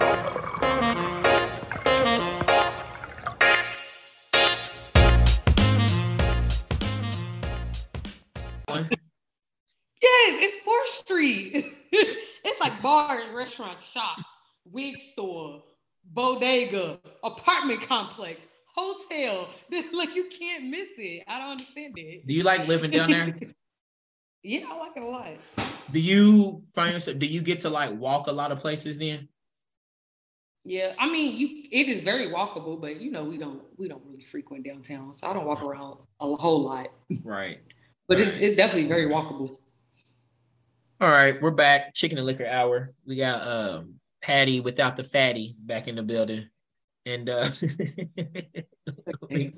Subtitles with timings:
[0.00, 0.10] Yes,
[10.00, 11.74] it's Fourth Street.
[11.92, 14.30] it's like bars, restaurants, shops,
[14.64, 15.64] wig store,
[16.04, 18.40] bodega, apartment complex,
[18.74, 19.48] hotel.
[19.92, 21.24] like you can't miss it.
[21.26, 22.24] I don't understand it.
[22.26, 23.36] Do you like living down there?
[24.44, 25.28] yeah, I like it a lot.
[25.90, 27.18] Do you find yourself?
[27.18, 29.28] Do you get to like walk a lot of places then?
[30.68, 34.02] Yeah, I mean, you it is very walkable, but you know, we don't we don't
[34.04, 36.88] really frequent downtown, so I don't walk around a whole lot.
[37.24, 37.60] Right.
[38.06, 39.56] But it's, it's definitely very walkable.
[41.00, 41.94] All right, we're back.
[41.94, 42.92] Chicken and liquor hour.
[43.06, 46.50] We got um Patty without the fatty back in the building,
[47.06, 47.50] and uh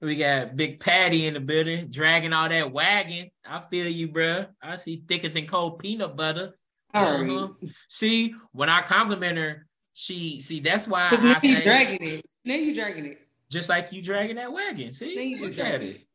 [0.00, 3.32] we, got Big Patty in the building, dragging all that wagon.
[3.44, 4.46] I feel you, bruh.
[4.62, 6.54] I see thicker than cold peanut butter.
[6.94, 7.28] Right.
[7.28, 7.48] Uh-huh.
[7.88, 12.26] See, when I compliment her, she see that's why I say dragging it.
[12.44, 13.20] Now you dragging it.
[13.50, 14.92] just like you dragging that wagon.
[14.92, 16.06] See, look at it.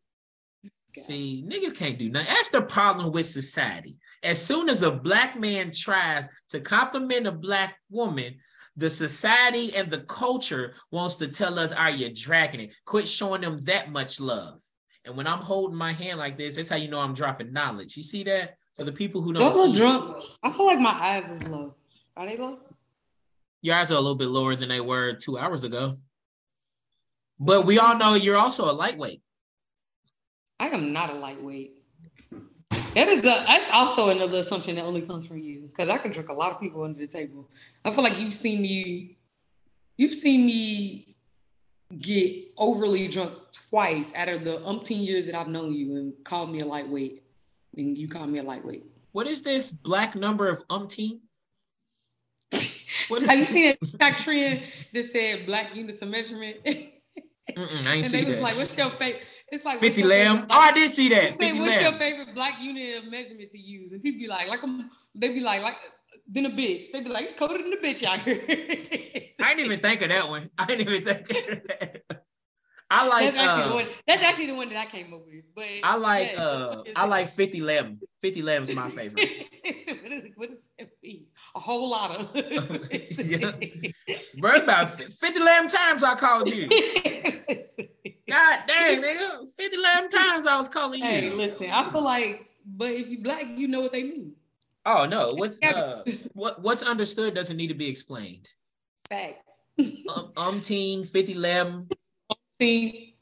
[0.96, 2.28] See, niggas can't do nothing.
[2.34, 4.00] That's the problem with society.
[4.24, 8.36] As soon as a black man tries to compliment a black woman,
[8.76, 12.76] the society and the culture wants to tell us, ah, are you dragging it?
[12.86, 14.60] Quit showing them that much love.
[15.06, 17.96] And when I'm holding my hand like this, that's how you know I'm dropping knowledge.
[17.96, 18.58] You see that?
[18.76, 20.16] For the people who don't Don't see, drunk.
[20.44, 21.76] I feel like my eyes is low.
[22.16, 22.60] Are they low?
[23.62, 25.98] Your eyes are a little bit lower than they were two hours ago.
[27.40, 29.22] But we all know you're also a lightweight.
[30.60, 31.74] I am not a lightweight.
[32.96, 35.68] That is a that's also another assumption that only comes from you.
[35.68, 37.48] Because I can drink a lot of people under the table.
[37.86, 39.18] I feel like you've seen me,
[39.98, 41.16] you've seen me
[42.00, 43.38] get overly drunk
[43.70, 47.22] twice out of the umpteen years that I've known you and called me a lightweight.
[47.76, 48.86] And you call me a lightweight.
[49.12, 51.20] What is this black number of umpteen?
[53.08, 56.58] What is Have you seen a TikTok trend that said black units of measurement?
[56.66, 58.42] Mm-mm, I ain't they see was that.
[58.44, 59.24] like, what's your favorite?
[59.52, 60.36] It's like 50 lamb.
[60.36, 61.36] favorite Oh, I did see that.
[61.36, 63.92] Say, 50 what's your favorite black unit of measurement to use?
[63.94, 65.78] And people be like, like I'm, they be like, like
[66.28, 66.92] than a bitch.
[66.92, 68.42] They be like, it's colder than a bitch out here.
[69.40, 70.50] I didn't even think of that one.
[70.58, 72.24] I didn't even think of that.
[72.90, 73.86] I like that's actually the uh, one.
[74.08, 75.44] That's actually the one that I came up with.
[75.54, 78.00] But I like yeah, uh I like 50 lamb.
[78.22, 79.30] 50 lamb is my favorite.
[79.62, 81.26] what, is, what does that mean?
[81.56, 82.34] A whole lot of.
[83.28, 83.52] Yeah.
[84.40, 86.68] Bro, about 50 lamb times I called you.
[88.30, 89.50] God dang, nigga.
[89.50, 91.06] 50 lamb times I was calling you.
[91.06, 91.70] hey, listen.
[91.70, 94.34] I feel like, but if you black, you know what they mean.
[94.86, 98.48] Oh no, what's uh what what's understood doesn't need to be explained.
[99.10, 99.44] Facts.
[99.80, 101.90] Um, umpteen, 50 lamb.
[102.62, 103.16] See.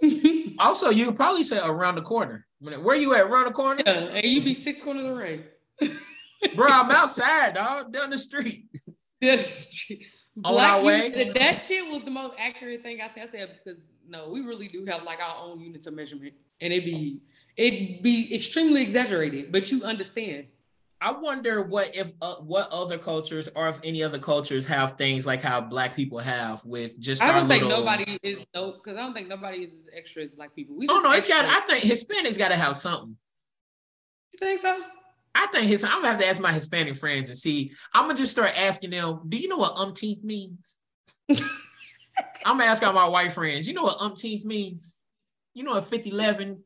[0.60, 2.44] Also, you could probably say around the corner.
[2.60, 3.20] Where you at?
[3.20, 3.80] Around the corner?
[3.86, 5.44] Yeah, and you be six corners away.
[6.56, 8.66] Bro, I'm outside, dog, down the street.
[9.20, 9.96] That's true.
[10.44, 11.08] On Black our way?
[11.10, 13.28] unit- that shit was the most accurate thing I said.
[13.28, 16.72] I said because no, we really do have like our own units of measurement, and
[16.72, 17.20] it be
[17.56, 20.46] it be extremely exaggerated, but you understand.
[21.00, 25.24] I wonder what if uh, what other cultures or if any other cultures have things
[25.26, 28.96] like how black people have with just I don't think little- nobody is no, because
[28.96, 30.76] I don't think nobody is as extra as black people.
[30.76, 31.44] We Oh no, it's got.
[31.44, 33.16] I think Hispanics got to have something.
[34.32, 34.82] You think so?
[35.34, 35.84] I think his.
[35.84, 37.72] I'm gonna have to ask my Hispanic friends and see.
[37.94, 39.20] I'm gonna just start asking them.
[39.28, 40.78] Do you know what umpteenth means?
[41.30, 43.68] I'm gonna ask all my white friends.
[43.68, 44.98] You know what umpteenth means?
[45.54, 46.60] You know what 50 11,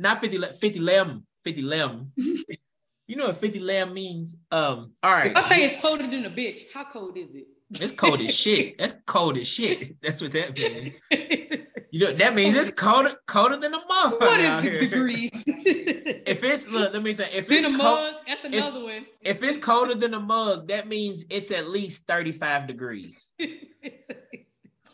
[0.00, 2.12] not 50 le- 50 lamb, 50 lamb.
[3.08, 4.36] you know what 50 lamb means?
[4.52, 5.32] Um, all right.
[5.32, 7.48] If I say it's colder than a bitch, how cold is it?
[7.70, 8.78] It's cold as shit.
[8.78, 10.00] That's cold as shit.
[10.00, 10.94] That's what that means.
[11.90, 14.78] You know that means it's colder colder than a motherfucker what out here.
[14.80, 15.30] degrees?
[15.46, 17.34] If it's look, let me think.
[17.34, 19.06] If Then it's a cold, mug, that's another one.
[19.22, 23.30] if it's colder than a mug, that means it's at least 35 degrees.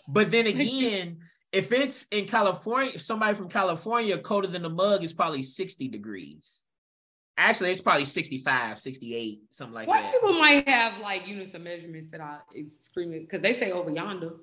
[0.07, 1.19] But then again,
[1.53, 5.89] if it's in California, if somebody from California colder than a mug is probably 60
[5.89, 6.63] degrees.
[7.37, 10.05] Actually, it's probably 65, 68, something like White that.
[10.05, 13.73] White people might have like units of measurements that I is screaming because they say
[13.73, 14.35] over yonder.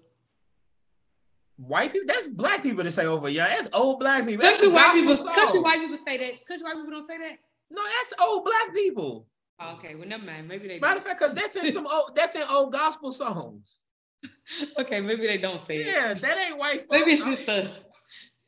[1.56, 4.44] White people, that's black people that say over yeah, that's old black people.
[4.44, 6.46] That's Country white people, country white people say that.
[6.46, 7.38] Country white people don't say that.
[7.70, 9.28] No, that's old black people.
[9.60, 10.48] Oh, okay, well never mind.
[10.48, 10.80] Maybe they.
[10.80, 13.80] Matter of fact, because that's in some old that's in old gospel songs.
[14.78, 15.88] Okay, maybe they don't say it.
[15.88, 16.92] Yeah, that ain't white folks.
[16.92, 17.80] Maybe it's just us.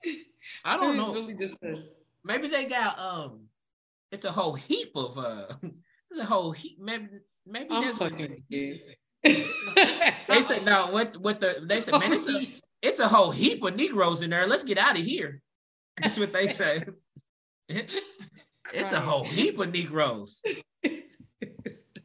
[0.65, 1.13] I don't Maybe know.
[1.13, 1.85] It's really just us.
[2.25, 3.45] Maybe they got um
[4.13, 5.47] it's a whole heap of uh
[6.19, 7.07] a whole heap maybe
[7.45, 8.79] maybe I'm that's what they
[9.23, 12.47] they said no what what the they said man it's a
[12.83, 14.45] it's a whole heap of Negroes in there.
[14.45, 15.41] Let's get out of here.
[15.99, 16.83] That's what they say.
[17.69, 20.43] It's a whole heap of Negroes.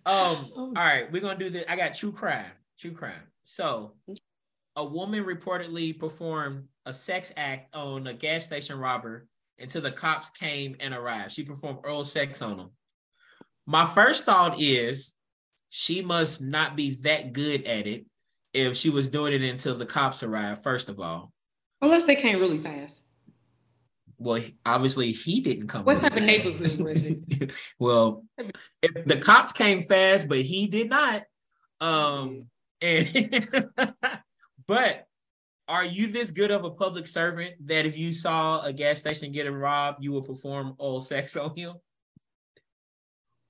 [0.07, 1.65] Um, all right, we're gonna do this.
[1.69, 2.53] I got true crime.
[2.79, 3.23] True crime.
[3.43, 3.95] So
[4.77, 9.27] a woman reportedly performed a sex act on a gas station robber
[9.61, 11.33] until the cops came and arrived.
[11.33, 12.71] She performed oral sex on him.
[13.67, 15.15] My first thought is
[15.69, 18.07] she must not be that good at it
[18.55, 21.33] if she was doing it until the cops arrived, first of all.
[21.83, 23.03] Unless they came really fast.
[24.19, 25.85] Well, obviously he didn't come.
[25.85, 27.53] What type of neighborhood was it?
[27.79, 28.25] well,
[28.83, 31.23] if the cops came fast, but he did not.
[31.81, 32.49] Um,
[32.81, 33.49] and
[34.67, 35.08] but
[35.69, 39.31] are you this good of a public servant that if you saw a gas station
[39.31, 41.75] getting robbed, you would perform oral sex on him?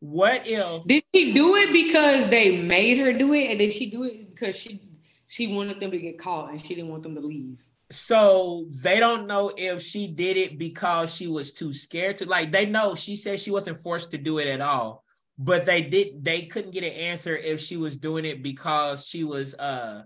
[0.00, 3.90] What if did she do it because they made her do it, and did she
[3.90, 4.80] do it because she
[5.26, 7.60] she wanted them to get caught and she didn't want them to leave?
[7.90, 12.52] So they don't know if she did it because she was too scared to like
[12.52, 15.04] they know she said she wasn't forced to do it at all.
[15.36, 19.24] But they did they couldn't get an answer if she was doing it because she
[19.24, 20.02] was uh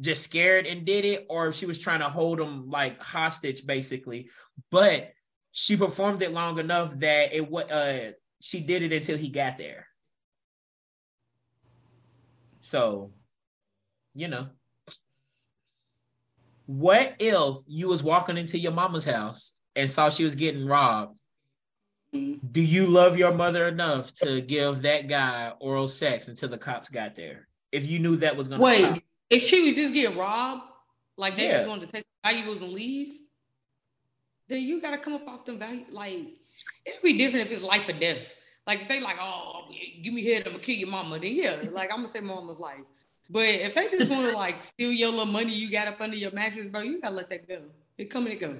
[0.00, 3.66] just scared and did it or if she was trying to hold him like hostage
[3.66, 4.28] basically.
[4.70, 5.12] But
[5.52, 9.56] she performed it long enough that it what uh she did it until he got
[9.56, 9.86] there.
[12.60, 13.12] So,
[14.14, 14.48] you know,
[16.66, 21.18] what if you was walking into your mama's house and saw she was getting robbed?
[22.12, 26.88] Do you love your mother enough to give that guy oral sex until the cops
[26.88, 27.46] got there?
[27.72, 29.02] If you knew that was gonna wait, stop?
[29.30, 30.62] If she was just getting robbed,
[31.16, 31.58] like they yeah.
[31.58, 33.18] just wanted to take valuables and leave,
[34.48, 35.84] then you gotta come up off them value.
[35.90, 36.14] Like
[36.84, 38.18] it'd be different if it's life or death.
[38.66, 39.62] Like if they like, oh,
[40.02, 41.18] give me head, I'm gonna kill your mama.
[41.18, 42.84] Then yeah, like I'm gonna say mama's life.
[43.28, 46.16] But if they just want to like steal your little money you got up under
[46.16, 47.62] your mattress, bro, you gotta let that go.
[47.98, 48.56] It come and it go.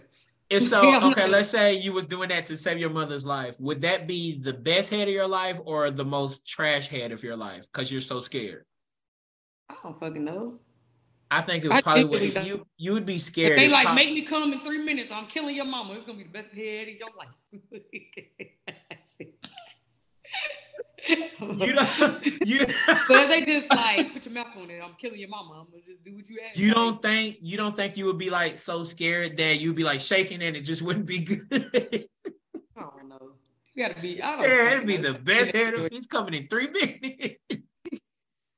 [0.51, 3.61] And so, okay, let's say you was doing that to save your mother's life.
[3.61, 7.23] Would that be the best head of your life or the most trash head of
[7.23, 7.67] your life?
[7.73, 8.65] Because you're so scared.
[9.69, 10.59] I don't fucking know.
[11.31, 13.53] I think it was probably what you you would be scared.
[13.53, 15.95] If they like make me come in three minutes, I'm killing your mama.
[15.95, 17.29] It's gonna be the best head of your life.
[21.09, 22.27] you don't.
[22.47, 22.67] You.
[23.09, 24.81] but they just like put your mouth on it.
[24.83, 25.61] I'm killing your mama.
[25.61, 26.57] I'm gonna just do what you ask.
[26.59, 29.85] You don't think you don't think you would be like so scared that you'd be
[29.85, 32.09] like shaking and it just wouldn't be good.
[32.77, 33.33] I don't know.
[33.75, 34.23] You gotta be.
[34.23, 34.43] I don't.
[34.43, 34.47] Know.
[34.47, 35.75] Yeah, it'd be the best head.
[35.91, 37.66] He's coming in three minutes.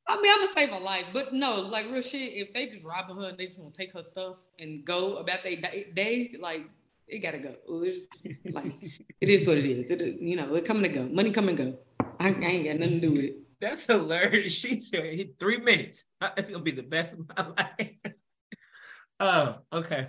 [0.08, 2.32] I mean, I'm gonna save her life, but no, like real shit.
[2.32, 5.16] If they just robbing her and they just want to take her stuff and go
[5.16, 6.62] about their day, like
[7.06, 7.54] it gotta go.
[7.84, 8.72] It's just, like
[9.20, 9.90] it is what it is.
[9.90, 11.06] It you know, it come and go.
[11.06, 11.78] Money come and go.
[12.18, 13.36] I, I ain't got nothing to do with it.
[13.60, 14.52] That's hilarious.
[14.52, 16.06] She said three minutes.
[16.20, 18.14] That's gonna be the best of my life.
[19.20, 20.08] oh, okay.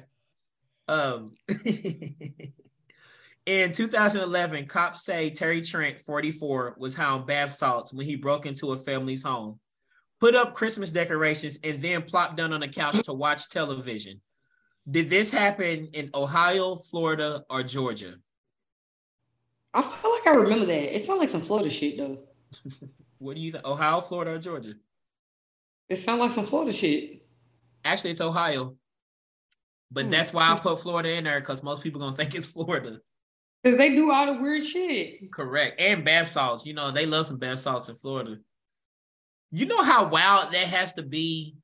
[0.87, 1.35] Um
[3.45, 8.71] in 2011, cops say Terry Trent, 44, was hound bath salts when he broke into
[8.71, 9.59] a family's home,
[10.19, 14.21] put up Christmas decorations, and then plop down on the couch to watch television.
[14.89, 18.15] Did this happen in Ohio, Florida, or Georgia?
[19.73, 20.95] I feel like I remember that.
[20.95, 22.19] It sounds like some Florida shit though.
[23.19, 23.65] what do you think?
[23.65, 24.73] Ohio, Florida, or Georgia?
[25.87, 27.25] It sounds like some Florida shit.
[27.85, 28.75] Actually, it's Ohio.
[29.91, 30.11] But hmm.
[30.11, 32.99] that's why I put Florida in there because most people gonna think it's Florida.
[33.63, 35.31] Because they do all the weird shit.
[35.31, 35.79] Correct.
[35.79, 36.65] And bath salts.
[36.65, 38.39] You know, they love some bath salts in Florida.
[39.51, 41.55] You know how wild that has to be,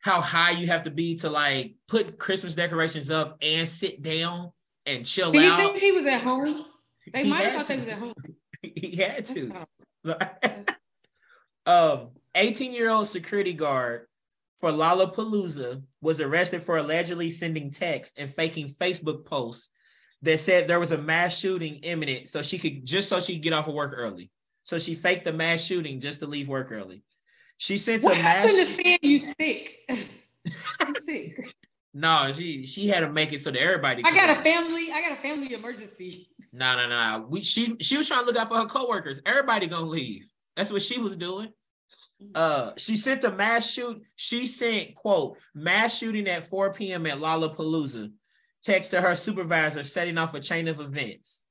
[0.00, 4.52] how high you have to be to like put Christmas decorations up and sit down
[4.86, 5.34] and chill out.
[5.34, 6.64] you think he was at home?
[7.12, 8.14] They he might have thought they was at home.
[8.62, 9.66] he had to.
[11.66, 14.06] um, 18 year old security guard
[14.58, 19.70] for Lollapalooza was arrested for allegedly sending texts and faking Facebook posts
[20.22, 23.42] that said there was a mass shooting imminent, so she could just so she could
[23.42, 24.30] get off of work early.
[24.66, 27.04] So she faked the mass shooting just to leave work early.
[27.56, 28.46] She sent what a mass.
[28.46, 29.78] What happened to saying you sick?
[30.80, 31.54] I'm sick.
[31.94, 34.02] No, she she had to make it so that everybody.
[34.04, 34.90] I got a family.
[34.92, 36.30] I got a family emergency.
[36.52, 37.26] No, no, no.
[37.28, 39.22] We she she was trying to look out for her coworkers.
[39.24, 40.28] Everybody gonna leave.
[40.56, 41.52] That's what she was doing.
[42.34, 44.02] Uh, she sent a mass shoot.
[44.16, 47.06] She sent quote mass shooting at 4 p.m.
[47.06, 48.10] at Lollapalooza.
[48.64, 51.44] Text to her supervisor, setting off a chain of events.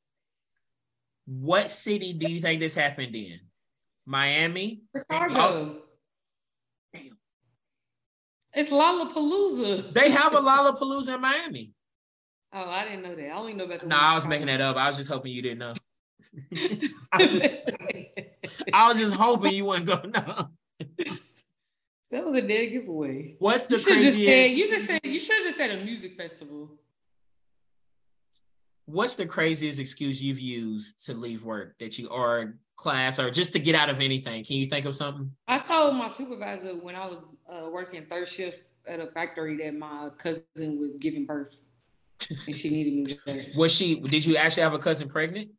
[1.26, 3.40] What city do you think this happened in?
[4.06, 4.84] Miami.
[4.96, 5.82] Chicago.
[6.94, 7.18] Damn.
[8.54, 9.94] It's Lollapalooza.
[9.94, 11.74] They have a Lollapalooza in Miami.
[12.54, 13.30] Oh, I didn't know that.
[13.30, 13.88] I only know about the.
[13.88, 14.78] No, nah, I was making that up.
[14.78, 15.74] I was just hoping you didn't know.
[17.12, 17.70] I, was just,
[18.74, 20.50] I, was just, hoping you wouldn't go no.
[22.12, 23.36] That was a dead giveaway.
[23.40, 24.16] What's the you craziest?
[24.16, 26.72] Just said, you just said you should have just said a music festival.
[28.86, 33.54] What's the craziest excuse you've used to leave work that you or class or just
[33.54, 34.44] to get out of anything?
[34.44, 35.32] Can you think of something?
[35.48, 37.18] I told my supervisor when I was
[37.50, 41.56] uh, working third shift at a factory that my cousin was giving birth
[42.48, 43.44] and she needed me there.
[43.58, 44.00] Was she?
[44.00, 45.52] Did you actually have a cousin pregnant?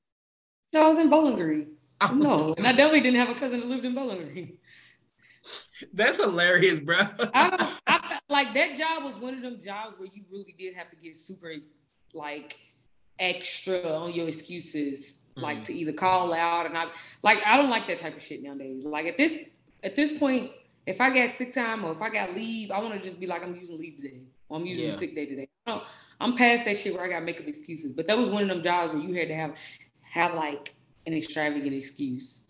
[0.72, 1.72] No, I was in Bowling Green.
[2.00, 2.14] Oh.
[2.14, 4.58] No, and I definitely didn't have a cousin that lived in Bowling Green.
[5.92, 6.98] That's hilarious, bro.
[7.34, 10.90] I, I, like that job was one of them jobs where you really did have
[10.90, 11.52] to get super
[12.12, 12.56] like
[13.18, 15.42] extra on your excuses, mm-hmm.
[15.42, 16.86] like to either call out and I
[17.22, 18.84] like I don't like that type of shit nowadays.
[18.84, 19.36] Like at this
[19.82, 20.50] at this point,
[20.86, 23.26] if I got sick time or if I got leave, I want to just be
[23.26, 24.96] like I'm using leave today or I'm using yeah.
[24.96, 25.48] sick day today.
[26.18, 27.92] I'm past that shit where I gotta make up excuses.
[27.92, 29.56] But that was one of them jobs where you had to have
[30.02, 30.74] have like
[31.06, 32.40] an extravagant excuse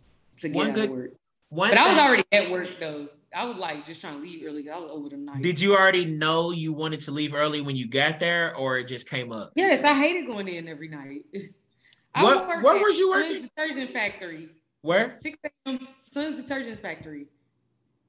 [0.40, 1.11] to get one out good, of work.
[1.49, 3.08] One but I was already at work though.
[3.35, 4.68] I was like just trying to leave early.
[4.71, 5.42] I was over the night.
[5.42, 8.88] Did you already know you wanted to leave early when you got there, or it
[8.88, 9.52] just came up?
[9.54, 11.23] Yes, I hated going in every night.
[12.14, 12.47] I what?
[12.62, 13.50] Where was you working?
[13.56, 14.49] Detergent factory.
[14.80, 15.18] Where?
[15.23, 15.87] Six a.m.
[16.12, 17.26] Sun's detergent factory.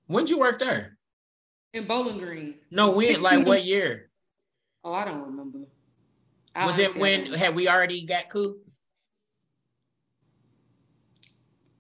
[0.08, 0.98] When'd you work there?
[1.74, 2.56] In Bowling Green.
[2.72, 3.22] No, when?
[3.22, 4.10] Like what year?
[4.84, 5.60] Oh, I don't remember.
[6.56, 8.56] I was it when had we already got cool?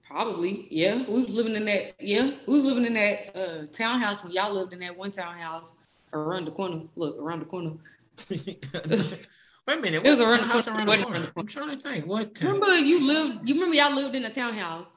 [0.07, 1.03] Probably, yeah.
[1.07, 2.31] We was living in that, yeah.
[2.47, 5.71] We was living in that uh, townhouse when y'all lived in that one townhouse
[6.13, 6.83] around the corner.
[6.95, 7.73] Look, around the corner.
[8.29, 10.01] Wait a minute.
[10.03, 11.27] What was around house around the corner?
[11.35, 12.05] I'm trying to think.
[12.05, 12.39] What?
[12.39, 13.47] Remember you lived?
[13.47, 14.87] You remember y'all lived in a townhouse?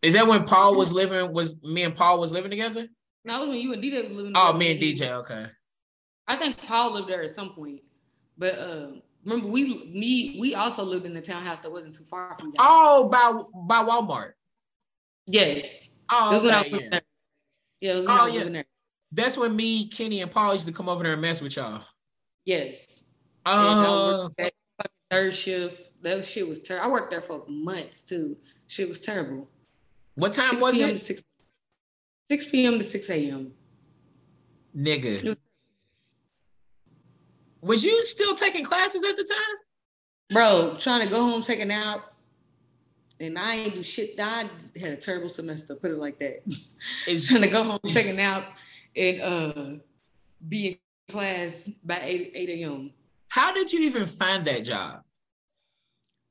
[0.00, 1.32] Is that when Paul was living?
[1.32, 2.88] Was me and Paul was living together?
[3.24, 4.32] No, it was when you and DJ was living.
[4.34, 5.10] Oh, me and DJ.
[5.10, 5.46] Okay.
[6.28, 7.80] I think Paul lived there at some point,
[8.38, 8.86] but uh,
[9.24, 12.48] remember we me we also lived in the townhouse that wasn't too far from.
[12.48, 12.56] Y'all.
[12.58, 14.32] Oh, by by Walmart.
[15.26, 15.66] Yes.
[16.10, 17.00] Oh, okay, yeah.
[17.80, 18.62] Yeah, oh, yeah.
[19.12, 21.82] That's when me, Kenny, and Paul used to come over there and mess with y'all.
[22.44, 22.86] Yes.
[23.44, 24.28] Uh,
[25.10, 25.82] third shift.
[26.02, 26.86] That shit was terrible.
[26.86, 28.36] I worked there for months too.
[28.66, 29.48] Shit was terrible.
[30.14, 31.00] What time was it?
[31.00, 31.22] 6,
[32.30, 32.78] 6 p.m.
[32.78, 33.52] to 6 a.m.
[34.76, 35.36] Nigga.
[37.64, 39.56] Was you still taking classes at the time?
[40.34, 42.12] Bro, trying to go home, a nap,
[43.18, 44.20] and I ain't do shit.
[44.20, 46.42] I had a terrible semester, put it like that.
[47.08, 48.52] Is trying to go home, a nap,
[48.94, 49.72] and uh,
[50.46, 50.78] be in
[51.08, 52.90] class by 8, 8 a.m.
[53.28, 55.02] How did you even find that job?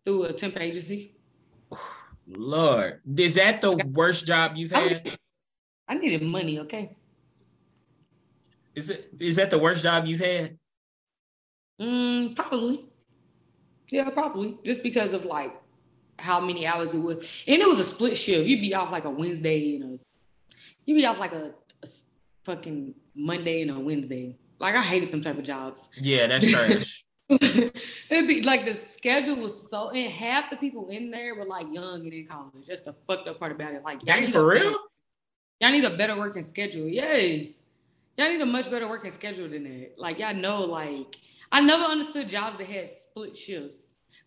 [0.05, 1.15] Through a temp agency.
[2.27, 5.17] Lord, is that the worst job you've had?
[5.87, 6.95] I needed money, okay.
[8.75, 10.57] Is it is that the worst job you've had?
[11.81, 12.85] Mm, probably.
[13.89, 14.57] Yeah, probably.
[14.65, 15.53] Just because of like
[16.19, 17.17] how many hours it was.
[17.47, 18.47] And it was a split shift.
[18.47, 20.03] You'd be off like a Wednesday and a
[20.85, 21.53] you'd be off like a,
[21.83, 21.87] a
[22.43, 24.37] fucking Monday and a Wednesday.
[24.59, 25.87] Like I hated them type of jobs.
[25.97, 27.05] Yeah, that's trash.
[27.29, 31.67] It'd be like the schedule was so and half the people in there were like
[31.71, 32.67] young and in college.
[32.67, 33.83] That's the fucked up part about it.
[33.83, 34.63] Like Dang, for real?
[34.63, 34.77] Better,
[35.61, 36.87] y'all need a better working schedule.
[36.87, 37.47] Yes.
[38.17, 39.93] Y'all need a much better working schedule than that.
[39.97, 41.17] Like y'all know, like
[41.53, 43.77] I never understood jobs that had split shifts.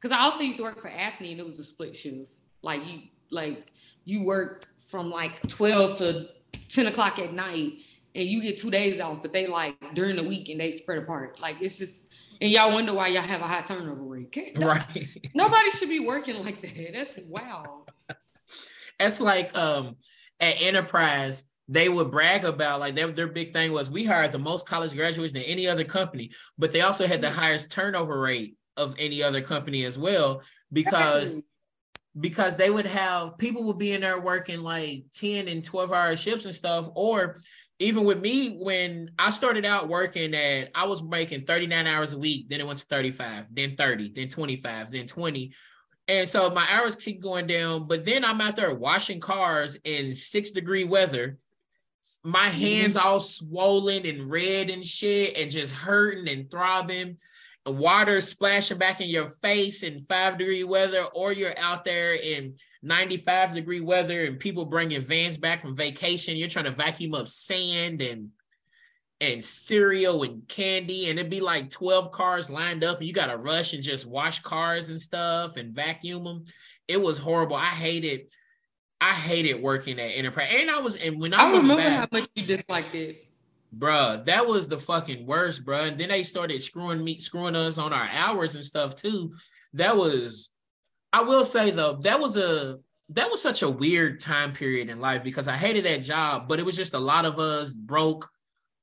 [0.00, 2.30] Cause I also used to work for Afni and it was a split shift.
[2.62, 3.00] Like you
[3.32, 3.72] like
[4.04, 6.28] you work from like 12 to
[6.68, 7.80] 10 o'clock at night
[8.14, 10.98] and you get two days off, but they like during the week and they spread
[10.98, 11.40] apart.
[11.40, 12.06] Like it's just
[12.40, 14.52] and y'all wonder why y'all have a high turnover rate.
[14.56, 15.08] right.
[15.34, 16.92] Nobody should be working like that.
[16.92, 17.86] That's wow.
[19.00, 19.96] That's like um
[20.38, 24.38] at Enterprise, they would brag about like their, their big thing was we hired the
[24.38, 27.38] most college graduates than any other company, but they also had the mm-hmm.
[27.38, 30.42] highest turnover rate of any other company as well
[30.72, 31.40] because
[32.18, 36.16] because they would have people would be in there working like 10 and 12 hour
[36.16, 37.38] shifts and stuff or
[37.78, 42.18] even with me when I started out working at I was making 39 hours a
[42.18, 45.52] week then it went to 35 then 30 then 25 then 20
[46.08, 50.14] and so my hours keep going down but then I'm out there washing cars in
[50.14, 51.38] 6 degree weather
[52.24, 52.60] my mm-hmm.
[52.60, 57.16] hands all swollen and red and shit and just hurting and throbbing.
[57.64, 62.14] And water splashing back in your face in five degree weather or you're out there
[62.14, 66.36] in 95 degree weather and people bringing vans back from vacation.
[66.36, 68.30] You're trying to vacuum up sand and
[69.22, 73.28] and cereal and candy and it'd be like 12 cars lined up and you got
[73.28, 76.44] to rush and just wash cars and stuff and vacuum them
[76.88, 77.56] it was horrible.
[77.56, 78.32] I hated
[79.00, 82.18] I hated working at Enterprise, and I was and when I, I remember back, how
[82.18, 83.26] much you disliked it,
[83.76, 84.24] bruh.
[84.24, 85.88] That was the fucking worst, bruh.
[85.88, 89.34] And then they started screwing me, screwing us on our hours and stuff too.
[89.74, 90.50] That was,
[91.12, 92.78] I will say though, that was a
[93.10, 96.58] that was such a weird time period in life because I hated that job, but
[96.58, 98.28] it was just a lot of us broke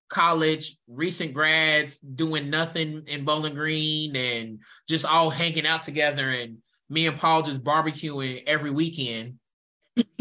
[0.09, 6.59] college, recent grads doing nothing in Bowling Green and just all hanging out together and
[6.89, 9.39] me and Paul just barbecuing every weekend.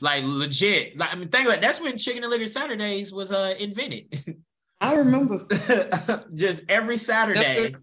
[0.00, 0.98] like legit.
[0.98, 1.62] Like I mean, think about it.
[1.62, 4.14] that's when Chicken and Liquor Saturdays was uh invented.
[4.80, 5.46] I remember.
[6.34, 7.74] just every Saturday.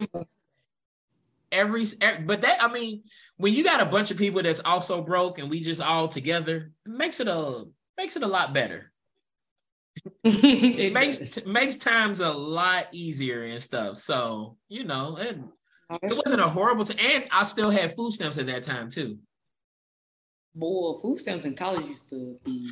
[1.52, 3.04] Every, every, but that I mean,
[3.38, 6.72] when you got a bunch of people that's also broke and we just all together,
[6.86, 7.66] it makes it a
[7.98, 8.92] makes it a lot better.
[10.24, 13.98] it makes t- makes times a lot easier and stuff.
[13.98, 15.38] So you know, it,
[16.02, 19.20] it wasn't a horrible time, and I still had food stamps at that time too.
[20.56, 22.70] Boy, food stamps in college used to be.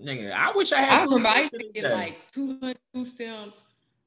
[0.00, 1.00] Nigga, I wish I had.
[1.00, 3.62] I remember I used to get like 200 food stamps.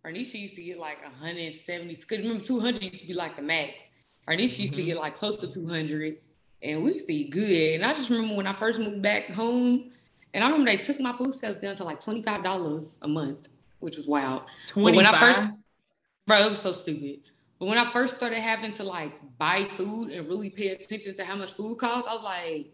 [0.06, 1.96] Arnisha used to get like 170.
[1.96, 3.72] Because remember, 200 used to be like the max.
[4.28, 4.76] Arnisha used mm-hmm.
[4.76, 6.18] to get like close to 200.
[6.62, 7.76] And we used to eat good.
[7.76, 9.92] And I just remember when I first moved back home,
[10.34, 13.48] and I remember they took my food stamps down to like $25 a month,
[13.80, 14.44] which was wild.
[14.68, 14.96] 25?
[14.96, 15.52] when I first,
[16.26, 17.20] bro, it was so stupid.
[17.60, 21.26] But when I first started having to like buy food and really pay attention to
[21.26, 22.68] how much food costs, I was like,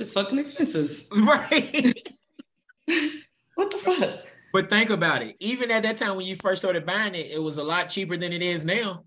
[0.00, 1.04] it's fucking expensive.
[1.12, 2.08] Right.
[3.54, 4.20] what the fuck?
[4.52, 5.36] But think about it.
[5.40, 8.16] Even at that time when you first started buying it, it was a lot cheaper
[8.16, 9.04] than it is now.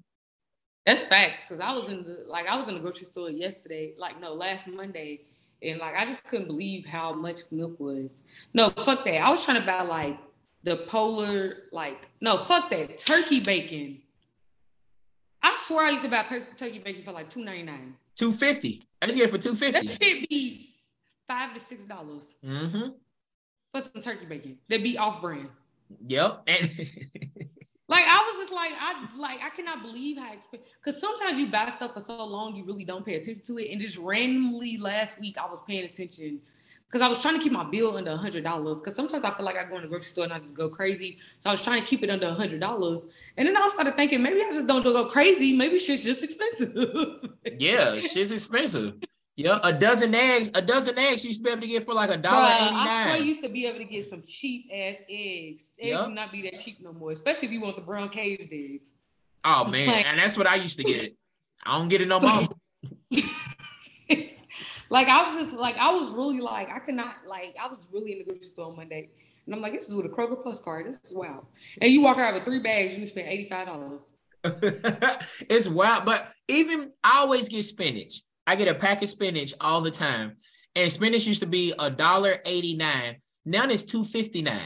[0.86, 1.44] That's facts.
[1.50, 4.34] Cause I was in the like I was in the grocery store yesterday, like no,
[4.34, 5.22] last Monday,
[5.62, 8.12] and like I just couldn't believe how much milk was.
[8.54, 9.18] No, fuck that.
[9.18, 10.18] I was trying to buy like
[10.64, 14.02] the polar, like no, fuck that turkey bacon.
[15.46, 16.24] I swear I used to buy
[16.58, 17.96] turkey bacon for like two ninety nine.
[18.16, 18.84] Two fifty.
[19.00, 19.80] I just get it for two fifty.
[19.80, 20.74] That should be
[21.28, 22.24] five to six dollars.
[22.44, 22.88] Mm-hmm.
[23.72, 24.58] For some turkey bacon.
[24.70, 25.50] That be off brand.
[26.08, 26.42] Yep.
[26.48, 26.62] And
[27.88, 31.46] like I was just like I like I cannot believe how expensive because sometimes you
[31.46, 33.72] buy stuff for so long you really don't pay attention to it.
[33.72, 36.40] And just randomly last week I was paying attention
[36.88, 38.80] because I was trying to keep my bill under a hundred dollars.
[38.80, 40.70] Because sometimes I feel like I go in the grocery store and I just go
[40.70, 41.18] crazy.
[41.40, 43.04] So I was trying to keep it under a hundred dollars,
[43.38, 45.56] and then I started thinking maybe I just don't go crazy.
[45.56, 47.30] Maybe shit's just expensive.
[47.60, 48.96] yeah, shit's expensive.
[49.38, 51.94] Yeah, a dozen eggs, a dozen eggs you used to be able to get for
[51.94, 53.10] like a dollar eighty nine.
[53.10, 55.72] I used to be able to get some cheap ass eggs.
[55.78, 56.10] Eggs yep.
[56.12, 58.92] not be that cheap no more, especially if you want the brown caged eggs.
[59.44, 61.18] Oh man, like, and that's what I used to get.
[61.66, 62.48] I don't get it no more.
[64.90, 67.80] like I was just like I was really like I could not like I was
[67.92, 69.10] really in the grocery store on Monday,
[69.46, 70.88] and I'm like this is with a Kroger Plus card.
[70.88, 71.48] This is wow.
[71.82, 74.00] And you walk out with three bags, you spend eighty five dollars.
[75.50, 78.22] it's wild, but even I always get spinach.
[78.48, 80.38] I get a pack of spinach all the time.
[80.76, 83.18] And spinach used to be a dollar eighty nine.
[83.46, 84.60] Now it's two fifty nine.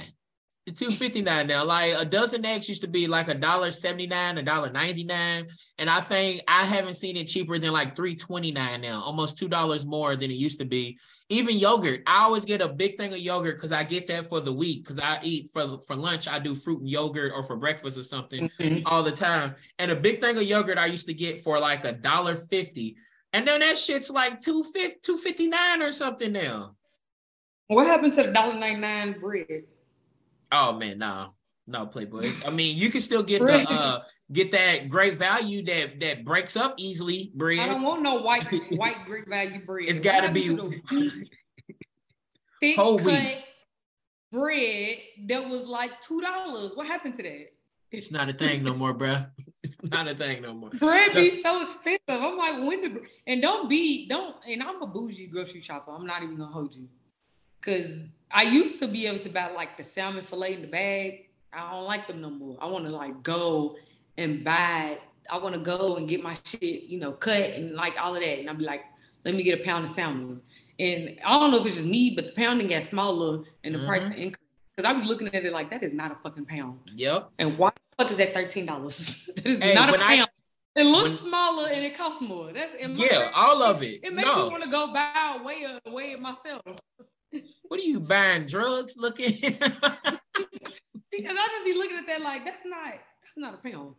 [0.76, 1.64] Two fifty nine now.
[1.64, 5.04] Like a dozen eggs used to be like a dollar seventy nine, a dollar ninety
[5.04, 9.02] nine, and I think I haven't seen it cheaper than like three twenty nine now.
[9.04, 10.98] Almost two dollars more than it used to be.
[11.30, 14.42] Even yogurt, I always get a big thing of yogurt because I get that for
[14.42, 14.84] the week.
[14.84, 18.04] Because I eat for for lunch, I do fruit and yogurt, or for breakfast or
[18.04, 18.88] something mm-hmm.
[18.88, 19.56] all the time.
[19.78, 22.98] And a big thing of yogurt I used to get for like a dollar fifty.
[23.32, 26.76] And then that shit's like 250, 259 or something now.
[27.68, 29.64] What happened to the $1.99 bread?
[30.52, 31.30] Oh man, no.
[31.70, 32.32] No, Playboy.
[32.44, 34.00] I mean, you can still get the uh
[34.32, 37.60] get that great value that that breaks up easily bread.
[37.60, 39.88] I don't want no white white great value bread.
[39.88, 40.48] It's got to be
[42.60, 43.38] thick whole cut wheat.
[44.32, 46.72] bread that was like two dollars.
[46.74, 47.52] What happened to that?
[47.92, 49.26] It's not a thing no more, bro.
[49.62, 50.70] It's not a thing no more.
[50.72, 52.00] Bread be so expensive.
[52.08, 55.92] I'm like, when the and don't be don't and I'm a bougie grocery shopper.
[55.92, 56.88] I'm not even gonna hold you.
[57.62, 57.92] Cause
[58.32, 61.30] I used to be able to buy like the salmon fillet in the bag.
[61.52, 62.58] I don't like them no more.
[62.62, 63.76] I want to like go
[64.18, 65.00] and buy.
[65.30, 68.22] I want to go and get my shit, you know, cut and like all of
[68.22, 68.40] that.
[68.40, 68.84] And I'll be like,
[69.26, 70.42] let me get a pound of salmon.
[70.80, 73.80] And I don't know if it's just me, but the pounding got smaller and the
[73.80, 73.88] mm-hmm.
[73.88, 74.38] price increased.
[74.76, 76.80] Because I be looking at it like that is not a fucking pound.
[76.96, 77.32] Yep.
[77.38, 79.30] And why the fuck is that thirteen dollars?
[79.36, 80.22] that is hey, not a pound.
[80.22, 80.28] I,
[80.80, 82.54] it looks when, smaller and it costs more.
[82.54, 84.00] That's yeah, all of it.
[84.04, 84.46] It makes no.
[84.46, 86.62] me want to go buy it, weigh it myself.
[87.68, 88.46] What are you buying?
[88.46, 88.96] Drugs?
[88.98, 89.32] Looking?
[89.42, 93.96] because I just be looking at that like that's not that's not a pound.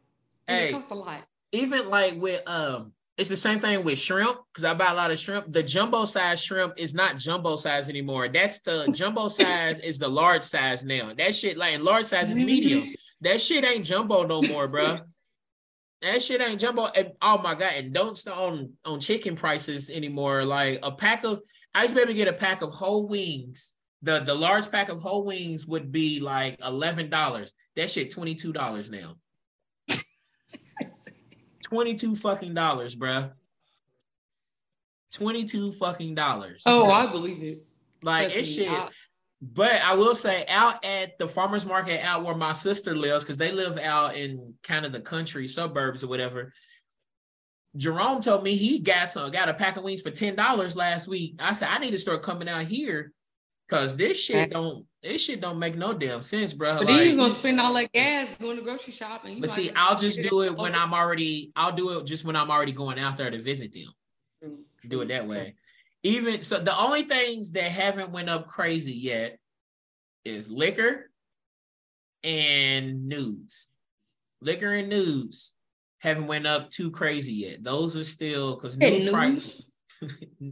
[0.46, 1.22] Hey, it costs a lot.
[1.52, 5.10] Even like with um it's the same thing with shrimp because I buy a lot
[5.10, 5.50] of shrimp.
[5.50, 8.28] The jumbo size shrimp is not jumbo size anymore.
[8.28, 11.12] That's the jumbo size is the large size now.
[11.16, 12.82] That shit like large size is medium.
[13.20, 14.96] That shit ain't jumbo no more, bro.
[16.02, 16.86] That shit ain't jumbo.
[16.86, 20.44] And oh my god, and don't start on on chicken prices anymore.
[20.44, 21.42] Like a pack of
[21.74, 23.74] I used to be able to get a pack of whole wings.
[24.02, 27.52] The the large pack of whole wings would be like eleven dollars.
[27.76, 29.16] That shit twenty two dollars now.
[31.70, 33.30] 22 fucking dollars, bruh.
[35.12, 36.62] 22 fucking dollars.
[36.66, 37.58] Oh, I believe it.
[38.02, 38.68] Like it's shit.
[38.68, 38.88] I,
[39.42, 43.38] But I will say, out at the farmers market, out where my sister lives, because
[43.38, 46.52] they live out in kind of the country suburbs or whatever.
[47.76, 51.08] Jerome told me he got some got a pack of wings for ten dollars last
[51.08, 51.36] week.
[51.38, 53.12] I said I need to start coming out here
[53.68, 56.78] because this shit don't this shit don't make no damn sense, bro.
[56.78, 59.40] But like, then you gonna spend all that gas going to grocery shopping.
[59.40, 61.52] But see, I'll just do it when I'm already.
[61.56, 64.64] I'll do it just when I'm already going out there to visit them.
[64.86, 65.54] Do it that way.
[66.02, 69.38] Even so, the only things that haven't went up crazy yet
[70.24, 71.10] is liquor
[72.24, 73.68] and nudes.
[74.40, 75.54] Liquor and nudes
[76.00, 77.62] haven't went up too crazy yet.
[77.62, 79.62] Those are still because new price.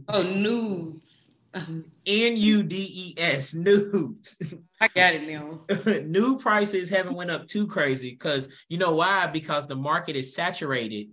[0.09, 1.19] oh, nudes.
[1.55, 4.39] N U D E S nudes.
[4.79, 5.61] I got it now.
[6.05, 9.27] New prices haven't went up too crazy because you know why?
[9.27, 11.07] Because the market is saturated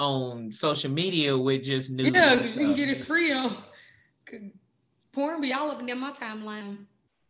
[0.00, 2.12] on social media with just nudes.
[2.12, 3.56] Yeah, you can get it free on
[5.12, 6.78] porn be all up and down my timeline.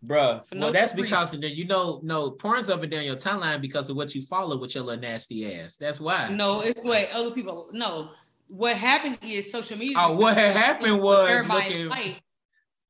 [0.05, 3.17] Bruh, no well, that's because of the, you know, no, porn's up and down your
[3.17, 5.77] timeline because of what you follow with your little nasty ass.
[5.77, 6.31] That's why.
[6.31, 7.69] No, it's what other people.
[7.73, 8.11] No,
[8.49, 9.97] what happened is social media.
[9.99, 11.89] Oh, what had happened was everybody looking...
[11.89, 12.23] like.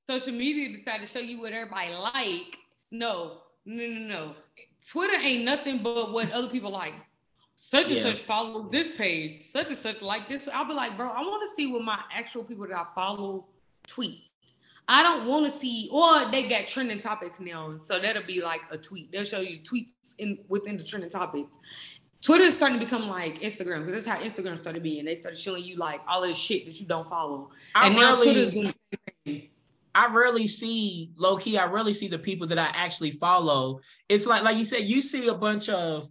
[0.09, 2.59] Social media decided to show you what everybody like.
[2.93, 4.35] No, no, no, no.
[4.89, 6.95] Twitter ain't nothing but what other people like.
[7.63, 8.03] Such and yeah.
[8.05, 9.51] such follows this page.
[9.53, 10.49] Such and such like this.
[10.51, 13.49] I'll be like, bro, I want to see what my actual people that I follow
[13.87, 14.23] tweet.
[14.89, 18.63] I don't want to see, or they got trending topics now, so that'll be like
[18.71, 19.13] a tweet.
[19.13, 21.59] They'll show you tweets in within the trending topics.
[22.23, 25.05] Twitter is starting to become like Instagram because that's how Instagram started being.
[25.05, 28.17] They started showing you like all this shit that you don't follow, I and now
[28.17, 28.75] Twitter's doing.
[29.95, 31.59] I rarely see low key.
[31.59, 33.81] I rarely see the people that I actually follow.
[34.09, 36.09] It's like, like you said, you see a bunch of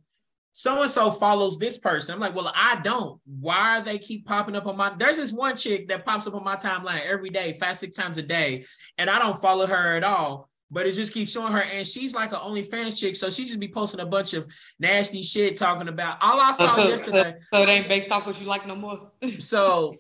[0.60, 2.14] so and so follows this person.
[2.14, 3.18] I'm like, well, I don't.
[3.24, 4.90] Why are they keep popping up on my?
[4.90, 8.18] There's this one chick that pops up on my timeline every day, five six times
[8.18, 8.66] a day,
[8.98, 10.50] and I don't follow her at all.
[10.70, 13.62] But it just keeps showing her, and she's like an OnlyFans chick, so she just
[13.62, 14.46] be posting a bunch of
[14.82, 16.18] nasty shit talking about.
[16.22, 17.36] All I saw so, yesterday.
[17.40, 19.12] So, so it ain't based off what you like no more.
[19.40, 19.96] so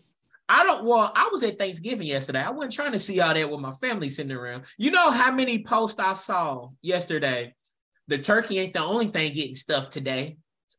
[0.49, 0.83] I don't.
[0.83, 2.41] Well, I was at Thanksgiving yesterday.
[2.41, 4.65] I wasn't trying to see all that with my family sitting around.
[4.77, 7.55] You know how many posts I saw yesterday?
[8.09, 10.35] The turkey ain't the only thing getting stuffed today.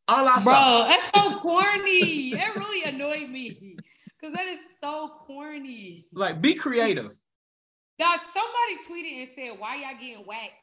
[0.09, 0.89] All I Bro, saw.
[0.89, 2.33] that's so corny.
[2.35, 3.77] that really annoyed me
[4.21, 6.07] because that is so corny.
[6.13, 7.15] Like, be creative.
[7.99, 10.57] Guys, somebody tweeted and said, "Why y'all getting waxed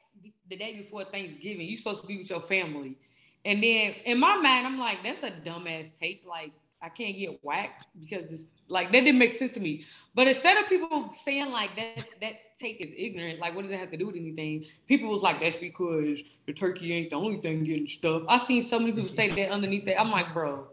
[0.49, 1.67] the day before Thanksgiving?
[1.67, 2.97] You supposed to be with your family."
[3.45, 6.23] And then in my mind, I'm like, "That's a dumbass take.
[6.25, 9.83] Like, I can't get waxed because it's like that didn't make sense to me.
[10.13, 13.79] But instead of people saying like that that take is ignorant, like what does it
[13.79, 14.65] have to do with anything?
[14.87, 18.23] People was like, that's because the turkey ain't the only thing getting stuff.
[18.27, 19.99] I seen so many people say that underneath that.
[19.99, 20.67] I'm like, bro.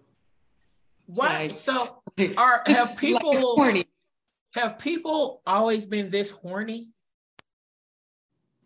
[1.06, 1.52] What?
[1.52, 2.02] so
[2.36, 3.88] are have people like
[4.54, 6.90] have people always been this horny?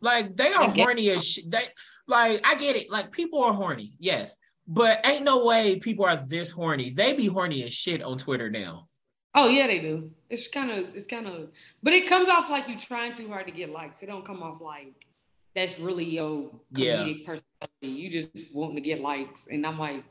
[0.00, 1.50] Like they are horny as shit.
[1.50, 1.62] They
[2.06, 2.90] like I get it.
[2.90, 4.38] Like people are horny, yes.
[4.68, 6.90] But ain't no way people are this horny.
[6.90, 8.88] They be horny as shit on Twitter now.
[9.34, 10.10] Oh yeah, they do.
[10.28, 11.48] It's kind of it's kind of,
[11.82, 14.02] but it comes off like you're trying too hard to get likes.
[14.02, 15.06] It don't come off like
[15.54, 17.26] that's really your comedic yeah.
[17.26, 17.42] personality.
[17.82, 20.04] You just wanting to get likes, and I'm like,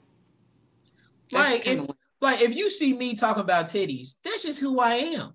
[1.31, 1.85] like if
[2.19, 5.33] like if you see me talking about titties, that's just who I am.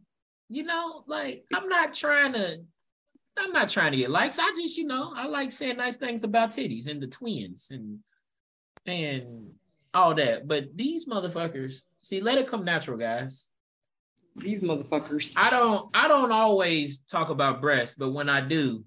[0.48, 2.58] You know, like I'm not trying to.
[3.38, 4.38] I'm not trying to get likes.
[4.38, 7.98] I just, you know, I like saying nice things about titties and the twins and
[8.86, 9.52] and
[9.94, 10.48] all that.
[10.48, 13.48] But these motherfuckers, see, let it come natural, guys.
[14.36, 15.34] These motherfuckers.
[15.36, 18.84] I don't I don't always talk about breasts, but when I do,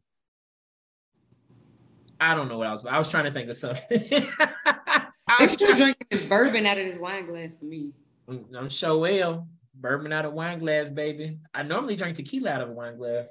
[2.20, 2.86] I don't know what I was.
[2.86, 4.02] I was trying to think of something.
[5.28, 7.92] I'm still drinking this bourbon out of this wine glass for me.
[8.28, 9.48] Mm, I'm sure will.
[9.76, 11.38] Bourbon out of wine glass, baby.
[11.54, 13.28] I normally drink tequila out of a wine glass.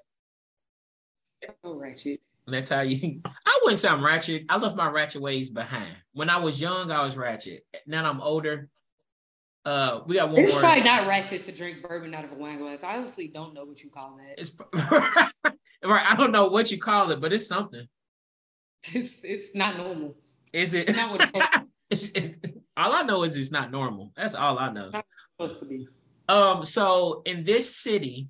[1.65, 2.21] Oh, ratchet.
[2.47, 3.21] That's how you.
[3.47, 4.45] I wouldn't say I'm ratchet.
[4.49, 5.97] I left my ratchet ways behind.
[6.13, 7.65] When I was young, I was ratchet.
[7.87, 8.69] Now I'm older.
[9.65, 12.59] Uh, we got one it's probably not ratchet to drink bourbon out of a wine
[12.59, 12.83] glass.
[12.83, 14.39] I honestly don't know what you call that.
[14.39, 14.55] It's
[15.83, 16.07] right.
[16.07, 17.87] I don't know what you call it, but it's something.
[18.93, 20.17] It's it's not normal.
[20.53, 20.95] Is it?
[20.95, 22.39] Not what it's, it's,
[22.77, 24.13] all I know is it's not normal.
[24.17, 24.91] That's all I know.
[24.91, 25.07] Not
[25.41, 25.89] supposed to be.
[26.29, 26.63] Um.
[26.67, 28.29] So in this city,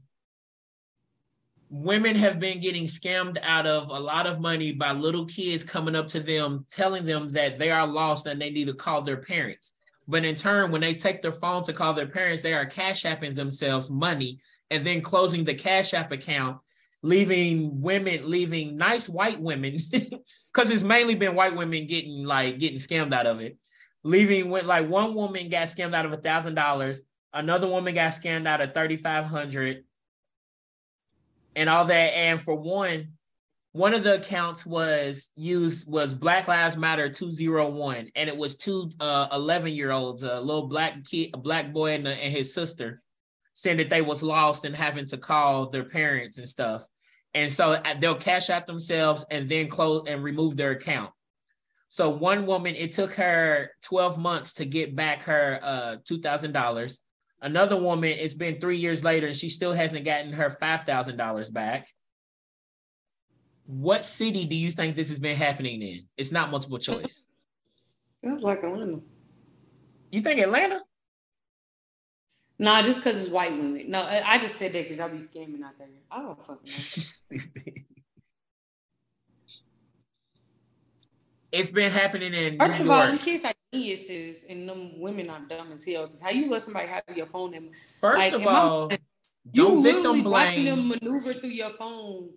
[1.71, 5.97] women have been getting scammed out of a lot of money by little kids coming
[5.97, 9.17] up to them, telling them that they are lost and they need to call their
[9.17, 9.73] parents.
[10.07, 13.05] But in turn, when they take their phone to call their parents, they are cash
[13.05, 14.39] apping themselves money
[14.71, 16.59] and then closing the cash app account,
[17.03, 22.79] leaving women, leaving nice white women, because it's mainly been white women getting like getting
[22.79, 23.59] scammed out of it.
[24.03, 28.13] Leaving with like one woman got scammed out of a thousand dollars, another woman got
[28.13, 29.85] scammed out of thirty five hundred,
[31.57, 32.17] and all that.
[32.17, 33.13] And for one,
[33.73, 38.91] one of the accounts was used was Black Lives Matter 201, and it was two
[39.01, 43.03] uh, 11 year olds, a little black kid, a black boy and, and his sister,
[43.53, 46.87] saying that they was lost and having to call their parents and stuff.
[47.35, 51.11] And so uh, they'll cash out themselves and then close and remove their account.
[51.89, 56.99] So one woman, it took her 12 months to get back her uh, $2,000.
[57.45, 61.87] Another woman, it's been three years later and she still hasn't gotten her $5,000 back
[63.67, 66.07] what city do you think this has been happening in?
[66.17, 67.27] It's not multiple choice.
[68.23, 69.01] Sounds like Atlanta.
[70.11, 70.81] You think Atlanta?
[72.59, 73.91] Nah, just because it's white women.
[73.91, 75.89] No, I just said that because y'all be scamming out there.
[76.11, 76.65] I don't fucking
[81.55, 85.31] it's been happening in First New of all, them kids are geniuses and them women
[85.31, 86.07] are dumb as hell.
[86.07, 88.91] Because how you let somebody have your phone and First like, of all,
[89.53, 92.31] you literally watching them maneuver through your phone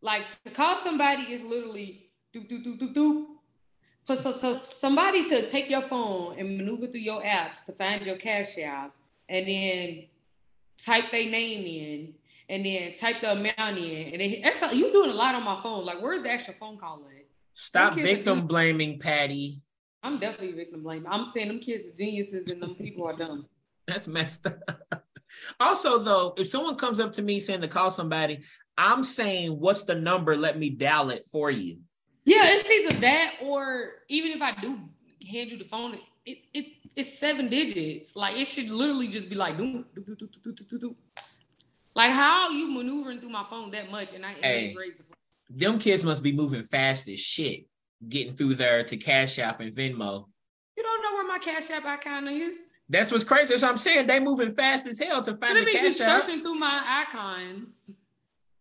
[0.00, 3.26] like to call somebody is literally do do do do do.
[4.02, 8.04] So, so, so somebody to take your phone and maneuver through your apps to find
[8.04, 8.94] your cash app
[9.28, 10.04] and then
[10.84, 12.14] type their name in
[12.48, 15.60] and then type the amount in and then that's you doing a lot on my
[15.62, 15.84] phone.
[15.84, 17.17] Like where's the actual phone call at?
[17.58, 19.60] Stop victim blaming, Patty.
[20.04, 21.10] I'm definitely victim blaming.
[21.10, 23.46] I'm saying them kids are geniuses and them people are dumb.
[23.88, 25.02] That's messed up.
[25.58, 28.44] Also, though, if someone comes up to me saying to call somebody,
[28.76, 30.36] I'm saying, what's the number?
[30.36, 31.80] Let me dial it for you.
[32.24, 34.78] Yeah, it's either that or even if I do
[35.28, 38.14] hand you the phone, it, it it's seven digits.
[38.14, 40.96] Like it should literally just be like do, do, do, do, do, do, do.
[41.96, 45.02] Like how are you maneuvering through my phone that much and I hey, raised the
[45.02, 45.07] phone?
[45.50, 47.66] Them kids must be moving fast as shit,
[48.08, 50.26] getting through there to Cash App and Venmo.
[50.76, 52.54] You don't know where my Cash App icon is?
[52.88, 53.48] That's what's crazy.
[53.48, 54.06] That's what I'm saying.
[54.06, 56.22] They moving fast as hell to find the Cash App.
[56.22, 57.70] Searching through my icons.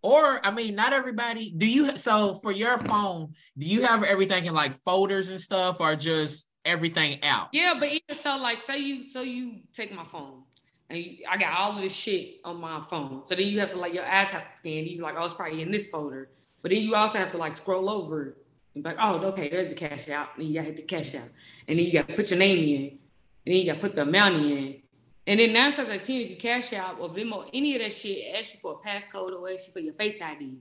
[0.02, 1.52] Or I mean, not everybody.
[1.56, 3.34] Do you so for your phone?
[3.58, 7.50] Do you have everything in like folders and stuff, or just everything out?
[7.52, 10.44] Yeah, but even so, like, say you so you take my phone
[10.90, 13.24] and you, I got all of this shit on my phone.
[13.26, 14.86] So then you have to like your ass have to scan.
[14.86, 16.30] You like, oh, it's probably in this folder.
[16.62, 18.38] But then you also have to like scroll over
[18.74, 20.30] and be like, oh, okay, there's the cash out.
[20.36, 21.30] And then you got to hit the cash out,
[21.68, 23.00] and then you got to put your name in, and
[23.46, 24.82] then you got to put the amount in,
[25.28, 27.82] and then nine times out of ten, if you cash out or Venmo, any of
[27.82, 30.58] that shit, ask you for a passcode or ask you for your face ID.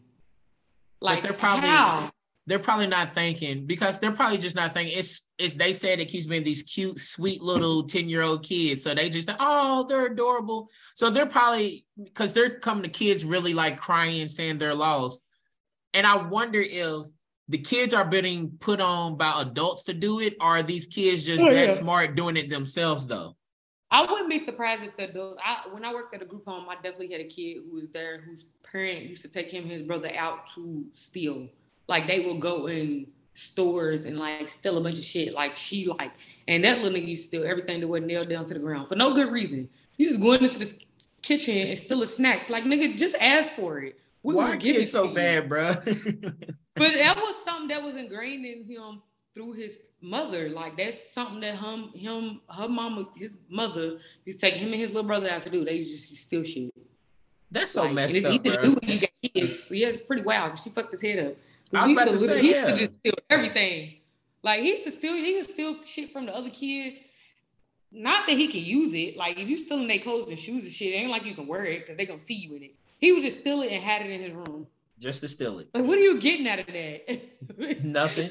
[1.01, 2.11] Like but they're probably how?
[2.49, 6.07] they're probably not thinking because they're probably just not thinking it's it's they said it
[6.07, 8.83] keeps being these cute, sweet little 10-year-old kids.
[8.83, 10.69] So they just oh, they're adorable.
[10.95, 15.26] So they're probably because they're coming to kids really like crying, saying they're lost.
[15.97, 17.07] And I wonder if
[17.49, 21.25] the kids are being put on by adults to do it, or are these kids
[21.25, 21.75] just oh, that yeah.
[21.75, 23.35] smart doing it themselves though?
[23.91, 25.41] I wouldn't be surprised if the adults.
[25.43, 27.89] I when I worked at a group home, I definitely had a kid who was
[27.95, 31.49] there whose parent used to take him and his brother out to steal.
[31.89, 35.33] Like they will go in stores and like steal a bunch of shit.
[35.33, 36.13] Like she like,
[36.47, 38.91] and that little nigga used to steal everything that was nailed down to the ground
[38.91, 39.71] for no good reason.
[39.93, 40.75] He's just going into the
[41.23, 42.51] kitchen and stealing snacks.
[42.51, 43.99] Like nigga, just ask for it.
[44.27, 45.73] We Why are kids so bad, bro?
[45.85, 45.95] but
[46.75, 49.01] that was something that was ingrained in him
[49.33, 50.49] through his mother.
[50.49, 54.81] Like that's something that him, him, her mama, his mother used to take him and
[54.81, 55.65] his little brother out to do.
[55.65, 56.75] They just steal shit.
[57.53, 58.63] That's so like, messed up, bro.
[58.63, 59.61] Do when you got kids.
[59.71, 60.59] Yeah, it's pretty wild.
[60.59, 61.37] She fucked his head up.
[61.73, 62.67] I was about to say, he yeah.
[62.67, 63.95] used to just steal everything.
[64.43, 66.99] Like he used to steal, he would steal shit from the other kids.
[67.93, 69.17] Not that he can use it.
[69.17, 71.47] Like if you stealing their clothes and shoes and shit, it ain't like you can
[71.47, 72.75] wear it because they gonna see you in it.
[72.99, 74.67] He would just steal it and had it in his room.
[74.99, 75.69] Just to steal it.
[75.75, 77.83] Like, what are you getting out of that?
[77.85, 78.31] Nothing.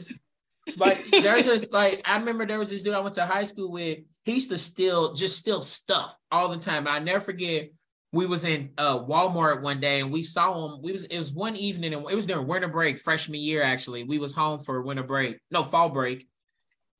[0.77, 3.71] Like there's this like I remember there was this dude I went to high school
[3.71, 3.99] with.
[4.23, 6.87] He used to steal just steal stuff all the time.
[6.87, 7.69] I never forget.
[8.11, 10.81] We was in uh, Walmart one day and we saw him.
[10.81, 14.03] We was it was one evening and it was during winter break freshman year actually.
[14.03, 16.27] We was home for winter break, no fall break,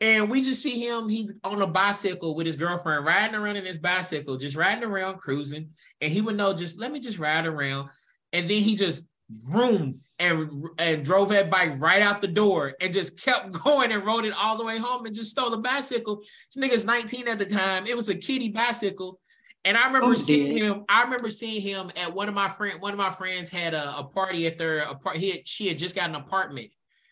[0.02, 1.08] and we just see him.
[1.08, 5.18] He's on a bicycle with his girlfriend riding around in his bicycle, just riding around
[5.18, 5.70] cruising.
[6.02, 7.90] And he would know just let me just ride around,
[8.34, 9.04] and then he just
[9.50, 14.06] room and and drove that bike right out the door and just kept going and
[14.06, 16.22] rode it all the way home and just stole the bicycle.
[16.54, 17.88] This nigga's 19 at the time.
[17.88, 19.20] It was a kitty bicycle.
[19.64, 20.86] And I remember oh, seeing him.
[20.88, 22.80] I remember seeing him at one of my friend.
[22.80, 25.18] One of my friends had a, a party at their apart.
[25.18, 26.68] He had, she had just got an apartment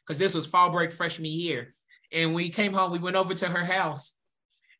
[0.05, 1.73] because this was fall break freshman year.
[2.13, 4.15] And he came home, we went over to her house,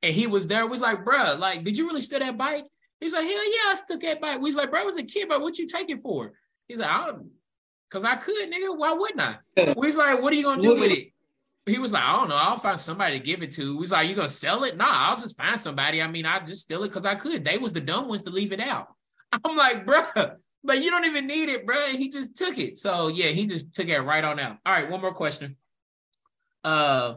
[0.01, 0.65] and he was there.
[0.65, 2.65] We was like, "Bro, like, did you really steal that bike?"
[2.99, 5.03] He's like, "Hell yeah, I took that bike." We was like, "Bro, I was a
[5.03, 6.33] kid, but what you take it for?"
[6.67, 7.29] He's like, I don't,
[7.89, 8.77] cause I could, nigga.
[8.77, 9.73] Why wouldn't I?
[9.77, 11.09] We was like, what are you gonna do with it?
[11.65, 12.37] He was like, I don't know.
[12.37, 13.73] I'll find somebody to give it to.
[13.73, 14.75] We was like, you gonna sell it?
[14.75, 16.01] Nah, I'll just find somebody.
[16.01, 17.43] I mean, I just steal it because I could.
[17.45, 18.87] They was the dumb ones to leave it out.
[19.31, 21.77] I'm like, bruh, But you don't even need it, bro.
[21.89, 22.77] He just took it.
[22.77, 24.57] So yeah, he just took it right on out.
[24.65, 25.57] All right, one more question.
[26.63, 27.15] Uh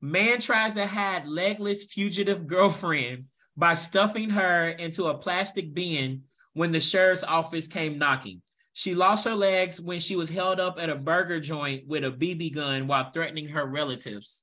[0.00, 3.24] man tries to hide legless fugitive girlfriend
[3.56, 8.42] by stuffing her into a plastic bin when the sheriff's office came knocking.
[8.72, 12.10] She lost her legs when she was held up at a burger joint with a
[12.10, 14.42] BB gun while threatening her relatives.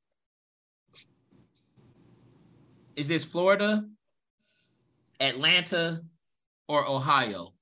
[2.96, 3.86] Is this Florida,
[5.20, 6.02] Atlanta,
[6.68, 7.54] or Ohio?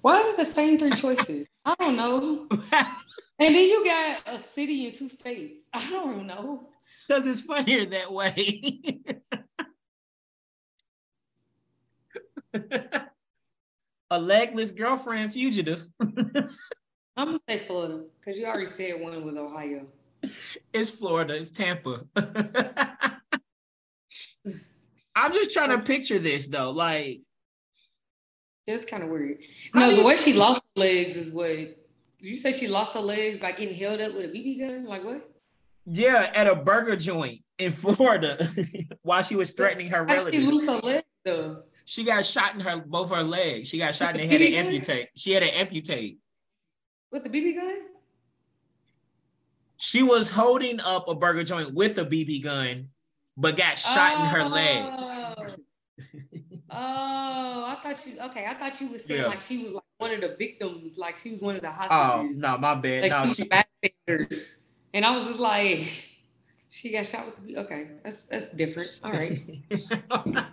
[0.00, 1.46] Why are the same three choices?
[1.66, 2.46] I don't know.
[2.50, 5.62] and then you got a city in two states.
[5.74, 6.68] I don't know.
[7.08, 8.80] Because it's funnier that way.
[14.10, 15.88] a legless girlfriend fugitive.
[16.00, 16.46] I'm
[17.16, 19.86] gonna say Florida because you already said one with Ohio.
[20.72, 21.36] It's Florida.
[21.36, 22.06] It's Tampa.
[25.16, 26.70] I'm just trying to picture this though.
[26.70, 27.22] Like,
[28.66, 29.38] it's kind of weird.
[29.74, 31.48] No, the way she lost legs is what.
[31.48, 31.76] Did
[32.20, 34.84] you say she lost her legs by getting held up with a BB gun?
[34.86, 35.22] Like what?
[35.86, 38.48] Yeah, at a burger joint in Florida
[39.02, 40.44] while she was threatening her relatives.
[40.44, 41.62] She lose her legs though.
[41.84, 43.68] She got shot in her both her legs.
[43.68, 45.08] She got shot in the head and amputate.
[45.14, 46.18] She had to amputate.
[47.12, 47.78] With the BB gun?
[49.76, 52.88] She was holding up a burger joint with a BB gun,
[53.36, 54.20] but got shot oh.
[54.20, 54.48] in her oh.
[54.48, 55.56] legs.
[56.70, 58.46] oh, I thought you okay.
[58.46, 59.28] I thought you was saying yeah.
[59.28, 61.90] like she was like one of the victims, like she was one of the hostages.
[61.90, 63.02] Oh no, my bad.
[63.02, 63.48] Like no, she,
[64.08, 64.42] she...
[64.94, 65.88] and I was just like,
[66.68, 67.88] she got shot with the okay.
[68.02, 69.00] That's that's different.
[69.02, 69.40] All right.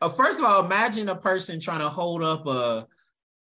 [0.00, 2.86] uh, first of all, imagine a person trying to hold up a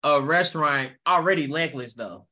[0.04, 2.26] a restaurant already legless though.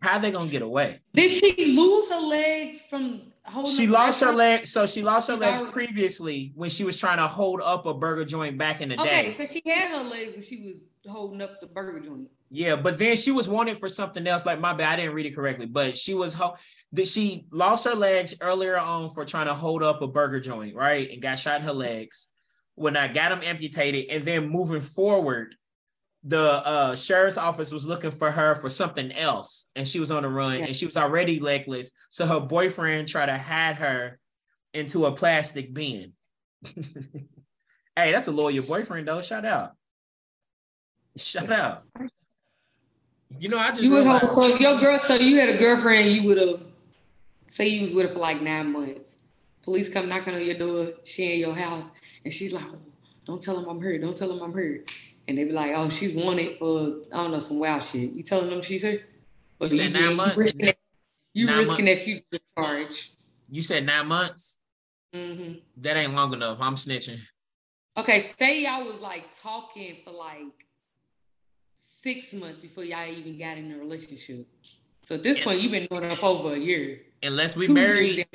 [0.00, 1.00] How are they gonna get away?
[1.14, 3.72] Did she lose her legs from holding?
[3.72, 4.70] She lost her legs.
[4.70, 8.24] So she lost her legs previously when she was trying to hold up a burger
[8.24, 9.20] joint back in the okay, day.
[9.30, 12.28] Okay, so she had her legs when she was holding up the burger joint.
[12.50, 14.44] Yeah, but then she was wanted for something else.
[14.44, 15.66] Like my bad, I didn't read it correctly.
[15.66, 16.56] But she was ho-
[16.92, 20.74] that she lost her legs earlier on for trying to hold up a burger joint,
[20.74, 21.10] right?
[21.10, 22.28] And got shot in her legs.
[22.74, 25.56] When I got them amputated, and then moving forward,
[26.24, 30.22] the uh, sheriff's office was looking for her for something else, and she was on
[30.22, 30.66] the run, yeah.
[30.66, 31.92] and she was already legless.
[32.10, 34.18] So her boyfriend tried to hide her
[34.72, 36.12] into a plastic bin.
[36.74, 39.20] hey, that's a loyal boyfriend, though.
[39.20, 39.72] Shout out.
[41.16, 41.82] Shout out.
[43.38, 46.12] You know, I just you would have, so your girl, so you had a girlfriend,
[46.12, 46.60] you would have
[47.48, 49.16] say you was with her for like nine months.
[49.62, 51.84] Police come knocking on your door, she in your house,
[52.24, 52.78] and she's like, oh,
[53.26, 54.00] "Don't tell them I'm hurt.
[54.00, 54.90] Don't tell them I'm hurt."
[55.28, 58.22] And they be like, "Oh, she's wanted for I don't know some wild shit." You
[58.22, 59.02] telling them she's hurt?
[59.60, 60.36] you said nine months.
[60.36, 60.76] You risking, that,
[61.32, 63.12] you nine risking that future charge.
[63.50, 64.58] You said nine months.
[65.14, 65.58] Mm-hmm.
[65.78, 66.60] That ain't long enough.
[66.60, 67.20] I'm snitching.
[67.96, 70.66] Okay, say y'all was like talking for like
[72.02, 74.46] six months before y'all even got in a relationship.
[75.04, 77.00] So at this point, you've been doing it for over a year.
[77.22, 78.26] Unless we married,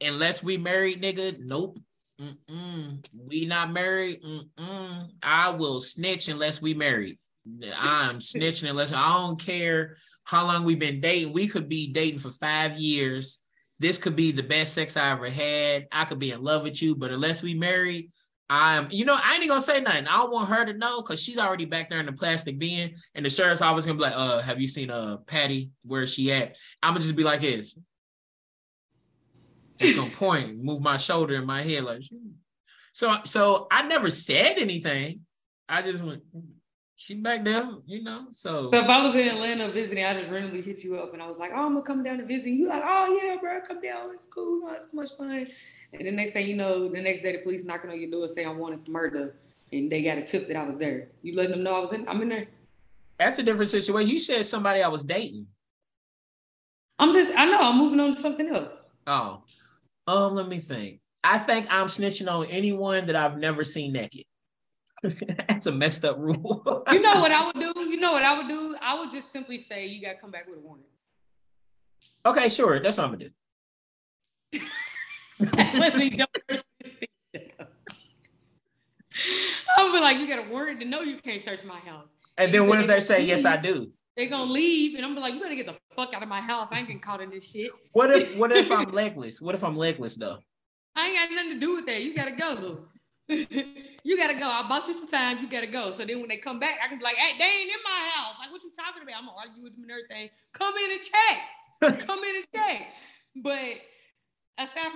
[0.00, 1.78] unless we married, nigga, nope.
[2.20, 3.04] Mm-mm.
[3.12, 4.22] We not married.
[4.22, 5.10] Mm-mm.
[5.22, 7.18] I will snitch unless we married.
[7.78, 11.32] I'm snitching unless I don't care how long we've been dating.
[11.32, 13.40] We could be dating for five years.
[13.78, 15.86] This could be the best sex I ever had.
[15.92, 18.10] I could be in love with you, but unless we married,
[18.48, 20.06] I'm, you know, I ain't gonna say nothing.
[20.06, 22.94] I don't want her to know because she's already back there in the plastic bin,
[23.14, 25.70] and the sheriff's office gonna be like, "Uh, have you seen uh Patty?
[25.82, 27.76] Where's she at?" I'm gonna just be like, "His."
[29.78, 32.02] Just gonna point, move my shoulder in my head like.
[32.92, 35.20] So, so I never said anything.
[35.68, 36.22] I just went.
[36.96, 38.26] She back there, you know.
[38.30, 38.70] So.
[38.70, 41.26] So if I was in Atlanta visiting, I just randomly hit you up, and I
[41.26, 43.80] was like, "Oh, I'm gonna come down to visit." You like, "Oh yeah, bro, come
[43.80, 44.10] down.
[44.14, 44.68] It's cool.
[44.70, 45.48] it's so much fun."
[45.92, 48.28] And then they say, you know, the next day the police knocking on your door
[48.28, 49.34] say I'm wanted for murder,
[49.72, 51.08] and they got a tip that I was there.
[51.22, 52.08] You letting them know I was in?
[52.08, 52.46] I'm in there.
[53.18, 54.10] That's a different situation.
[54.10, 55.46] You said somebody I was dating.
[56.98, 57.32] I'm just.
[57.36, 57.58] I know.
[57.60, 58.70] I'm moving on to something else.
[59.06, 59.42] Oh,
[60.06, 60.34] um.
[60.34, 61.00] Let me think.
[61.22, 64.24] I think I'm snitching on anyone that I've never seen naked.
[65.48, 66.84] That's a messed up rule.
[66.92, 67.72] you know what I would do?
[67.80, 68.76] You know what I would do?
[68.80, 70.84] I would just simply say you got to come back with a warrant.
[72.26, 72.80] Okay, sure.
[72.80, 73.30] That's what I'm gonna do.
[79.76, 82.06] I'll be like, you got a warrant to know you can't search my house.
[82.36, 83.92] And, and then what if they say, yes, I do?
[84.16, 86.68] They're gonna leave, and I'm like, you better get the fuck out of my house.
[86.70, 87.72] I ain't getting caught in this shit.
[87.92, 89.40] What if what if I'm legless?
[89.40, 90.38] What if I'm legless though?
[90.94, 92.02] I ain't got nothing to do with that.
[92.02, 92.86] You gotta go.
[93.28, 94.46] you gotta go.
[94.46, 95.38] I bought you some time.
[95.38, 95.90] You gotta go.
[95.92, 98.10] So then when they come back, I can be like, hey, they ain't in my
[98.14, 98.34] house.
[98.38, 99.16] Like, what you talking about?
[99.16, 100.30] I'm gonna argue with them and everything.
[100.52, 102.06] Come in and check.
[102.06, 102.86] Come in and check.
[103.42, 103.80] But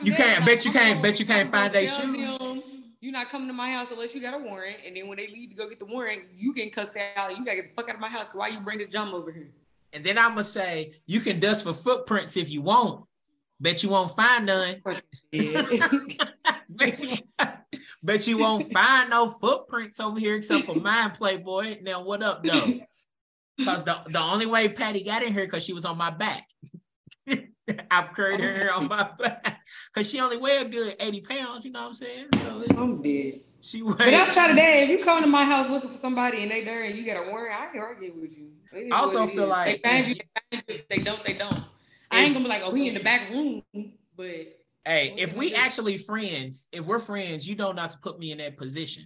[0.04, 0.46] you can't.
[0.46, 1.02] bet you can't.
[1.02, 2.62] Bet you can't find their shoes.
[3.00, 4.78] You're not coming to my house unless you got a warrant.
[4.84, 7.36] And then when they leave to go get the warrant, you get cussed out.
[7.36, 8.26] You gotta get the fuck out of my house.
[8.32, 9.50] Why you bring the jump over here?
[9.92, 13.04] And then I'm gonna say you can dust for footprints if you want.
[13.60, 14.76] Bet you won't find none.
[16.68, 17.16] bet, you,
[18.02, 21.78] bet you won't find no footprints over here except for mine, Playboy.
[21.82, 22.80] Now what up though?
[23.56, 26.48] Because the, the only way Patty got in here because she was on my back.
[27.90, 29.60] I carried oh, her on my back
[29.92, 32.26] because she only weighed a good 80 pounds, you know what I'm saying?
[32.34, 33.34] So it's, I'm dead.
[33.60, 34.14] she But weighed.
[34.14, 36.84] outside of that, if you come to my house looking for somebody and they there
[36.84, 38.48] and you got a warrant, I can argue with you.
[38.92, 39.48] I also feel is.
[39.48, 40.14] like they if- you,
[40.50, 40.62] they.
[40.68, 41.60] If they don't, they don't.
[42.10, 43.62] I ain't gonna be like, oh, he in the back room,
[44.16, 44.54] but
[44.84, 48.32] Hey, if we actually friends, if we're friends, you know not not to put me
[48.32, 49.04] in that position.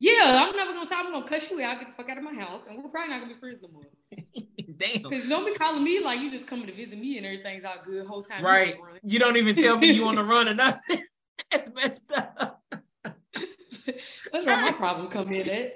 [0.00, 1.04] yeah, I'm never gonna tell.
[1.04, 3.10] I'm gonna cuss you out, get the fuck out of my house, and we're probably
[3.12, 3.82] not gonna be friends no more.
[4.76, 5.02] Damn.
[5.02, 7.76] Because don't be calling me like you just coming to visit me and everything's all
[7.84, 8.44] good the whole time.
[8.44, 8.76] Right.
[9.02, 11.02] You don't even tell me you on the run or nothing.
[11.50, 12.62] That's messed up.
[13.04, 15.74] That's where my problem come in at.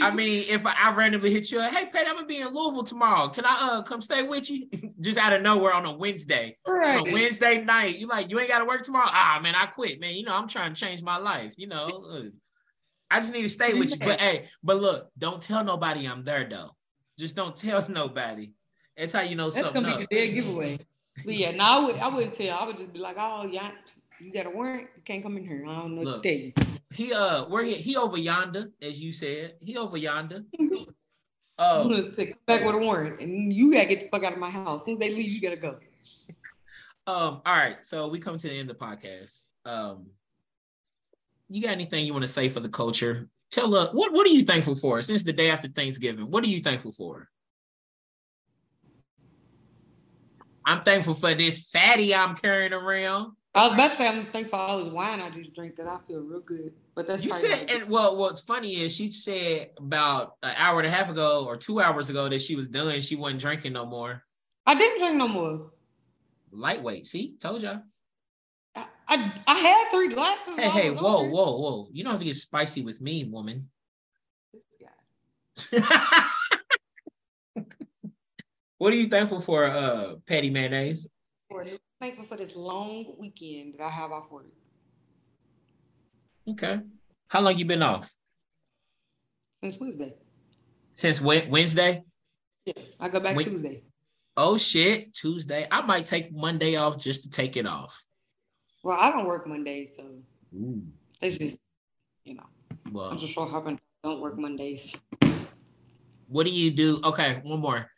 [0.00, 2.48] I mean, if I, I randomly hit you, up, hey Pat, I'm gonna be in
[2.48, 3.28] Louisville tomorrow.
[3.28, 4.68] Can I uh come stay with you?
[5.00, 6.56] Just out of nowhere on a Wednesday.
[6.66, 6.98] Right.
[6.98, 9.08] On a Wednesday night, you like you ain't gotta work tomorrow.
[9.10, 10.14] Ah man, I quit, man.
[10.14, 11.54] You know, I'm trying to change my life.
[11.58, 12.30] You know,
[13.10, 13.98] I just need to stay with you.
[13.98, 16.70] But hey, but look, don't tell nobody I'm there though.
[17.18, 18.52] Just don't tell nobody.
[18.96, 20.10] That's how you know That's something gonna be up.
[20.10, 20.78] the dead giveaway.
[21.24, 22.56] But yeah, no, I would I wouldn't tell.
[22.58, 23.70] I would just be like, oh yeah,
[24.20, 25.64] you got a warrant, you can't come in here.
[25.68, 26.16] I don't know Look.
[26.16, 26.52] what to tell you.
[26.90, 29.54] He uh, where he he over yonder, as you said.
[29.60, 30.44] He over yonder.
[31.58, 34.38] Oh, gonna come back with a warrant, and you gotta get the fuck out of
[34.38, 34.80] my house.
[34.80, 35.76] As soon as they leave, you gotta go.
[37.06, 39.48] Um, all right, so we come to the end of the podcast.
[39.64, 40.06] Um,
[41.50, 43.28] you got anything you want to say for the culture?
[43.52, 46.30] Tell us what what are you thankful for since the day after Thanksgiving?
[46.30, 47.28] What are you thankful for?
[50.64, 53.32] I'm thankful for this fatty I'm carrying around.
[53.54, 55.92] I was about to say I'm thankful for all this wine I just drink because
[55.92, 56.72] I feel real good.
[56.94, 60.86] But that's You said, and well, what's funny is she said about an hour and
[60.86, 63.00] a half ago or two hours ago that she was done.
[63.02, 64.24] She wasn't drinking no more.
[64.64, 65.72] I didn't drink no more.
[66.52, 67.06] Lightweight.
[67.06, 67.82] See, told y'all.
[69.08, 70.54] I, I, had three glasses.
[70.56, 71.88] Hey, hey, whoa, whoa, whoa!
[71.92, 73.68] You don't have to get spicy with me, woman.
[78.82, 81.06] What are you thankful for, uh, Patty Mayonnaise?
[81.48, 81.64] For-
[82.00, 84.46] Thankful for this long weekend that I have off work.
[86.48, 86.80] Okay.
[87.28, 88.12] How long you been off?
[89.62, 90.14] Since Wednesday.
[90.96, 92.02] Since Wed- Wednesday?
[92.66, 93.84] Yeah, I go back Tuesday.
[94.36, 95.64] Oh shit, Tuesday.
[95.70, 98.04] I might take Monday off just to take it off.
[98.82, 100.02] Well, I don't work Mondays, so
[100.54, 100.82] Ooh.
[101.20, 101.58] it's just,
[102.24, 102.46] you know,
[103.10, 104.96] I'm just so happen don't work Mondays.
[106.26, 107.00] what do you do?
[107.04, 107.88] Okay, one more.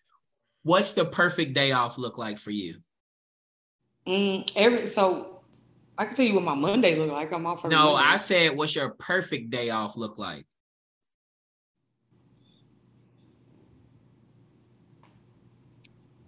[0.63, 2.77] What's the perfect day off look like for you?
[4.07, 5.41] Mm, every so
[5.97, 7.33] I can tell you what my Monday look like.
[7.33, 7.65] I'm off.
[7.65, 8.09] every No, Monday.
[8.09, 10.45] I said, what's your perfect day off look like?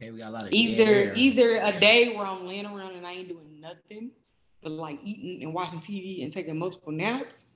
[0.01, 1.13] Okay, we got a lot of either air.
[1.15, 4.11] either a day where I'm laying around and I ain't doing nothing,
[4.69, 7.47] like eating and watching TV and taking multiple naps,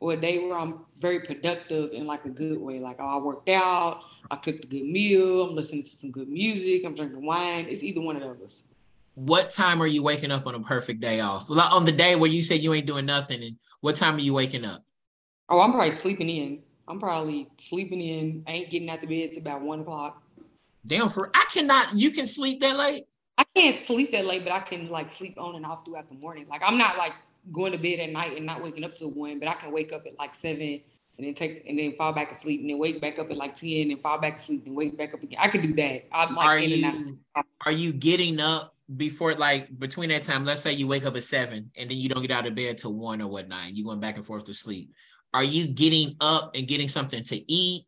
[0.00, 2.78] or a day where I'm um, very productive in like a good way.
[2.78, 6.28] Like oh, I worked out, I cooked a good meal, I'm listening to some good
[6.28, 7.66] music, I'm drinking wine.
[7.68, 8.62] It's either one of those.
[9.14, 11.50] what time are you waking up on a perfect day off?
[11.50, 14.20] Like on the day where you said you ain't doing nothing, and what time are
[14.20, 14.84] you waking up?
[15.48, 16.62] Oh, I'm probably sleeping in.
[16.86, 18.44] I'm probably sleeping in.
[18.46, 20.22] I ain't getting out the bed till about one o'clock.
[20.86, 21.94] Damn, for I cannot.
[21.94, 23.04] You can sleep that late.
[23.38, 26.16] I can't sleep that late, but I can like sleep on and off throughout the
[26.16, 26.46] morning.
[26.50, 27.12] Like I'm not like
[27.52, 29.92] going to bed at night and not waking up till one, but I can wake
[29.92, 30.80] up at like seven
[31.18, 33.58] and then take and then fall back asleep and then wake back up at like
[33.58, 35.38] ten and fall back asleep and wake back up again.
[35.40, 36.06] I can do that.
[36.12, 37.18] I'm like are in and out you
[37.66, 40.44] are you getting up before like between that time?
[40.44, 42.78] Let's say you wake up at seven and then you don't get out of bed
[42.78, 43.76] till one or whatnot.
[43.76, 44.92] You going back and forth to sleep.
[45.32, 47.84] Are you getting up and getting something to eat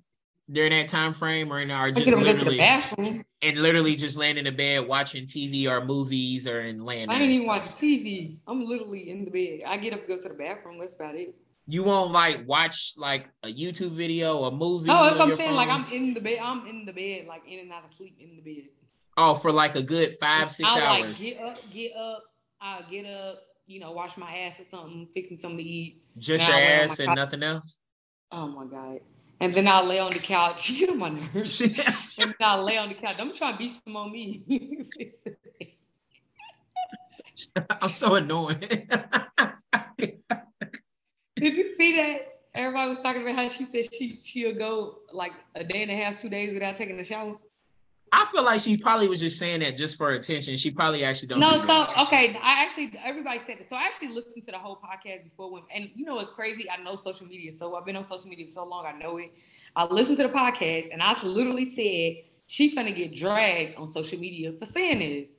[0.50, 3.24] during that time frame, or are I just get up and go to the literally
[3.42, 7.10] and literally just laying in the bed watching TV or movies or in land.
[7.10, 8.38] I didn't even watch TV.
[8.46, 9.66] I'm literally in the bed.
[9.66, 10.78] I get up and go to the bathroom.
[10.78, 11.34] That's about it.
[11.66, 14.88] You won't like watch like a YouTube video, a movie.
[14.88, 15.54] No, that's what I'm saying.
[15.54, 15.68] Like?
[15.68, 16.38] I'm in the bed.
[16.42, 18.68] I'm in the bed, like in and out of sleep in the bed.
[19.16, 22.24] oh for like a good five six I'll like get up, get up.
[22.60, 23.42] I'll get up.
[23.66, 26.02] You know, wash my ass or something, fixing something to eat.
[26.18, 27.16] just now your ass and couch.
[27.16, 27.78] nothing else.
[28.32, 28.98] Oh my god.
[29.40, 30.70] And then I'll lay on the couch.
[30.80, 31.60] You my nerves.
[31.62, 33.16] and then I'll lay on the couch.
[33.18, 34.44] I'm trying to beat some on me.
[37.80, 38.58] I'm so annoying.
[41.36, 42.26] Did you see that?
[42.54, 45.94] Everybody was talking about how she said she she'll go like a day and a
[45.94, 47.36] half, two days without taking a shower.
[48.12, 50.56] I feel like she probably was just saying that just for attention.
[50.56, 51.40] She probably actually don't.
[51.40, 53.70] No, so okay, I actually everybody said it.
[53.70, 56.68] So I actually listened to the whole podcast before when, and you know it's crazy.
[56.68, 58.84] I know social media, so I've been on social media for so long.
[58.84, 59.32] I know it.
[59.76, 64.18] I listened to the podcast, and I literally said she finna get dragged on social
[64.18, 65.30] media for saying this,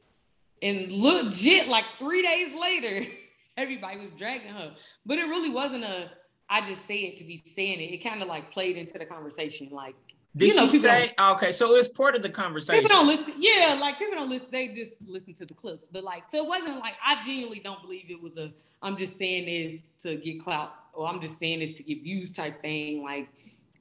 [0.61, 3.05] and legit like three days later,
[3.57, 4.73] everybody was dragging her.
[5.05, 6.09] But it really wasn't a.
[6.49, 7.93] I just say it to be saying it.
[7.93, 9.95] It kind of like played into the conversation, like
[10.35, 11.51] did you know, she say okay?
[11.51, 12.81] So it's part of the conversation.
[12.81, 13.33] People don't listen.
[13.37, 14.47] Yeah, like people don't listen.
[14.51, 15.85] They just listen to the clips.
[15.91, 18.51] But like, so it wasn't like I genuinely don't believe it was a.
[18.81, 22.31] I'm just saying this to get clout, or I'm just saying this to get views
[22.31, 23.03] type thing.
[23.03, 23.27] Like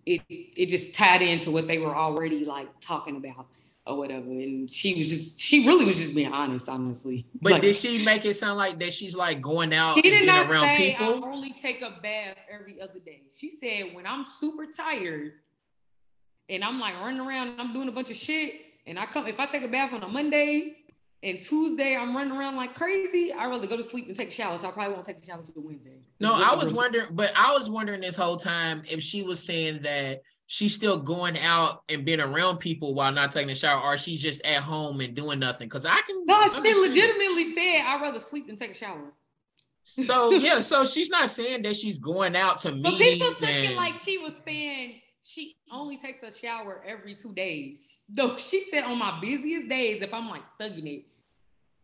[0.05, 3.47] it, it just tied into what they were already like talking about
[3.87, 4.27] or whatever.
[4.27, 7.27] And she was just, she really was just being honest, honestly.
[7.41, 10.27] But like, did she make it sound like that she's like going out she did
[10.27, 11.25] not around say, people?
[11.25, 13.23] I only take a bath every other day.
[13.35, 15.33] She said when I'm super tired
[16.51, 18.55] and I'm like running around and I'm doing a bunch of shit.
[18.87, 20.77] And I come if I take a bath on a Monday
[21.23, 24.33] and Tuesday I'm running around like crazy, I rather go to sleep and take a
[24.33, 24.59] shower.
[24.59, 25.99] So I probably won't take a shower until Wednesday.
[26.19, 29.83] No, I was wondering, but I was wondering this whole time if she was saying
[29.83, 33.97] that she's still going out and being around people while not taking a shower, or
[33.97, 35.69] she's just at home and doing nothing.
[35.69, 39.13] Cause I can No, she legitimately said I'd rather sleep than take a shower.
[39.85, 42.83] So yeah, so she's not saying that she's going out to meet.
[42.83, 43.73] But people took and...
[43.73, 48.03] it like she was saying she only takes a shower every two days.
[48.09, 51.05] Though she said on my busiest days, if I'm like thugging it,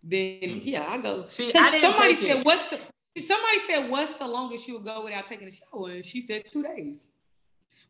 [0.03, 0.63] then mm.
[0.65, 1.27] yeah, I go.
[1.29, 2.47] See, I didn't somebody take said, it.
[2.47, 2.79] "What's the?"
[3.23, 6.63] Somebody said, "What's the longest you'll go without taking a shower?" And she said two
[6.63, 7.07] days.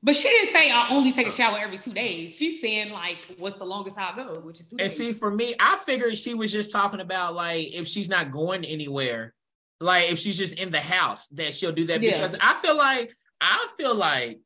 [0.03, 2.34] But she didn't say I only take a shower every two days.
[2.36, 4.76] She's saying like, "What's the longest I go?" Which is two.
[4.78, 4.97] And days.
[4.97, 8.64] see, for me, I figured she was just talking about like if she's not going
[8.64, 9.34] anywhere,
[9.80, 12.01] like if she's just in the house, that she'll do that.
[12.01, 12.12] Yeah.
[12.12, 14.40] Because I feel like I feel like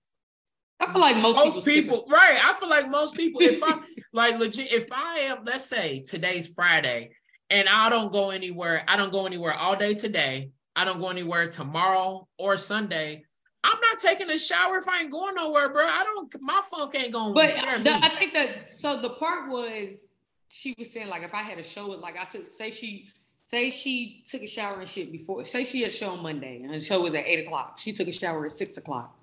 [0.80, 2.38] I feel like most, most people, people right?
[2.42, 3.80] I feel like most people, if I
[4.12, 7.10] like legit, if I am, let's say today's Friday,
[7.50, 10.50] and I don't go anywhere, I don't go anywhere all day today.
[10.74, 13.24] I don't go anywhere tomorrow or Sunday.
[13.62, 15.84] I'm not taking a shower if I ain't going nowhere, bro.
[15.84, 16.34] I don't.
[16.40, 17.34] My funk ain't going.
[17.34, 19.90] But the, I think that so the part was
[20.48, 23.08] she was saying like if I had a show, like I took say she
[23.48, 25.44] say she took a shower and shit before.
[25.44, 27.78] Say she had a show on Monday and the show was at eight o'clock.
[27.78, 29.19] She took a shower at six o'clock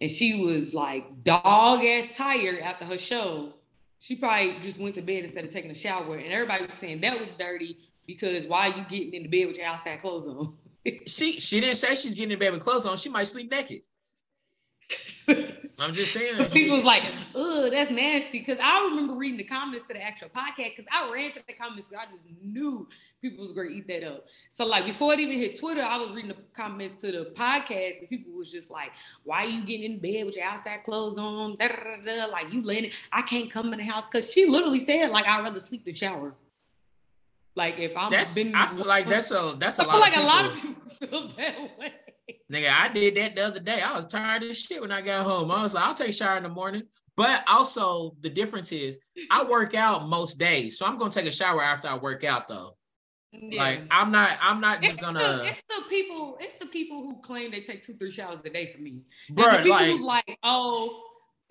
[0.00, 3.52] and she was like dog ass tired after her show.
[3.98, 7.00] She probably just went to bed instead of taking a shower, and everybody was saying
[7.02, 7.76] that was dirty
[8.06, 10.54] because why are you getting in the bed with your outside clothes on?
[11.06, 12.96] she she didn't say she's getting in bed with clothes on.
[12.96, 13.82] She might sleep naked.
[15.80, 16.44] I'm just saying.
[16.50, 17.04] people was like,
[17.34, 20.76] "Ugh, that's nasty." Because I remember reading the comments to the actual podcast.
[20.76, 22.88] Because I ran to the comments because I just knew
[23.22, 24.26] people was gonna eat that up.
[24.52, 28.00] So like before it even hit Twitter, I was reading the comments to the podcast,
[28.00, 28.92] and people was just like,
[29.24, 31.74] "Why are you getting in bed with your outside clothes on?" Da, da,
[32.04, 32.32] da, da.
[32.32, 35.42] Like you laying I can't come in the house because she literally said like I'd
[35.42, 36.34] rather sleep than shower.
[37.56, 39.92] Like if I'm that's, been, I feel like that's a that's a I lot.
[39.92, 41.92] feel like a lot of people feel that way.
[42.52, 43.80] Nigga, I did that the other day.
[43.80, 45.50] I was tired as shit when I got home.
[45.50, 46.82] I was like, I'll take a shower in the morning.
[47.16, 48.98] But also the difference is
[49.30, 50.78] I work out most days.
[50.78, 52.76] So I'm gonna take a shower after I work out though.
[53.32, 53.62] Yeah.
[53.62, 55.18] Like I'm not, I'm not just it's gonna.
[55.18, 58.50] The, it's the people, it's the people who claim they take two, three showers a
[58.50, 59.02] day for me.
[59.30, 61.02] Bro, the people like, who's like, oh,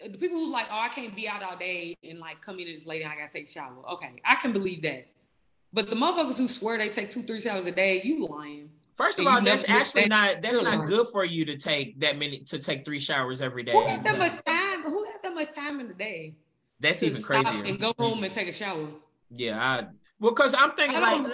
[0.04, 2.66] the people who's like, oh, I can't be out all day and like come in
[2.66, 3.76] this late and I gotta take a shower.
[3.94, 5.08] Okay, I can believe that.
[5.72, 8.70] But the motherfuckers who swear they take two, three showers a day, you lying.
[9.00, 12.39] First of all, that's actually not that's not good for you to take that many
[12.39, 13.72] to take three showers every day.
[13.72, 14.84] Who has that much time?
[14.84, 16.36] Who has that much time in the day?
[16.82, 17.64] That's even crazier.
[17.64, 18.89] And go home and take a shower.
[19.32, 19.86] Yeah, I
[20.20, 21.26] well, cause I'm thinking like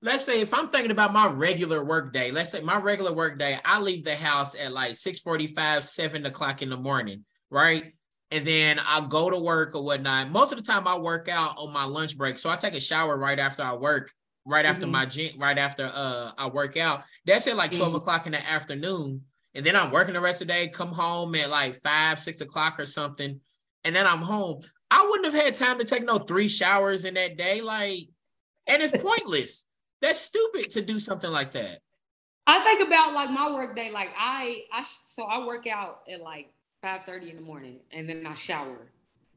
[0.00, 3.36] let's say if I'm thinking about my regular work day, let's say my regular work
[3.36, 7.94] day, I leave the house at like 6 45, 7 o'clock in the morning, right?
[8.30, 10.30] And then I'll go to work or whatnot.
[10.30, 12.38] Most of the time I work out on my lunch break.
[12.38, 14.12] So I take a shower right after I work
[14.48, 14.92] right after mm-hmm.
[14.92, 17.04] my gym, right after uh I work out.
[17.26, 17.96] That's at like 12 mm-hmm.
[17.96, 19.22] o'clock in the afternoon.
[19.54, 22.40] And then I'm working the rest of the day, come home at like five, six
[22.40, 23.40] o'clock or something.
[23.84, 24.60] And then I'm home.
[24.90, 27.60] I wouldn't have had time to take no three showers in that day.
[27.60, 28.08] Like,
[28.66, 29.64] and it's pointless.
[30.00, 31.80] That's stupid to do something like that.
[32.46, 33.90] I think about like my work day.
[33.90, 34.84] Like I, I
[35.14, 36.50] so I work out at like
[36.82, 38.92] 5 30 in the morning and then I shower.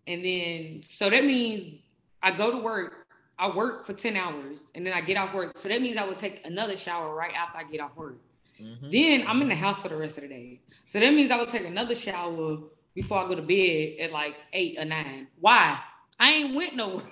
[0.07, 1.80] And then so that means
[2.22, 3.01] I go to work
[3.41, 5.57] I work for 10 hours and then I get off work.
[5.57, 8.17] So that means I would take another shower right after I get off work.
[8.61, 8.91] Mm-hmm.
[8.91, 10.61] Then I'm in the house for the rest of the day.
[10.87, 12.59] So that means I would take another shower
[12.93, 15.27] before I go to bed at like eight or nine.
[15.39, 15.79] Why?
[16.19, 17.03] I ain't went nowhere.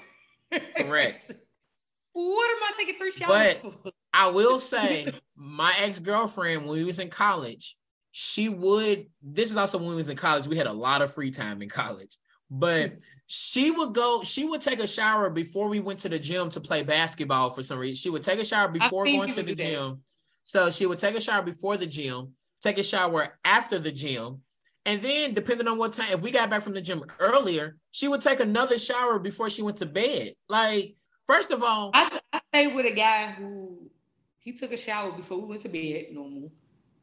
[0.77, 1.31] Correct.
[2.13, 3.91] what am I taking three showers but for?
[4.13, 7.75] I will say, my ex girlfriend, when we was in college,
[8.11, 9.07] she would.
[9.23, 10.47] This is also when we was in college.
[10.47, 12.19] We had a lot of free time in college.
[12.51, 12.93] but
[13.31, 16.59] she would go, she would take a shower before we went to the gym to
[16.59, 17.95] play basketball for some reason.
[17.95, 20.01] She would take a shower before going to the gym.
[20.43, 24.41] So she would take a shower before the gym, take a shower after the gym.
[24.83, 28.07] And then, depending on what time, if we got back from the gym earlier, she
[28.07, 30.33] would take another shower before she went to bed.
[30.47, 30.95] Like,
[31.27, 33.91] first of all, I, I stayed with a guy who
[34.39, 36.51] he took a shower before we went to bed, normal.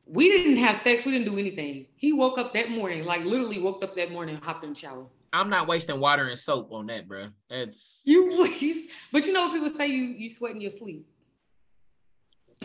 [0.06, 1.86] We didn't have sex, we didn't do anything.
[1.94, 5.06] He woke up that morning, like literally woke up that morning, hopped in the shower.
[5.32, 7.28] I'm not wasting water and soap on that, bro.
[7.48, 8.48] That's you,
[9.12, 11.06] but you know people say you you sweat in your sleep.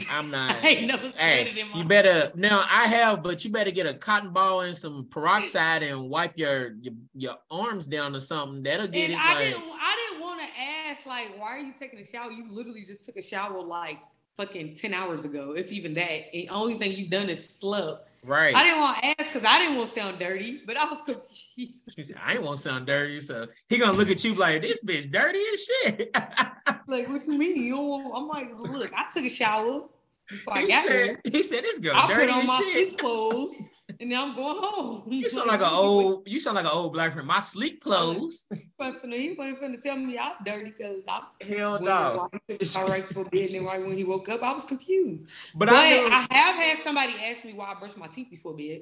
[0.10, 0.56] I'm not.
[0.64, 2.64] I ain't never hey, you better now.
[2.70, 6.74] I have, but you better get a cotton ball and some peroxide and wipe your
[6.82, 8.64] your, your arms down or something.
[8.64, 9.20] That'll get and it.
[9.20, 9.64] I like, didn't.
[9.64, 12.32] I didn't want to ask like, why are you taking a shower?
[12.32, 14.00] You literally just took a shower like
[14.38, 16.32] fucking ten hours ago, if even that.
[16.32, 18.08] The only thing you've done is slept.
[18.24, 18.56] Right.
[18.56, 21.00] I didn't want to ask because I didn't want to sound dirty, but I was
[21.04, 22.14] confused.
[22.24, 25.12] I didn't want to sound dirty, so he gonna look at you like this bitch
[25.12, 26.16] dirty as shit.
[26.88, 27.58] like, what you mean?
[27.58, 29.86] You don't I'm like, look, I took a shower
[30.30, 31.22] before I he got said, here.
[31.32, 32.98] He said this girl I dirty put on my shit.
[33.00, 33.56] clothes
[34.02, 35.04] and now I'm going home.
[35.12, 37.28] You sound like an old, you sound like an old black friend.
[37.28, 38.48] My sleep clothes.
[38.80, 42.28] Personally, he wasn't finna tell me I'm dirty because I'm hell no.
[42.76, 45.30] All right for bed, and then right when he woke up, I was confused.
[45.54, 48.56] But, but I, I, have had somebody ask me why I brush my teeth before
[48.56, 48.82] bed.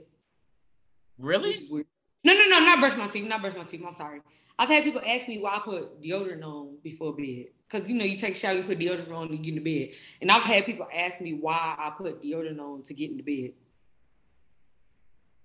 [1.17, 1.57] Really?
[2.23, 3.83] No, no, no, not brush my teeth, not brush my teeth.
[3.85, 4.21] I'm sorry.
[4.57, 7.47] I've had people ask me why I put deodorant on before bed.
[7.69, 9.95] Cause you know you take a shower, you put deodorant on to get into bed.
[10.21, 13.53] And I've had people ask me why I put deodorant on to get into bed.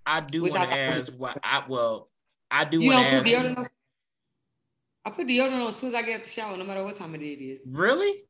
[0.07, 2.09] I do want to ask why I well,
[2.51, 3.27] I do want to ask.
[3.27, 3.69] Deodorant on?
[5.05, 6.97] I put deodorant on as soon as I get out the shower, no matter what
[6.97, 7.61] time of day it is.
[7.67, 8.25] Really?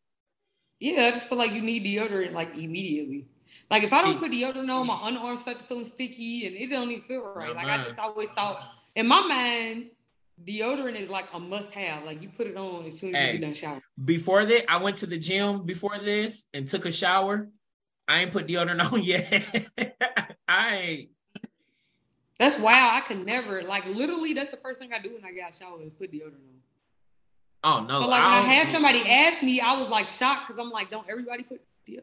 [0.81, 3.27] Yeah, I just feel like you need deodorant like immediately.
[3.71, 6.69] Like if I don't put deodorant on, my underarms start to feeling sticky and it
[6.69, 7.55] don't even feel right.
[7.55, 8.63] like I just always thought
[8.95, 9.91] in my mind,
[10.45, 12.05] deodorant is like a must have.
[12.05, 13.81] Like you put it on as soon as hey, you get done shower.
[14.05, 17.49] Before that, I went to the gym before this and took a shower.
[18.07, 19.67] I ain't put deodorant on yet.
[20.49, 21.09] I ain't
[22.39, 22.91] that's wow.
[22.95, 24.33] I could never like literally.
[24.33, 26.61] That's the first thing I do when I get out shower is put deodorant on.
[27.63, 28.01] Oh no!
[28.01, 30.71] But like I when I had somebody ask me, I was like shocked because I'm
[30.71, 32.03] like, don't everybody put deodorant?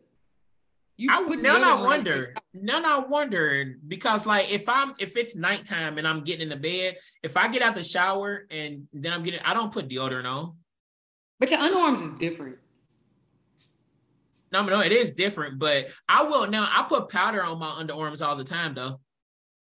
[0.98, 2.36] You I, put none I wonder.
[2.54, 6.58] None I wonder because like if I'm if it's nighttime and I'm getting in the
[6.58, 10.26] bed, if I get out the shower and then I'm getting, I don't put deodorant
[10.26, 10.56] on.
[11.40, 12.58] But your underarms is different.
[14.52, 15.58] No, no, it is different.
[15.58, 16.70] But I will now.
[16.70, 19.00] I put powder on my underarms all the time though.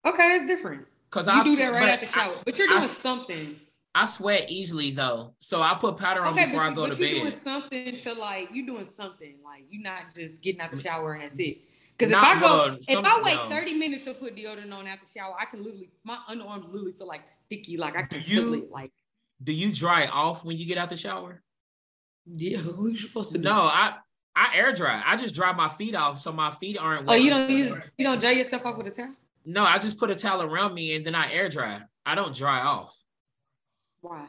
[0.06, 0.86] Okay, that's different.
[1.10, 3.48] Cause I do that right at the shower, but you're doing I, something.
[3.94, 7.00] I sweat easily though, so I put powder on okay, before I go to bed.
[7.00, 10.76] You're doing something to like you doing something like you're not just getting out the
[10.76, 10.82] mm.
[10.84, 11.58] shower and that's it.
[11.98, 13.48] Because if I go, well, if I wait no.
[13.50, 17.08] 30 minutes to put deodorant on after shower, I can literally my underarms literally feel
[17.08, 18.70] like sticky, like I can do you, feel it.
[18.70, 18.92] Like,
[19.42, 21.42] do you dry off when you get out the shower?
[22.26, 23.38] Yeah, who you supposed to?
[23.38, 23.44] Do?
[23.44, 23.94] No, I
[24.36, 25.02] I air dry.
[25.04, 27.08] I just dry my feet off so my feet aren't.
[27.08, 29.10] Oh, you don't you, you don't dry yourself off with a towel?
[29.44, 31.80] No, I just put a towel around me and then I air dry.
[32.04, 32.96] I don't dry off.
[34.00, 34.28] Why?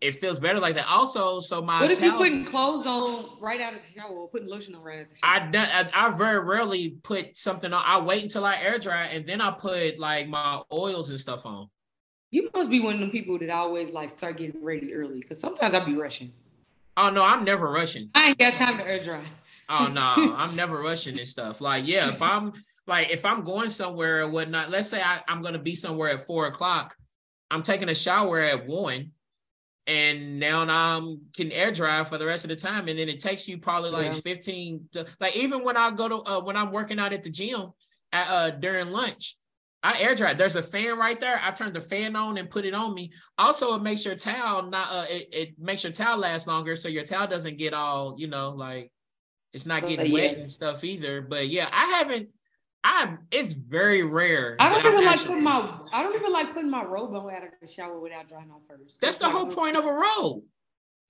[0.00, 0.86] It feels better like that.
[0.88, 4.28] Also, so my what if you putting clothes on right out of the shower or
[4.28, 5.30] putting lotion on right out of the shower?
[5.32, 7.82] I, I, I very rarely put something on.
[7.84, 11.46] I wait until I air dry and then I put like my oils and stuff
[11.46, 11.68] on.
[12.30, 15.40] You must be one of them people that always like start getting ready early because
[15.40, 16.32] sometimes I'd be rushing.
[16.96, 18.10] Oh no, I'm never rushing.
[18.14, 19.22] I ain't got time to air dry.
[19.68, 21.60] Oh no, I'm never rushing and stuff.
[21.60, 22.52] Like, yeah, if I'm
[22.86, 26.20] like if I'm going somewhere or whatnot, let's say I, I'm gonna be somewhere at
[26.20, 26.94] four o'clock,
[27.50, 29.12] I'm taking a shower at one,
[29.86, 33.20] and now I'm can air dry for the rest of the time, and then it
[33.20, 34.20] takes you probably like yeah.
[34.20, 37.30] 15 to like even when I go to uh, when I'm working out at the
[37.30, 37.72] gym
[38.12, 39.36] at, uh, during lunch.
[39.82, 40.34] I air dry.
[40.34, 41.38] There's a fan right there.
[41.40, 43.12] I turn the fan on and put it on me.
[43.38, 44.88] Also, it makes your towel not.
[44.90, 48.26] Uh, it, it makes your towel last longer, so your towel doesn't get all you
[48.26, 48.90] know like
[49.52, 50.12] it's not getting uh, yeah.
[50.12, 51.20] wet and stuff either.
[51.22, 52.30] But yeah, I haven't.
[52.84, 54.56] I it's very rare.
[54.60, 57.42] I don't even like putting my I don't even like putting my robe on out
[57.42, 59.00] of the shower without drying off first.
[59.00, 60.44] That's the whole point of a robe.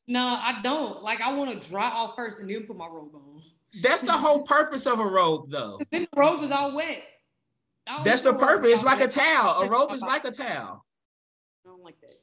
[0.09, 1.03] No, I don't.
[1.03, 3.43] Like I want to dry off first and then put my robe on.
[3.83, 5.79] That's the whole purpose of a robe, though.
[5.91, 7.03] Then the robe is all wet.
[8.05, 8.73] That's the purpose.
[8.73, 9.63] It's like a towel.
[9.63, 10.85] A robe is like a towel.
[11.65, 12.15] I don't like that.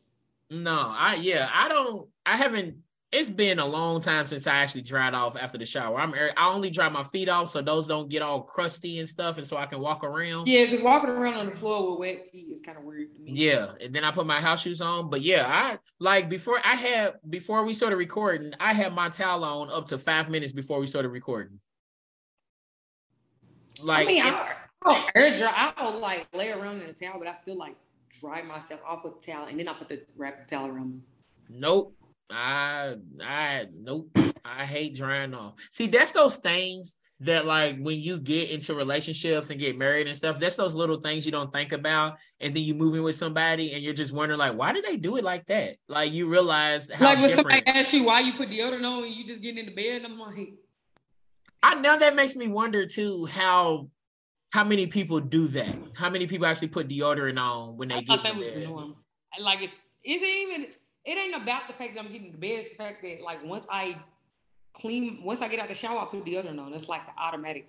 [0.50, 2.10] No, I yeah, I don't.
[2.26, 2.78] I haven't
[3.14, 6.00] it's been a long time since I actually dried off after the shower.
[6.00, 9.08] I'm er, I only dry my feet off so those don't get all crusty and
[9.08, 10.48] stuff, and so I can walk around.
[10.48, 13.20] Yeah, because walking around on the floor with wet feet is kind of weird to
[13.22, 13.32] me.
[13.34, 15.10] Yeah, and then I put my house shoes on.
[15.10, 19.44] But yeah, I like before I had before we started recording, I had my towel
[19.44, 21.60] on up to five minutes before we started recording.
[23.84, 24.54] Like I mean, I,
[24.84, 25.74] I'll air dry.
[25.78, 27.76] I'll like lay around in a towel, but I still like
[28.20, 30.94] dry myself off with the towel and then I put the wrap the towel around
[30.94, 31.00] me.
[31.50, 31.96] Nope.
[32.30, 34.18] I I nope.
[34.46, 35.54] I hate drying off.
[35.72, 40.16] See, that's those things that like when you get into relationships and get married and
[40.16, 43.16] stuff, that's those little things you don't think about, and then you move in with
[43.16, 45.78] somebody and you're just wondering like, why did they do it like that?
[45.88, 47.54] Like you realize how like when different...
[47.54, 50.20] somebody asks you why you put deodorant on and you just getting into bed, I'm
[50.20, 50.54] like,
[51.62, 53.90] I know that makes me wonder too how
[54.52, 55.76] how many people do that?
[55.96, 58.70] How many people actually put deodorant on when they I get in bed?
[59.40, 60.68] Like it's it's even
[61.06, 62.62] it ain't about the fact that I'm getting to bed.
[62.62, 63.98] It's the fact that like once I
[64.74, 66.74] clean, once I get out of the shower, I put deodorant on.
[66.74, 67.68] It's like the automatic.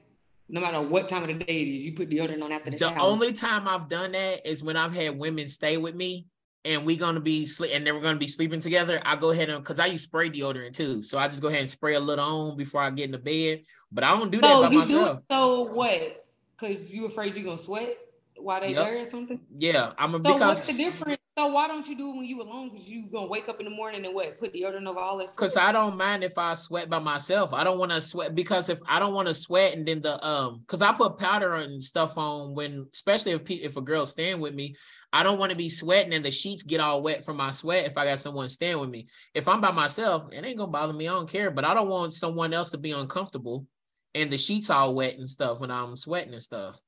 [0.48, 2.76] No matter what time of the day it is, you put deodorant on after the,
[2.76, 2.94] the shower.
[2.94, 6.26] The only time I've done that is when I've had women stay with me
[6.64, 9.00] and we're gonna be sleep and then we're gonna be sleeping together.
[9.04, 11.60] I go ahead and because I use spray deodorant too, so I just go ahead
[11.60, 13.62] and spray a little on before I get into bed.
[13.90, 15.18] But I don't do that so by myself.
[15.18, 16.26] Do, so what?
[16.58, 17.96] Because you afraid you're gonna sweat
[18.36, 18.84] while they yep.
[18.84, 19.40] there or something?
[19.58, 21.20] Yeah, I'm a so because what's the difference?
[21.36, 22.70] So why don't you do it when you alone?
[22.70, 24.38] Because you gonna wake up in the morning and what?
[24.38, 25.32] Put deodorant over all this.
[25.32, 27.52] Because I don't mind if I sweat by myself.
[27.52, 30.24] I don't want to sweat because if I don't want to sweat and then the
[30.24, 34.38] um, because I put powder and stuff on when, especially if if a girl's staying
[34.38, 34.76] with me,
[35.12, 37.86] I don't want to be sweating and the sheets get all wet from my sweat.
[37.86, 40.92] If I got someone staying with me, if I'm by myself, it ain't gonna bother
[40.92, 41.08] me.
[41.08, 41.50] I don't care.
[41.50, 43.66] But I don't want someone else to be uncomfortable
[44.14, 46.80] and the sheets all wet and stuff when I'm sweating and stuff.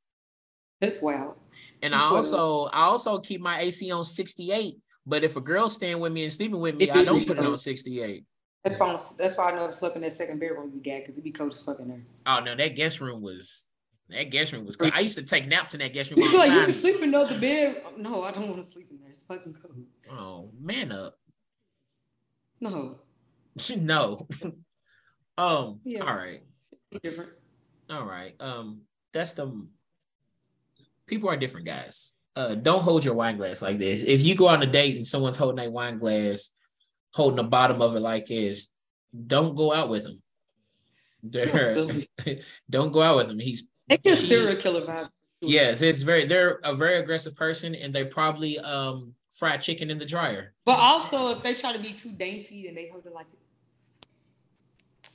[0.80, 1.34] That's wild.
[1.82, 4.76] And I also I also keep my AC on 68.
[5.08, 7.46] But if a girl's staying with me and sleeping with me, I don't put it
[7.46, 8.24] on 68.
[8.64, 11.22] That's why that's why I never slept in that second bedroom you got because it
[11.22, 12.02] be cold as fucking there.
[12.26, 13.66] Oh no, that guest room was
[14.08, 14.92] that guest room was cold.
[14.94, 16.20] I used to take naps in that guest room.
[16.20, 17.82] You like you can sleep in the bed.
[17.96, 19.08] No, I don't want to sleep in there.
[19.08, 19.84] It's fucking cold.
[20.10, 21.14] Oh, man up.
[22.60, 23.00] No.
[23.78, 24.26] no.
[25.38, 26.04] um, yeah.
[26.04, 26.40] all right.
[27.02, 27.30] Different.
[27.90, 28.34] All right.
[28.40, 29.66] Um, that's the
[31.06, 32.14] people are different guys.
[32.34, 34.02] Uh, don't hold your wine glass like this.
[34.02, 36.50] If you go on a date and someone's holding a wine glass,
[37.14, 38.70] holding the bottom of it like this,
[39.26, 40.22] don't go out with them.
[42.70, 43.38] don't go out with him.
[43.38, 45.10] He's it's a serial killer vibe.
[45.40, 46.24] Yes, it's very.
[46.24, 50.54] They're a very aggressive person, and they probably um fried chicken in the dryer.
[50.64, 54.08] But also, if they try to be too dainty, and they hold it like it.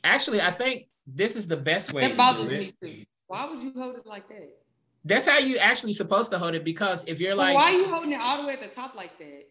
[0.04, 2.08] Actually, I think this is the best way.
[2.08, 3.04] That bothers me too.
[3.28, 4.61] Why would you hold it like that?
[5.04, 7.88] That's how you actually supposed to hold it because if you're like, why are you
[7.88, 9.48] holding it all the way at the top like that?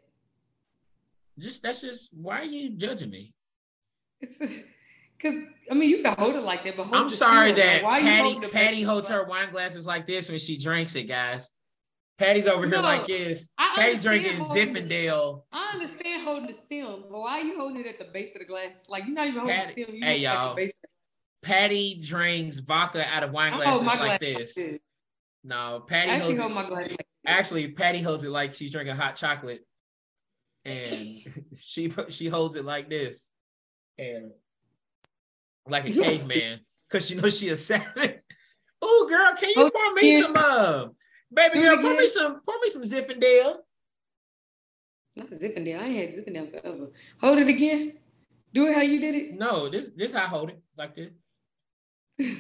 [1.39, 3.35] Just that's just why are you judging me?
[4.21, 8.03] It's because I mean you can hold it like that, but I'm sorry that like,
[8.03, 11.53] Patty Patty holds her wine glasses like this when she drinks it, guys.
[12.19, 13.49] Patty's over no, here like this.
[13.57, 15.43] I Patty drinking Zinfandel.
[15.51, 18.41] I understand holding the stem, but why are you holding it at the base of
[18.41, 18.75] the glass?
[18.89, 19.95] Like you're not even holding Patty, the stem.
[19.97, 20.59] You hey y'all.
[21.43, 24.57] Patty drinks vodka out of wine glasses like glass this.
[24.57, 24.83] Like
[25.43, 26.91] no, Patty holds it, my glass.
[27.27, 29.67] Actually, Patty holds it like she's drinking hot chocolate,
[30.65, 31.19] and
[31.57, 33.31] she she holds it like this,
[33.99, 34.33] and
[35.67, 38.21] like a caveman, because she knows she a savage.
[38.83, 40.23] oh, girl, can you oh, pour me yeah.
[40.23, 40.89] some uh,
[41.33, 41.79] baby girl?
[41.79, 43.57] Pour me some, pour me some Zinfandel.
[45.17, 45.81] Not Zinfandel.
[45.81, 46.91] I ain't had Zinfandel forever.
[47.21, 47.95] Hold it again.
[48.53, 49.39] Do it how you did it.
[49.39, 51.13] No, this this how I hold it like this.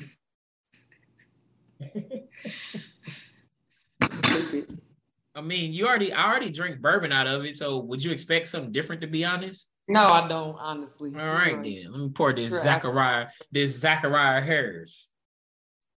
[5.35, 8.49] I mean, you already I already drink bourbon out of it, so would you expect
[8.49, 9.70] something different to be honest?
[9.89, 11.11] No, I don't, honestly.
[11.14, 11.62] All right, right.
[11.62, 11.93] then.
[11.93, 12.62] Let me pour this right.
[12.62, 15.11] Zachariah, this Zackariah Harris.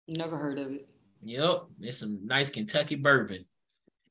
[0.07, 0.87] Never heard of it.
[1.23, 1.63] Yep.
[1.81, 3.45] It's some nice Kentucky bourbon.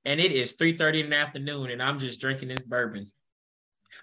[0.05, 3.07] And it is 3:30 in the afternoon, and I'm just drinking this bourbon.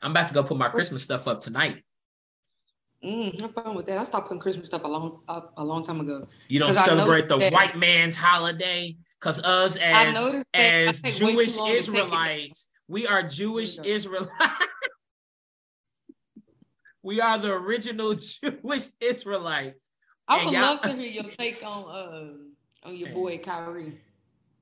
[0.02, 1.84] I'm about to go put my Christmas stuff up tonight.
[3.04, 3.98] Mm, have fun with that.
[3.98, 6.28] I stopped putting Christmas stuff a long up a long time ago.
[6.48, 8.98] You don't celebrate the white man's holiday
[9.28, 14.32] because us as as Jewish Israelites, we are Jewish Israelites.
[17.04, 18.14] we are the original
[18.44, 19.90] Jewish Israelites.
[20.28, 24.00] I would love to hear your take on uh on your boy Kyrie.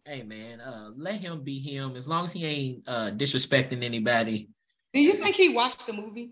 [0.03, 4.49] Hey man, uh let him be him as long as he ain't uh disrespecting anybody.
[4.93, 6.31] Do you think he watched the movie?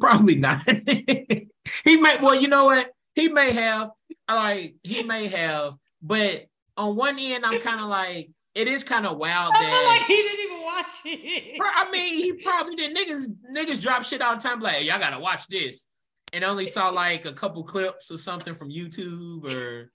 [0.00, 0.62] Probably not.
[0.66, 2.90] he may well, you know what?
[3.14, 3.90] He may have
[4.28, 6.46] like he may have, but
[6.76, 10.06] on one end, I'm kind of like, it is kind of wild I that like
[10.06, 11.60] he didn't even watch it.
[11.60, 12.96] I mean, he probably did.
[12.96, 14.60] Niggas, niggas drop shit all the time.
[14.60, 15.88] Like, y'all gotta watch this,
[16.32, 19.90] and only saw like a couple clips or something from YouTube, or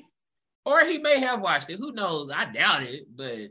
[0.66, 1.80] or he may have watched it.
[1.80, 2.30] Who knows?
[2.34, 3.50] I doubt it, but.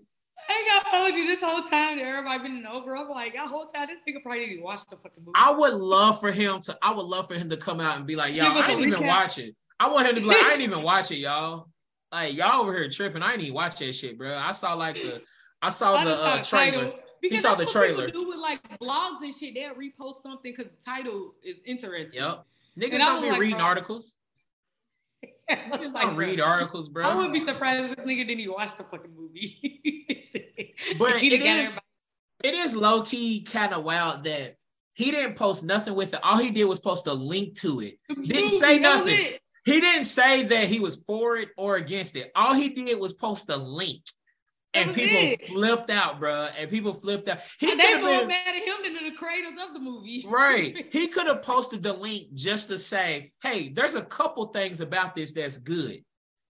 [0.49, 2.97] I got told you this whole time that everybody been over.
[2.97, 5.33] I'm like, that whole time this nigga probably didn't watch the fucking movie.
[5.35, 6.79] I would love for him to.
[6.81, 9.07] I would love for him to come out and be like, y'all, I didn't even
[9.07, 9.55] watch it.
[9.79, 11.69] I want him to be like, I didn't even watch it, y'all.
[12.13, 13.23] Like y'all over here tripping.
[13.23, 14.37] I didn't even watch that shit, bro.
[14.37, 15.23] I saw like the
[15.63, 16.93] I saw the uh, trailer.
[17.21, 18.09] Because he saw the trailer.
[18.09, 19.55] do with like blogs and shit.
[19.55, 22.19] They'll repost something because the title is interesting.
[22.19, 22.47] Yep.
[22.79, 24.17] Niggas don't be like, reading bro, articles.
[25.51, 27.05] Niggas like, don't read articles, bro.
[27.05, 30.75] I wouldn't be surprised if this nigga didn't even watch the fucking movie.
[30.99, 31.79] but it is,
[32.43, 34.57] it is low key kind of wild that
[34.95, 36.21] he didn't post nothing with it.
[36.23, 37.99] All he did was post a link to it.
[38.09, 39.35] Didn't say nothing.
[39.65, 42.31] He didn't say that he was for it or against it.
[42.35, 44.03] All he did was post a link.
[44.73, 45.49] And people it.
[45.49, 46.47] flipped out, bro.
[46.57, 47.41] And people flipped out.
[47.59, 50.25] He they more been mad at him than the creators of the movie.
[50.29, 50.87] right.
[50.93, 55.17] He could have posted the link just to say, "Hey, there's a couple things about
[55.17, 56.05] this that's good."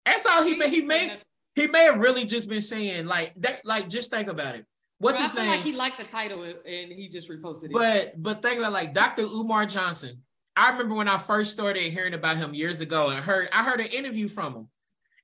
[0.04, 0.70] That's all he made.
[0.70, 1.18] He may
[1.54, 3.64] he may have really just been saying like that.
[3.64, 4.66] Like just think about it.
[4.98, 5.48] What's bro, his name?
[5.48, 7.72] Like he liked the title and he just reposted it.
[7.72, 9.22] But but think about like Dr.
[9.22, 10.22] Umar Johnson.
[10.56, 13.80] I remember when I first started hearing about him years ago and heard I heard
[13.80, 14.68] an interview from him.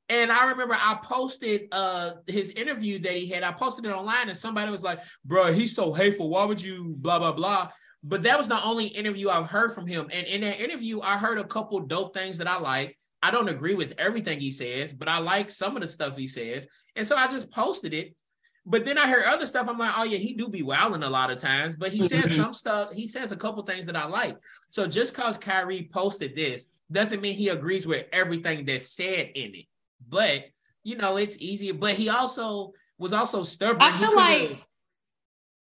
[0.09, 3.43] And I remember I posted uh his interview that he had.
[3.43, 6.31] I posted it online, and somebody was like, "Bro, he's so hateful.
[6.31, 7.71] Why would you blah blah blah?"
[8.03, 10.09] But that was the only interview I've heard from him.
[10.13, 12.97] And in that interview, I heard a couple dope things that I like.
[13.21, 16.29] I don't agree with everything he says, but I like some of the stuff he
[16.29, 16.69] says.
[16.95, 18.15] And so I just posted it.
[18.69, 19.69] But then I heard other stuff.
[19.69, 22.25] I'm like, oh yeah, he do be wilding a lot of times, but he says
[22.25, 22.43] mm-hmm.
[22.43, 22.93] some stuff.
[22.93, 24.37] He says a couple things that I like.
[24.69, 29.55] So just cause Kyrie posted this doesn't mean he agrees with everything that's said in
[29.55, 29.67] it
[30.09, 30.45] but
[30.83, 31.75] you know it's easier.
[31.75, 33.83] But he also was also stubborn.
[33.83, 34.59] I feel like,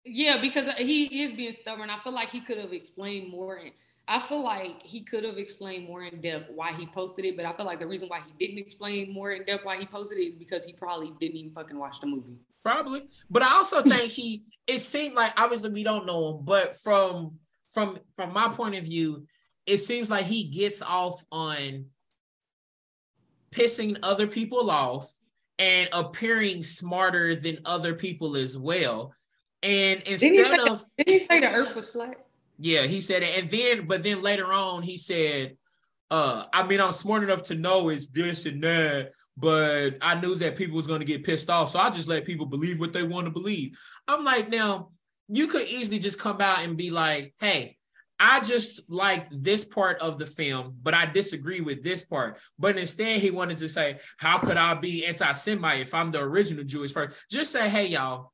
[0.04, 1.90] yeah, because he is being stubborn.
[1.90, 3.56] I feel like he could have explained more.
[3.56, 3.72] In,
[4.08, 7.46] I feel like he could have explained more in depth why he posted it, but
[7.46, 10.18] I feel like the reason why he didn't explain more in depth why he posted
[10.18, 12.36] it is because he probably didn't even fucking watch the movie.
[12.64, 14.44] Probably, but I also think he.
[14.66, 17.38] It seemed like obviously we don't know him, but from
[17.70, 19.26] from from my point of view,
[19.66, 21.86] it seems like he gets off on
[23.50, 25.12] pissing other people off
[25.58, 29.12] and appearing smarter than other people as well.
[29.62, 32.16] And instead did say, of did he say the earth was flat?
[32.58, 33.38] Yeah, he said it.
[33.38, 35.56] And then, but then later on, he said,
[36.10, 40.34] uh, I mean, I'm smart enough to know it's this and that, but I knew
[40.36, 41.70] that people was gonna get pissed off.
[41.70, 43.78] So I just let people believe what they want to believe.
[44.08, 44.90] I'm like, now
[45.28, 47.76] you could easily just come out and be like, hey,
[48.24, 52.38] I just like this part of the film, but I disagree with this part.
[52.56, 56.20] But instead, he wanted to say, How could I be anti Semite if I'm the
[56.20, 57.14] original Jewish person?
[57.28, 58.30] Just say, Hey, y'all,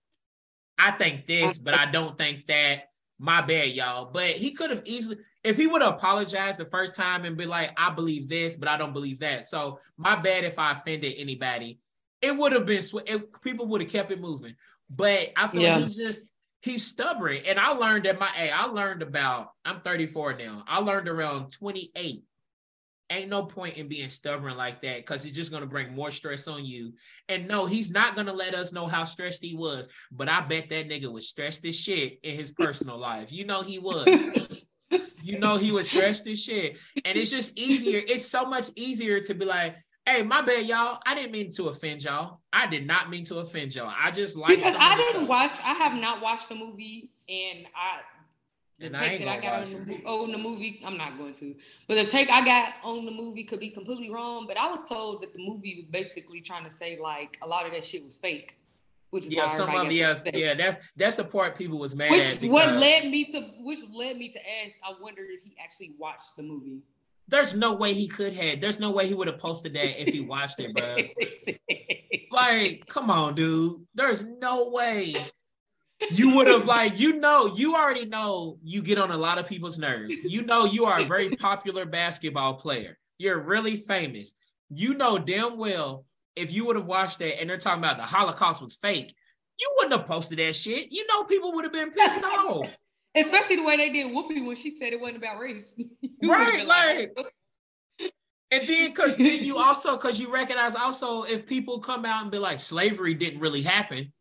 [0.77, 2.85] I think this, but I don't think that.
[3.19, 4.11] My bad, y'all.
[4.13, 7.47] But he could have easily, if he would have apologized the first time and be
[7.47, 9.45] like, I believe this, but I don't believe that.
[9.45, 11.79] So my bad if I offended anybody.
[12.21, 14.57] It would have been, it, people would have kept it moving.
[14.91, 15.75] But I feel yeah.
[15.75, 16.25] like he's just,
[16.63, 17.39] he's stubborn.
[17.47, 20.65] And I learned at my hey, I learned about I'm 34 now.
[20.67, 22.23] I learned around 28.
[23.11, 26.47] Ain't no point in being stubborn like that because it's just gonna bring more stress
[26.47, 26.93] on you.
[27.29, 29.89] And no, he's not gonna let us know how stressed he was.
[30.11, 33.33] But I bet that nigga was stressed as shit in his personal life.
[33.33, 34.05] You know he was.
[35.29, 36.79] You know he was stressed as shit.
[37.05, 38.01] And it's just easier.
[38.07, 39.77] It's so much easier to be like,
[40.07, 40.99] Hey, my bad, y'all.
[41.05, 42.41] I didn't mean to offend y'all.
[42.51, 43.93] I did not mean to offend y'all.
[43.95, 45.29] I just like because I didn't stuff.
[45.29, 45.53] watch.
[45.63, 48.01] I have not watched the movie, and I
[48.79, 51.19] the and take I that I got on the, on oh, the movie, I'm not
[51.19, 51.55] going to.
[51.89, 54.47] But the take I got on the movie could be completely wrong.
[54.47, 57.67] But I was told that the movie was basically trying to say like a lot
[57.67, 58.57] of that shit was fake.
[59.11, 62.43] Which is yeah, some of yes, yeah, that that's the part people was mad which,
[62.43, 62.51] at.
[62.51, 66.37] What led me to which led me to ask, I wonder if he actually watched
[66.37, 66.83] the movie.
[67.27, 68.61] There's no way he could have.
[68.61, 70.97] There's no way he would have posted that if he watched it, bro.
[72.31, 73.87] like, come on, dude.
[73.95, 75.15] There's no way
[76.11, 79.49] you would have like you know you already know you get on a lot of
[79.49, 80.15] people's nerves.
[80.25, 82.99] You know you are a very popular basketball player.
[83.19, 84.35] You're really famous.
[84.71, 86.05] You know damn well
[86.39, 89.15] if you would have watched that and they're talking about the Holocaust was fake,
[89.59, 90.93] you wouldn't have posted that shit.
[90.93, 92.77] You know people would have been pissed off.
[93.15, 95.73] Especially the way they did Whoopi when she said it wasn't about race.
[96.23, 97.17] right, like.
[98.51, 102.31] And then, cause then you also, cause you recognize also if people come out and
[102.31, 104.13] be like slavery didn't really happen,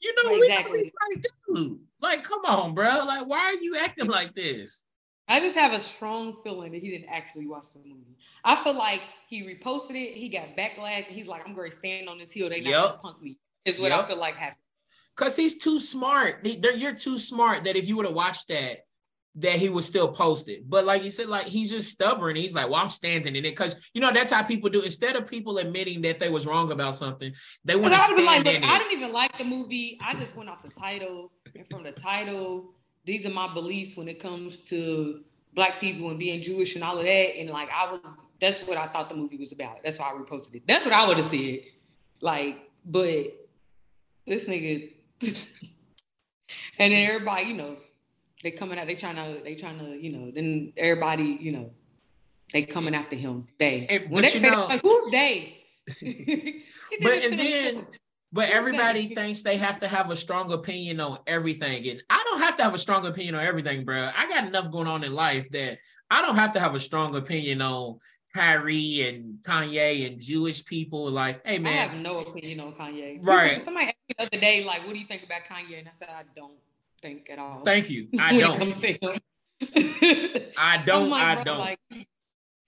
[0.00, 0.92] you know, exactly.
[1.10, 3.04] like, dude, like, come on, bro.
[3.06, 4.82] Like, why are you acting like this?
[5.28, 8.16] I just have a strong feeling that he didn't actually watch the movie.
[8.44, 11.76] I feel like he reposted it, he got backlash, and he's like, "I'm going to
[11.76, 12.48] stand on this hill.
[12.48, 12.82] They not yep.
[12.82, 14.04] gonna punk me." Is what yep.
[14.04, 14.56] I feel like happened.
[15.14, 16.44] Cause he's too smart.
[16.44, 18.78] You're too smart that if you would have watched that,
[19.36, 20.68] that he would still post it.
[20.68, 22.34] But like you said, like he's just stubborn.
[22.34, 23.56] He's like, well, I'm standing in it.
[23.56, 24.82] Cause you know, that's how people do.
[24.82, 27.32] Instead of people admitting that they was wrong about something,
[27.64, 28.64] they want to stand like, in it.
[28.64, 29.98] I didn't even like the movie.
[30.02, 31.32] I just went off the title.
[31.54, 35.22] And from the title, these are my beliefs when it comes to
[35.54, 37.38] black people and being Jewish and all of that.
[37.38, 38.00] And like I was,
[38.40, 39.78] that's what I thought the movie was about.
[39.84, 40.62] That's why I reposted it.
[40.66, 41.60] That's what I would have said.
[42.20, 43.34] Like, but
[44.26, 44.92] this nigga
[46.78, 47.76] and then everybody, you know,
[48.42, 51.70] they coming out, they trying to, they trying to, you know, then everybody, you know,
[52.52, 53.46] they coming after him.
[53.58, 55.58] They and, when they say know, like, who's they?
[57.02, 57.86] but and then
[58.32, 61.88] but everybody thinks they have to have a strong opinion on everything.
[61.88, 64.08] And I don't have to have a strong opinion on everything, bro.
[64.16, 65.78] I got enough going on in life that
[66.10, 67.98] I don't have to have a strong opinion on
[68.34, 71.10] Kyrie and Kanye and Jewish people.
[71.10, 71.72] Like, hey man.
[71.72, 73.18] I have no opinion on Kanye.
[73.22, 73.60] Right.
[73.60, 75.78] Somebody asked me the other day, like, what do you think about Kanye?
[75.80, 76.58] And I said, I don't
[77.02, 77.62] think at all.
[77.64, 78.08] Thank you.
[78.18, 78.62] I don't.
[80.56, 81.10] I don't.
[81.10, 81.58] Like, I don't.
[81.58, 81.78] Like,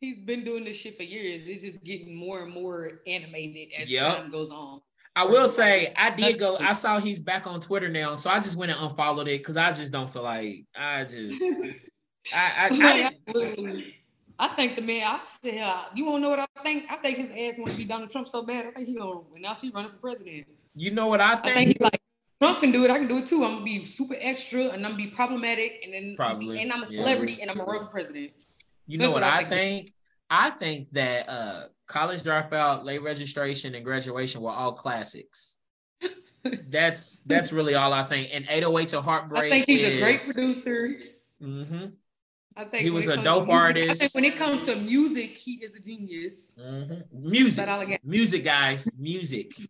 [0.01, 1.43] he's been doing this shit for years.
[1.47, 4.19] It's just getting more and more animated as yep.
[4.19, 4.83] time goes on.
[5.17, 6.57] I will say I did go.
[6.59, 9.57] I saw he's back on Twitter now, so I just went and unfollowed it because
[9.57, 11.43] I just don't feel like I just.
[12.33, 13.13] I I, I,
[14.39, 15.07] I, think the man.
[15.07, 16.85] I said, uh, you won't know what I think.
[16.91, 18.67] I think his ass want to be Donald Trump so bad.
[18.67, 19.21] I think he gonna.
[19.39, 20.47] Now he's running for president.
[20.75, 21.57] You know what I think?
[21.57, 22.01] I think like
[22.41, 22.91] Trump can do it.
[22.91, 23.45] I can do it too.
[23.45, 26.61] I'm gonna be super extra and I'm gonna be problematic, and then Probably.
[26.61, 27.43] and I'm a celebrity, yeah.
[27.43, 28.33] and I'm a run for president.
[28.87, 29.51] You That's know what, what I, think?
[29.51, 29.93] think?
[30.35, 35.59] I think that uh college dropout, late registration, and graduation were all classics.
[36.69, 38.31] that's that's really all I think.
[38.33, 39.45] And 808 to Heartbreak.
[39.45, 40.97] I think he's is, a great producer.
[41.41, 41.87] Mm-hmm.
[42.57, 43.91] I think he was a dope artist.
[43.91, 46.35] I think when it comes to music, he is a genius.
[46.59, 47.31] Mm-hmm.
[47.31, 49.53] Music, music, guys, music.
[49.57, 49.69] That's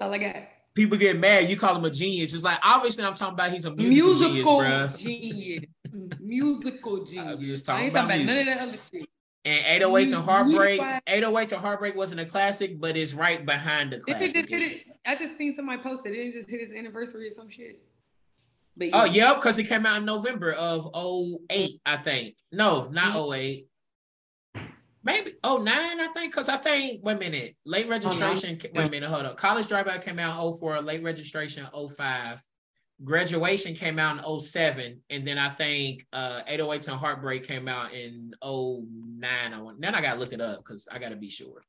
[0.00, 0.36] all I got.
[0.74, 1.50] People get mad.
[1.50, 2.32] You call him a genius.
[2.34, 6.20] It's like obviously I'm talking about he's a musical, musical genius, genius.
[6.20, 7.26] musical genius.
[7.36, 9.08] I'm just talking I ain't about, talking about none of that other shit.
[9.44, 13.98] And 808 and Heartbreak, 808 and Heartbreak wasn't a classic, but it's right behind the
[13.98, 14.32] classic.
[14.32, 16.10] Just hit it, I just seen somebody post it.
[16.10, 17.82] It just hit his anniversary or some shit.
[18.76, 19.24] But oh, yeah.
[19.26, 22.36] Oh, yep, because it came out in November of 08, I think.
[22.52, 23.34] No, not mm-hmm.
[23.34, 23.66] 08.
[25.04, 28.80] Maybe 09, I think, because I think, wait a minute, late registration, oh, no.
[28.80, 29.36] wait a minute, hold up.
[29.36, 32.40] College Dropout came out 04, late registration 05
[33.04, 37.92] graduation came out in 07 and then i think uh 808s and heartbreak came out
[37.92, 38.84] in 09
[39.22, 41.62] i want then i gotta look it up because i gotta be sure.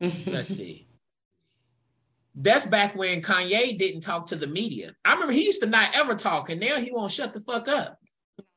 [0.00, 0.86] Let's see.
[2.34, 4.94] That's back when kanye didn't talk to the media.
[5.04, 7.68] I remember he used to not ever talk and now he won't shut the fuck
[7.68, 7.98] up.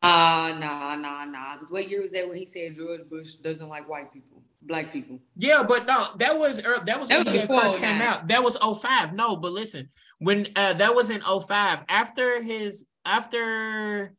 [0.01, 1.57] Uh nah nah nah.
[1.69, 5.19] What year was that when he said george bush doesn't like white people black people?
[5.35, 8.27] Yeah but no that was that was that when was he first came out.
[8.27, 9.89] That was 05 no but listen
[10.23, 14.13] when uh, that was in 05 after his after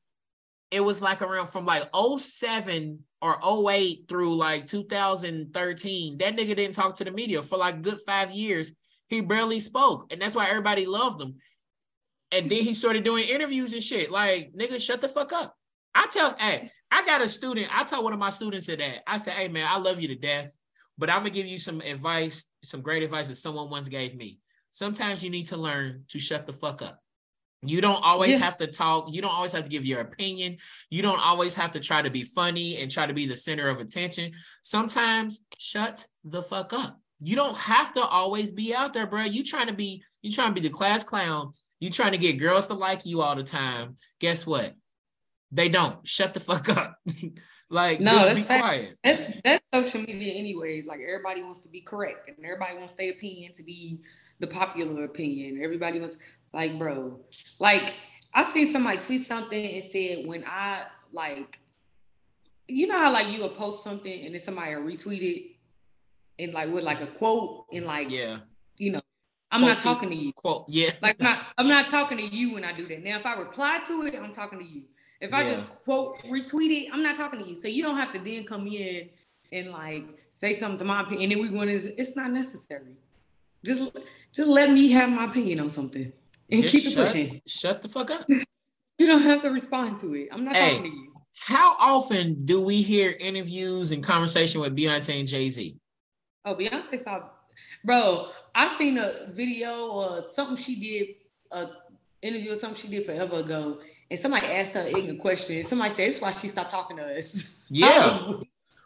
[0.71, 6.75] it was like around from like 07 or 08 through like 2013 that nigga didn't
[6.75, 8.75] talk to the media for like good five years.
[9.09, 11.37] He barely spoke and that's why everybody loved him.
[12.33, 14.11] And then he started doing interviews and shit.
[14.11, 15.57] Like nigga shut the fuck up.
[15.95, 18.81] I tell hey i got a student i told one of my students that.
[19.07, 20.55] I said hey man i love you to death
[20.99, 24.39] but i'm gonna give you some advice some great advice that someone once gave me
[24.75, 26.99] sometimes you need to learn to shut the fuck up.
[27.63, 28.39] You don't always yeah.
[28.39, 29.07] have to talk.
[29.15, 30.57] You don't always have to give your opinion.
[30.91, 33.69] You don't always have to try to be funny and try to be the center
[33.69, 34.33] of attention.
[34.63, 37.01] Sometimes shut the fuck up.
[37.21, 39.23] You don't have to always be out there, bro.
[39.23, 41.53] You trying to be you trying to be the class clown.
[41.79, 43.95] You trying to get girls to like you all the time.
[44.19, 44.75] Guess what?
[45.53, 46.07] They don't.
[46.07, 46.97] Shut the fuck up.
[47.71, 48.99] like no, just be quiet.
[49.05, 50.85] That's that's social media anyways.
[50.85, 54.01] Like everybody wants to be correct and everybody wants their opinion to be
[54.41, 55.61] the popular opinion.
[55.63, 56.19] Everybody was
[56.53, 57.21] like, bro,
[57.59, 57.95] like
[58.33, 61.61] I seen somebody tweet something and said when I like,
[62.67, 66.53] you know how like you would post something and then somebody will retweet it and
[66.53, 68.39] like with like a quote and like yeah,
[68.77, 69.01] you know.
[69.51, 70.33] I'm quote not talking to you.
[70.33, 70.91] Quote, yeah.
[71.01, 73.05] Like not, I'm not talking to you when I do that.
[73.05, 74.83] Now, if I reply to it, I'm talking to you.
[75.21, 75.55] If I yeah.
[75.55, 77.57] just quote retweet it, I'm not talking to you.
[77.57, 79.11] So you don't have to then come in
[79.53, 81.31] and like say something to my opinion.
[81.31, 82.97] And then we go into it's not necessary.
[83.65, 83.97] Just
[84.35, 86.13] just let me have my opinion on something
[86.51, 87.41] and Just keep it shut, pushing.
[87.47, 88.25] Shut the fuck up.
[88.29, 90.29] you don't have to respond to it.
[90.33, 91.13] I'm not hey, talking to you.
[91.47, 95.77] How often do we hear interviews and conversation with Beyonce and Jay Z?
[96.45, 97.23] Oh, Beyonce saw,
[97.85, 98.29] bro.
[98.55, 101.09] I seen a video or something she did,
[101.51, 101.71] a
[102.23, 103.81] interview or something she did forever ago,
[104.11, 105.65] and somebody asked her ignorant question.
[105.65, 108.19] Somebody said, "That's why she stopped talking to us." Yeah.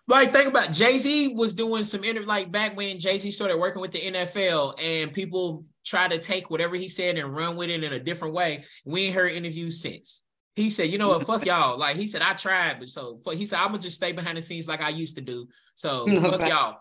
[0.08, 3.58] Like think about Jay Z was doing some inter like back when Jay Z started
[3.58, 7.68] working with the NFL and people try to take whatever he said and run with
[7.68, 8.64] it in a different way.
[8.86, 10.24] We ain't heard interviews since.
[10.56, 11.78] He said, you know what, fuck y'all.
[11.78, 14.42] Like he said, I tried, but so he said, I'm gonna just stay behind the
[14.42, 15.46] scenes like I used to do.
[15.74, 16.78] So fuck y'all.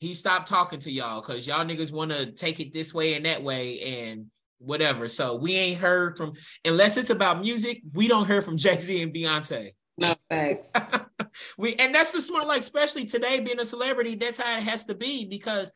[0.00, 3.24] He stopped talking to y'all because y'all niggas want to take it this way and
[3.24, 4.26] that way and
[4.58, 5.06] whatever.
[5.06, 6.32] So we ain't heard from
[6.64, 9.70] unless it's about music, we don't hear from Jay Z and Beyonce.
[9.96, 10.72] No facts.
[11.58, 14.86] we and that's the smart, like especially today being a celebrity, that's how it has
[14.86, 15.72] to be because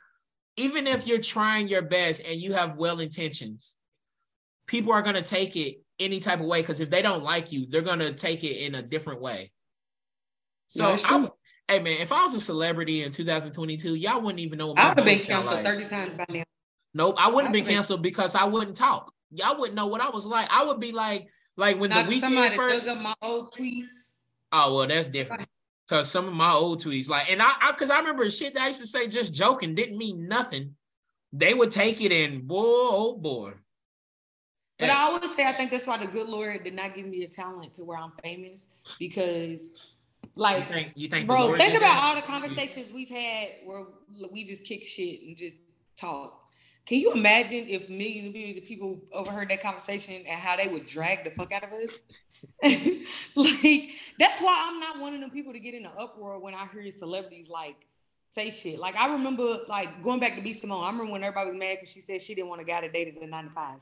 [0.57, 3.77] even if you're trying your best and you have well intentions,
[4.67, 7.67] people are gonna take it any type of way because if they don't like you,
[7.67, 9.53] they're gonna take it in a different way.
[10.67, 11.29] So, yeah,
[11.69, 14.75] hey man, if I was a celebrity in 2022, y'all wouldn't even know.
[14.77, 15.65] I would have been canceled like.
[15.65, 16.45] 30 times by now.
[16.95, 19.13] Nope, I wouldn't have been canceled because I wouldn't talk.
[19.31, 20.49] Y'all wouldn't know what I was like.
[20.51, 22.85] I would be like, like when now, the weekend somebody first.
[22.85, 24.08] Dug up my old tweets.
[24.53, 25.47] Oh well, that's different.
[25.89, 28.63] Cause some of my old tweets, like, and I, I, cause I remember shit that
[28.63, 30.75] I used to say just joking, didn't mean nothing.
[31.33, 33.55] They would take it and boy, oh boy.
[34.79, 37.25] But I always say I think that's why the good Lord did not give me
[37.25, 38.63] a talent to where I'm famous
[38.99, 39.95] because
[40.35, 42.03] like you think, you think bro, think about that?
[42.05, 43.85] all the conversations we've had where
[44.31, 45.57] we just kick shit and just
[45.97, 46.49] talk.
[46.87, 50.69] Can you imagine if millions and millions of people overheard that conversation and how they
[50.69, 51.93] would drag the fuck out of us?
[52.63, 56.55] like that's why I'm not one of them people to get in an uproar when
[56.55, 57.77] I hear celebrities like
[58.31, 58.79] say shit.
[58.79, 60.85] Like I remember like going back to B Simone.
[60.85, 62.93] I remember when everybody was mad because she said she didn't want a guy that
[62.93, 63.79] dated the nine to five.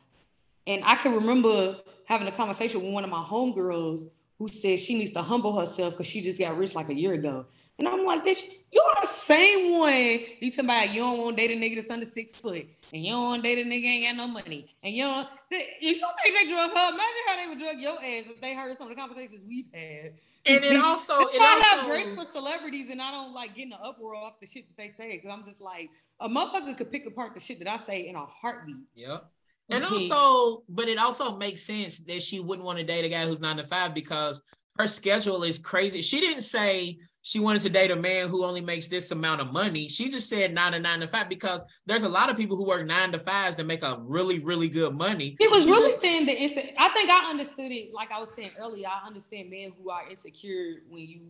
[0.67, 4.99] And I can remember having a conversation with one of my homegirls who said she
[4.99, 7.47] needs to humble herself because she just got rich like a year ago.
[7.79, 10.21] And I'm like, bitch, you're the same one.
[10.41, 13.05] You talking about you don't want to date a nigga that's under six foot, and
[13.05, 15.29] you don't want to date a nigga ain't got no money, and you don't.
[15.51, 18.55] If you think they drug her, imagine how they would drug your ass if they
[18.55, 20.15] heard some of the conversations we've had.
[20.47, 21.77] And it also, it I also...
[21.77, 24.77] have grace for celebrities, and I don't like getting an uproar off the shit that
[24.77, 27.77] they say because I'm just like a motherfucker could pick apart the shit that I
[27.77, 28.77] say in a heartbeat.
[28.95, 29.31] Yep.
[29.69, 33.27] And also, but it also makes sense that she wouldn't want to date a guy
[33.27, 34.41] who's nine to five because
[34.79, 36.03] her schedule is crazy.
[36.03, 39.53] She didn't say she wanted to date a man who only makes this amount of
[39.53, 39.89] money.
[39.89, 42.65] She just said nine to nine to five because there's a lot of people who
[42.65, 45.37] work nine to fives that make a really, really good money.
[45.41, 48.21] It was she really just, saying that it's, I think I understood it like I
[48.21, 48.87] was saying earlier.
[48.87, 51.23] I understand men who are insecure when you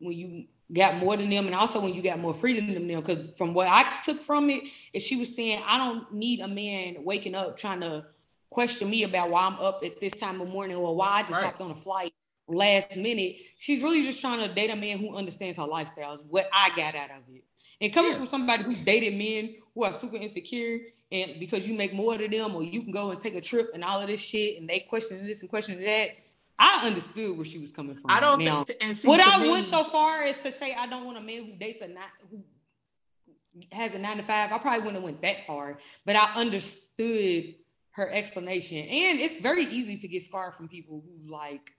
[0.00, 3.00] when you got more than them and also when you got more freedom than them.
[3.00, 6.48] Because from what I took from it is she was saying, I don't need a
[6.48, 8.04] man waking up trying to
[8.50, 11.32] question me about why I'm up at this time of morning or why I just
[11.32, 11.44] right.
[11.44, 12.12] hopped on a flight
[12.48, 13.36] last minute.
[13.56, 16.70] She's really just trying to date a man who understands her lifestyle, is what I
[16.70, 17.44] got out of it.
[17.80, 18.18] And coming yeah.
[18.18, 20.80] from somebody who dated men who are super insecure,
[21.12, 23.70] and because you make more than them, or you can go and take a trip
[23.74, 26.10] and all of this shit, and they question this and question that.
[26.60, 28.10] I understood where she was coming from.
[28.10, 28.82] I don't now, think.
[28.82, 31.20] And see, what I me, went so far as to say I don't want a
[31.20, 32.42] man who dates a not who
[33.70, 34.50] has a nine to five.
[34.50, 37.54] I probably wouldn't have went that far, but I understood
[37.92, 41.70] her explanation, and it's very easy to get scarred from people who like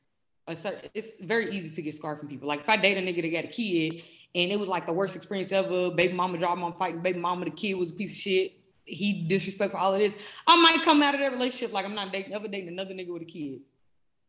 [0.49, 2.47] a certain, it's very easy to get scarred from people.
[2.47, 4.03] Like if I date a nigga that got a kid
[4.35, 7.45] and it was like the worst experience ever, baby mama dropped mom fighting, baby mama,
[7.45, 8.53] the kid was a piece of shit.
[8.85, 10.15] He disrespectful, all of this.
[10.47, 13.13] I might come out of that relationship like I'm not dating, never dating another nigga
[13.13, 13.59] with a kid.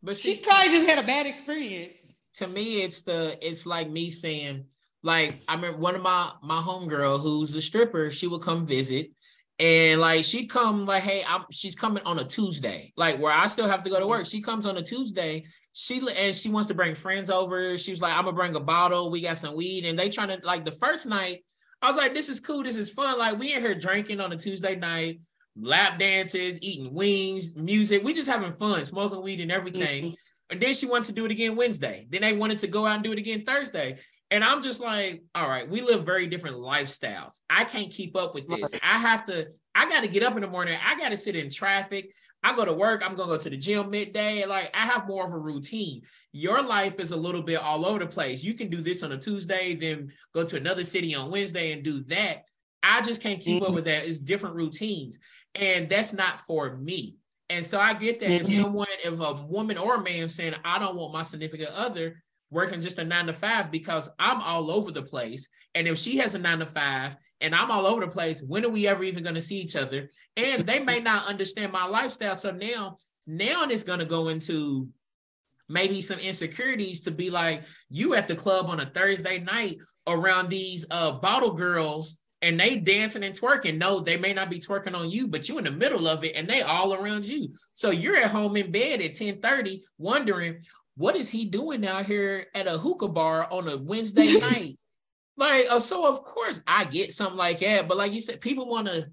[0.02, 1.94] But she, she probably just had a bad experience.
[2.34, 4.66] To me, it's the it's like me saying,
[5.02, 9.10] like I remember one of my my homegirl who's a stripper, she would come visit
[9.60, 13.46] and like she'd come like, hey, I'm she's coming on a Tuesday, like where I
[13.46, 14.22] still have to go to work.
[14.22, 14.30] Mm-hmm.
[14.30, 15.44] She comes on a Tuesday.
[15.72, 17.78] She and she wants to bring friends over.
[17.78, 19.10] She was like, I'm gonna bring a bottle.
[19.10, 21.44] We got some weed, and they trying to like the first night.
[21.82, 22.62] I was like, this is cool.
[22.62, 23.18] This is fun.
[23.18, 25.20] Like we in here drinking on a Tuesday night,
[25.56, 28.04] lap dances, eating wings, music.
[28.04, 30.04] We just having fun, smoking weed and everything.
[30.04, 30.14] Mm-hmm.
[30.50, 32.06] And then she wanted to do it again Wednesday.
[32.10, 33.98] Then they wanted to go out and do it again Thursday.
[34.32, 37.40] And I'm just like, all right, we live very different lifestyles.
[37.48, 38.74] I can't keep up with this.
[38.82, 40.78] I have to, I got to get up in the morning.
[40.84, 42.12] I got to sit in traffic.
[42.43, 43.03] I go to work.
[43.05, 44.47] I'm going to go to the gym midday.
[44.47, 46.03] Like I have more of a routine.
[46.32, 48.43] Your life is a little bit all over the place.
[48.43, 51.82] You can do this on a Tuesday, then go to another city on Wednesday and
[51.82, 52.45] do that.
[52.82, 53.70] I just can't keep mm-hmm.
[53.70, 54.07] up with that.
[54.07, 55.18] It's different routines.
[55.55, 57.16] And that's not for me.
[57.51, 58.45] And so I get that mm-hmm.
[58.45, 62.22] if someone, if a woman or a man saying, I don't want my significant other
[62.50, 65.49] working just a nine to five because I'm all over the place.
[65.75, 68.64] And if she has a nine to five and I'm all over the place, when
[68.64, 70.08] are we ever even going to see each other?
[70.37, 72.34] And they may not understand my lifestyle.
[72.34, 74.88] So now, now it's going to go into
[75.68, 80.49] maybe some insecurities to be like, you at the club on a Thursday night around
[80.49, 83.79] these uh, bottle girls and they dancing and twerking.
[83.79, 86.34] No, they may not be twerking on you, but you in the middle of it
[86.34, 87.54] and they all around you.
[87.72, 90.61] So you're at home in bed at 10 30 wondering,
[90.96, 94.79] what is he doing out here at a hookah bar on a Wednesday night?
[95.41, 97.88] Like, uh, so of course I get something like that.
[97.88, 99.08] But like you said, people want to,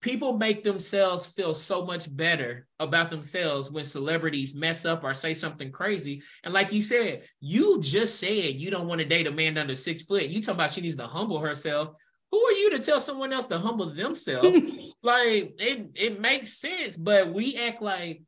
[0.00, 5.34] people make themselves feel so much better about themselves when celebrities mess up or say
[5.34, 6.22] something crazy.
[6.44, 9.74] And like you said, you just said you don't want to date a man under
[9.74, 10.28] six foot.
[10.28, 11.90] You talking about she needs to humble herself.
[12.30, 14.46] Who are you to tell someone else to humble themselves?
[15.02, 18.22] like it, it makes sense, but we act like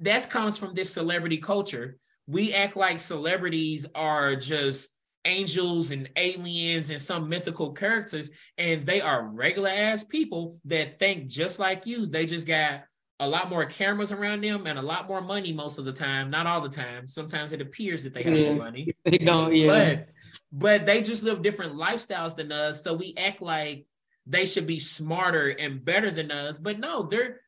[0.00, 4.95] that comes from this celebrity culture we act like celebrities are just
[5.26, 11.26] angels and aliens and some mythical characters, and they are regular ass people that think
[11.26, 12.06] just like you.
[12.06, 12.84] They just got
[13.18, 16.30] a lot more cameras around them and a lot more money most of the time.
[16.30, 17.08] Not all the time.
[17.08, 18.54] Sometimes it appears that they have yeah.
[18.54, 18.94] money.
[19.04, 19.66] They don't, yeah.
[19.66, 20.08] But
[20.52, 22.82] but they just live different lifestyles than us.
[22.82, 23.86] So we act like
[24.26, 26.58] they should be smarter and better than us.
[26.58, 27.40] But no, they're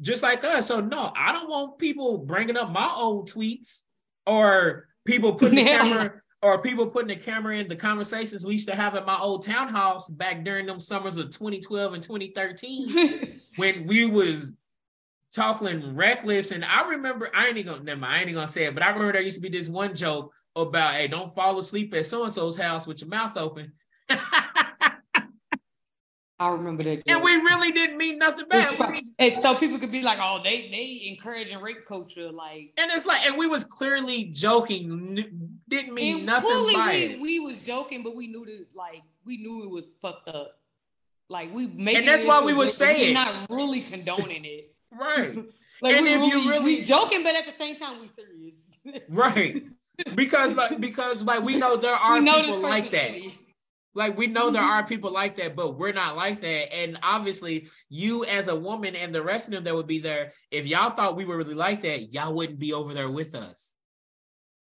[0.00, 0.66] just like us.
[0.66, 3.82] So no, I don't want people bringing up my old tweets
[4.26, 8.68] or people putting the camera or people putting the camera in the conversations we used
[8.68, 13.20] to have at my old townhouse back during them summers of 2012 and 2013
[13.56, 14.54] when we was
[15.32, 16.50] talking reckless.
[16.50, 18.88] And I remember, I ain't gonna never mind, I ain't gonna say it, but I
[18.88, 22.56] remember there used to be this one joke about, hey, don't fall asleep at so-and-so's
[22.56, 23.72] house with your mouth open.
[26.42, 27.02] I remember that.
[27.06, 28.78] And we really didn't mean nothing bad.
[29.18, 32.72] and so people could be like, "Oh, they they encouraging rape culture," like.
[32.78, 37.20] And it's like, and we was clearly joking, didn't mean nothing by we.
[37.20, 40.58] We was joking, but we knew that, like, we knew it was fucked up.
[41.28, 41.96] Like we made.
[41.96, 44.74] And that's why we were saying, not really condoning it.
[44.92, 45.34] right.
[45.82, 49.04] like and if really, you really we joking, but at the same time we serious.
[49.08, 49.62] right.
[50.16, 53.10] Because like because like we know there are people like that.
[53.10, 53.34] Shitty.
[53.94, 54.70] Like we know there mm-hmm.
[54.70, 56.74] are people like that, but we're not like that.
[56.74, 60.32] And obviously, you as a woman and the rest of them that would be there,
[60.50, 63.74] if y'all thought we were really like that, y'all wouldn't be over there with us.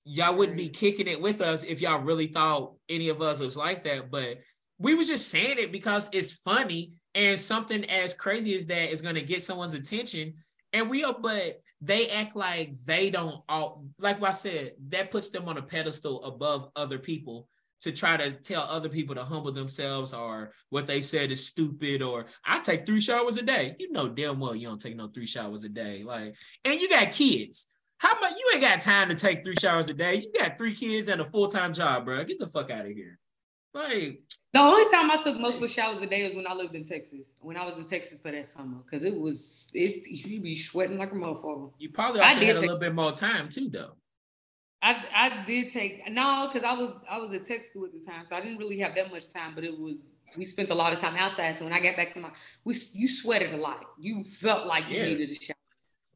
[0.05, 3.57] Y'all wouldn't be kicking it with us if y'all really thought any of us was
[3.57, 4.11] like that.
[4.11, 4.39] But
[4.77, 9.01] we was just saying it because it's funny and something as crazy as that is
[9.01, 10.35] gonna get someone's attention.
[10.73, 15.29] And we are, but they act like they don't all like I said, that puts
[15.29, 17.49] them on a pedestal above other people
[17.81, 22.01] to try to tell other people to humble themselves or what they said is stupid
[22.01, 23.75] or I take three showers a day.
[23.79, 26.03] You know damn well you don't take no three showers a day.
[26.03, 26.35] Like,
[26.65, 27.67] and you got kids.
[27.99, 30.15] How about you ain't got time to take three showers a day?
[30.15, 32.23] You got three kids and a full-time job, bro.
[32.23, 33.17] Get the fuck out of here.
[33.73, 34.21] Like
[34.53, 37.27] the only time I took multiple showers a day was when I lived in Texas.
[37.39, 40.97] When I was in Texas for that summer, because it was it you be sweating
[40.97, 41.71] like a motherfucker.
[41.77, 43.93] You probably also I did had a little bit more time too, though.
[44.81, 47.99] I I did take no because I was I was at tech school at the
[47.99, 49.55] time, so I didn't really have that much time.
[49.55, 49.95] But it was
[50.37, 51.57] we spent a lot of time outside.
[51.57, 52.29] So when I got back to my,
[52.63, 53.85] we you sweated a lot.
[53.99, 55.55] You felt like you needed a shower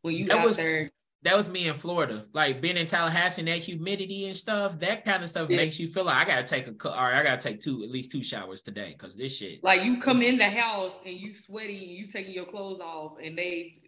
[0.02, 0.90] when you that got was, there.
[1.24, 4.80] That was me in Florida, like being in Tallahassee and that humidity and stuff.
[4.80, 5.58] That kind of stuff yeah.
[5.58, 8.12] makes you feel like I gotta take a or I gotta take two at least
[8.12, 9.64] two showers today because this shit.
[9.64, 13.18] Like you come in the house and you sweaty and you taking your clothes off
[13.24, 13.82] and they,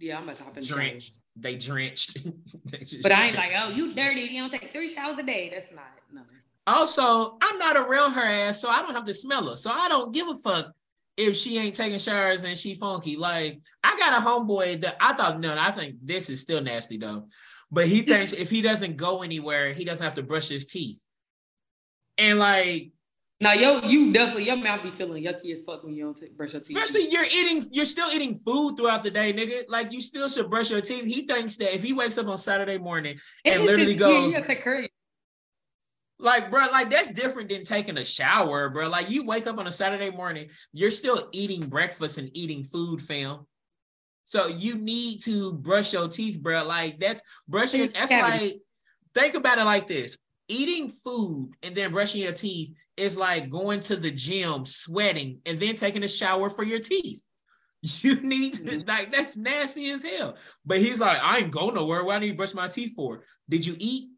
[0.00, 2.24] yeah, I'm about to hop in drenched they drenched.
[2.64, 4.22] they but I ain't like, oh, you dirty.
[4.22, 5.50] You don't take three showers a day.
[5.52, 6.22] That's not no.
[6.66, 9.56] Also, I'm not around her ass, so I don't have to smell her.
[9.56, 10.72] So I don't give a fuck
[11.16, 13.16] if she ain't taking showers and she funky.
[13.16, 16.96] Like I got a homeboy that I thought no, I think this is still nasty
[16.96, 17.28] though.
[17.70, 21.00] But he thinks if he doesn't go anywhere, he doesn't have to brush his teeth.
[22.18, 22.92] And like
[23.40, 26.36] now, yo, you definitely your mouth be feeling yucky as fuck when you don't take,
[26.36, 26.76] brush your teeth.
[26.76, 29.64] Especially you're eating, you're still eating food throughout the day, nigga.
[29.68, 31.04] Like you still should brush your teeth.
[31.04, 34.40] He thinks that if he wakes up on Saturday morning and literally goes, yeah,
[36.18, 38.88] like, bro, like that's different than taking a shower, bro.
[38.88, 43.02] Like you wake up on a Saturday morning, you're still eating breakfast and eating food,
[43.02, 43.46] fam.
[44.24, 46.64] So you need to brush your teeth, bro.
[46.64, 47.90] Like that's brushing.
[47.92, 48.60] That's like
[49.14, 50.16] think about it like this:
[50.48, 55.58] eating food and then brushing your teeth is like going to the gym, sweating, and
[55.60, 57.22] then taking a shower for your teeth.
[58.02, 58.88] You need to, mm-hmm.
[58.88, 60.36] like that's nasty as hell.
[60.64, 62.02] But he's like, I ain't going nowhere.
[62.02, 63.22] Why do you brush my teeth for?
[63.48, 64.08] Did you eat?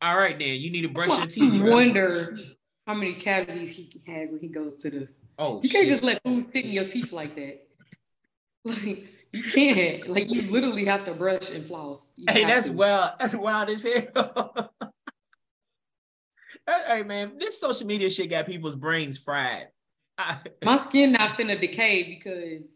[0.00, 1.62] All right, then you need to brush your teeth.
[1.62, 2.38] I wonder
[2.86, 5.08] how many cavities he has when he goes to the.
[5.36, 7.60] Oh, you can't just let food sit in your teeth like that.
[8.66, 10.08] Like you can't.
[10.08, 12.08] Like you literally have to brush and floss.
[12.16, 12.72] You hey, that's to.
[12.72, 13.10] wild.
[13.18, 14.72] That's wild as hell.
[16.66, 19.68] hey man, this social media shit got people's brains fried.
[20.64, 22.68] my skin not finna decay because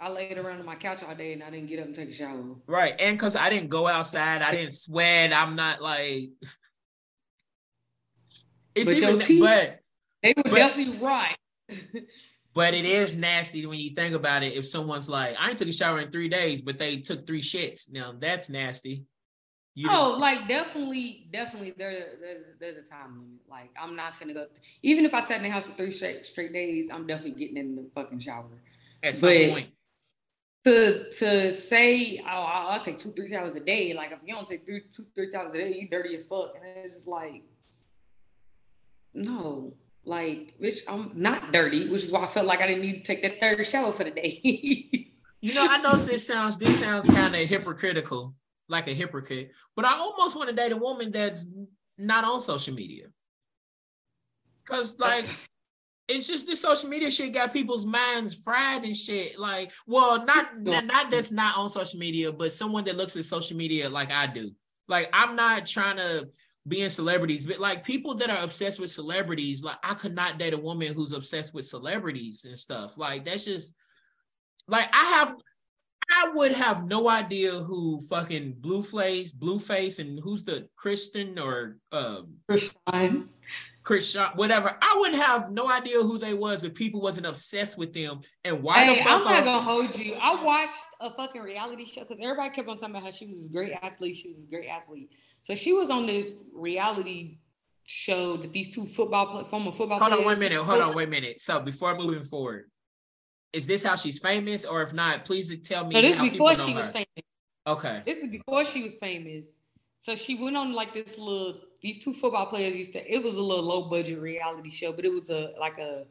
[0.00, 2.10] I laid around on my couch all day and I didn't get up and take
[2.10, 2.42] a shower.
[2.66, 5.32] Right, and because I didn't go outside, I didn't sweat.
[5.32, 6.30] I'm not like.
[8.74, 9.80] It's but even, teeth, but
[10.22, 11.36] they were but, definitely right.
[12.54, 14.54] but it is nasty when you think about it.
[14.54, 17.42] If someone's like, I ain't took a shower in three days, but they took three
[17.42, 17.90] shits.
[17.92, 19.04] Now that's nasty.
[19.74, 21.72] You oh, like definitely, definitely.
[21.76, 23.40] There, there's, there's a time limit.
[23.48, 24.46] Like I'm not gonna go.
[24.82, 27.56] Even if I sat in the house for three straight straight days, I'm definitely getting
[27.56, 28.44] in the fucking shower.
[29.02, 29.68] At some but point.
[30.64, 33.94] To to say, oh, I'll, I'll, take two three showers a day.
[33.94, 36.54] Like if you don't take three two three showers a day, you dirty as fuck.
[36.54, 37.42] And it's just like,
[39.14, 39.72] no,
[40.04, 43.04] like bitch, I'm not dirty, which is why I felt like I didn't need to
[43.04, 44.38] take that third shower for the day.
[45.40, 48.34] you know, I know this sounds this sounds kind of hypocritical
[48.72, 51.46] like a hypocrite, but I almost want to date a woman that's
[51.96, 53.06] not on social media.
[54.64, 55.26] Cause like
[56.08, 59.38] it's just this social media shit got people's minds fried and shit.
[59.38, 63.56] Like, well, not not that's not on social media, but someone that looks at social
[63.56, 64.50] media like I do.
[64.88, 66.28] Like, I'm not trying to
[66.66, 70.38] be in celebrities, but like people that are obsessed with celebrities, like I could not
[70.38, 72.98] date a woman who's obsessed with celebrities and stuff.
[72.98, 73.74] Like, that's just
[74.68, 75.34] like I have
[76.14, 82.34] I would have no idea who fucking Blueface, Blueface, and who's the Chrisean or um
[82.50, 83.28] Chrisean.
[83.82, 84.76] Chris whatever.
[84.80, 88.20] I would have no idea who they was if people wasn't obsessed with them.
[88.44, 90.14] And why hey, the fuck I'm not gonna hold you.
[90.14, 93.46] I watched a fucking reality show because everybody kept on talking about how she was
[93.46, 94.16] a great athlete.
[94.16, 95.10] She was a great athlete.
[95.42, 97.38] So she was on this reality
[97.84, 99.98] show that these two football former football.
[99.98, 100.58] Hold on, one minute.
[100.58, 101.40] Hold on, wait a minute.
[101.40, 102.70] So before moving forward,
[103.52, 105.94] is this how she's famous, or if not, please tell me.
[105.94, 106.92] So this before she was her.
[106.92, 107.26] famous.
[107.66, 108.02] Okay.
[108.04, 109.44] This is before she was famous.
[110.04, 111.60] So she went on like this little.
[111.82, 113.12] These two football players used to.
[113.12, 116.04] It was a little low budget reality show, but it was a like a,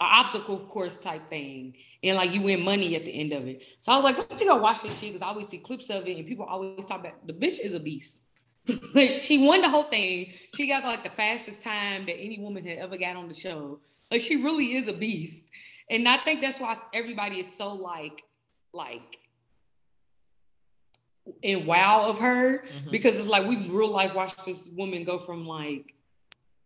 [0.00, 3.62] a obstacle course type thing, and like you win money at the end of it.
[3.82, 5.90] So I was like, I think I watch this shit because I always see clips
[5.90, 8.18] of it, and people always talk about the bitch is a beast.
[8.94, 10.32] like she won the whole thing.
[10.54, 13.80] She got like the fastest time that any woman had ever got on the show.
[14.10, 15.42] Like she really is a beast.
[15.90, 18.22] And I think that's why everybody is so like,
[18.72, 19.18] like
[21.42, 22.90] in wow of her mm-hmm.
[22.90, 25.94] because it's like we real life watched this woman go from like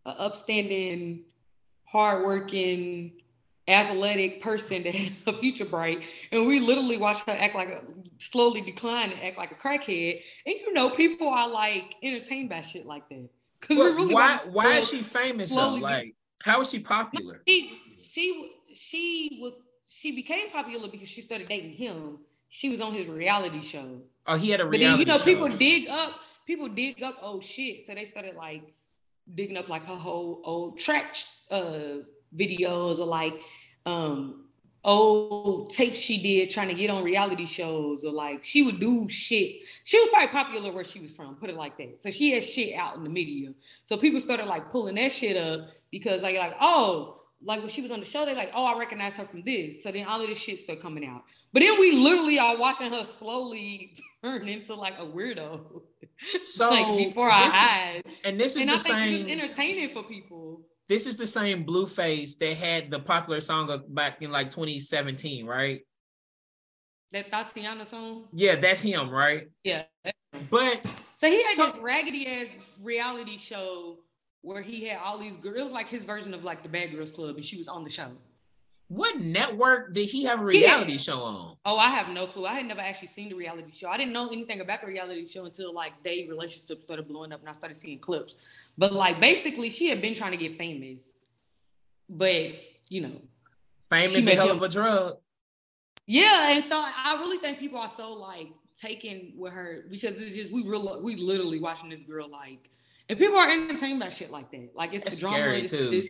[0.05, 1.23] an upstanding,
[1.85, 3.13] hardworking,
[3.67, 7.81] athletic person to a future bright, and we literally watch her act like a
[8.17, 10.21] slowly decline and act like a crackhead.
[10.45, 13.29] And you know, people are like entertained by shit like that.
[13.59, 15.75] Because well, really why why is she famous though?
[15.75, 17.41] Like, how is she popular?
[17.47, 19.53] She she she was
[19.87, 22.19] she became popular because she started dating him.
[22.49, 24.01] She was on his reality show.
[24.25, 24.85] Oh, he had a reality.
[24.85, 25.23] But then, you know, show.
[25.47, 26.13] people dig up
[26.45, 28.73] people dig up old shit, so they started like
[29.35, 31.15] digging up like her whole old track
[31.51, 31.99] uh,
[32.35, 33.39] videos or like
[33.85, 34.45] um
[34.83, 39.09] old tapes she did trying to get on reality shows or like she would do
[39.09, 39.57] shit.
[39.83, 42.01] She was probably popular where she was from, put it like that.
[42.01, 43.53] So she had shit out in the media.
[43.85, 47.81] So people started like pulling that shit up because like like, oh, like when she
[47.81, 49.83] was on the show, they're like, oh, I recognize her from this.
[49.83, 51.23] So then all of this shit started coming out.
[51.53, 55.81] But then we literally are watching her slowly turn into like a weirdo.
[56.43, 58.01] So like before our eyes.
[58.25, 60.65] And this is and the I same think entertaining for people.
[60.89, 65.79] This is the same Blueface that had the popular song back in like 2017, right?
[67.13, 68.25] That Thotiana song?
[68.33, 69.47] Yeah, that's him, right?
[69.63, 69.83] Yeah.
[70.49, 70.85] But
[71.17, 72.47] so he had so, this raggedy ass
[72.81, 73.99] reality show
[74.41, 75.57] where he had all these girls.
[75.57, 77.83] It was like his version of like the Bad Girls Club, and she was on
[77.83, 78.09] the show.
[78.87, 81.57] What network did he have a reality show on?
[81.63, 82.47] Oh, I have no clue.
[82.47, 83.87] I had never actually seen the reality show.
[83.87, 87.39] I didn't know anything about the reality show until like they relationship started blowing up
[87.39, 88.35] and I started seeing clips.
[88.79, 91.01] But like basically, she had been trying to get famous,
[92.09, 92.53] but
[92.87, 93.21] you know,
[93.81, 95.17] famous a hell of a drug.
[96.07, 98.47] Yeah, and so I really think people are so like
[98.81, 102.71] taken with her because it's just we real we literally watching this girl like
[103.09, 104.69] and people are entertained by shit like that.
[104.75, 105.37] Like it's That's the drama.
[105.37, 105.89] Scary it's, too.
[105.91, 106.09] It's,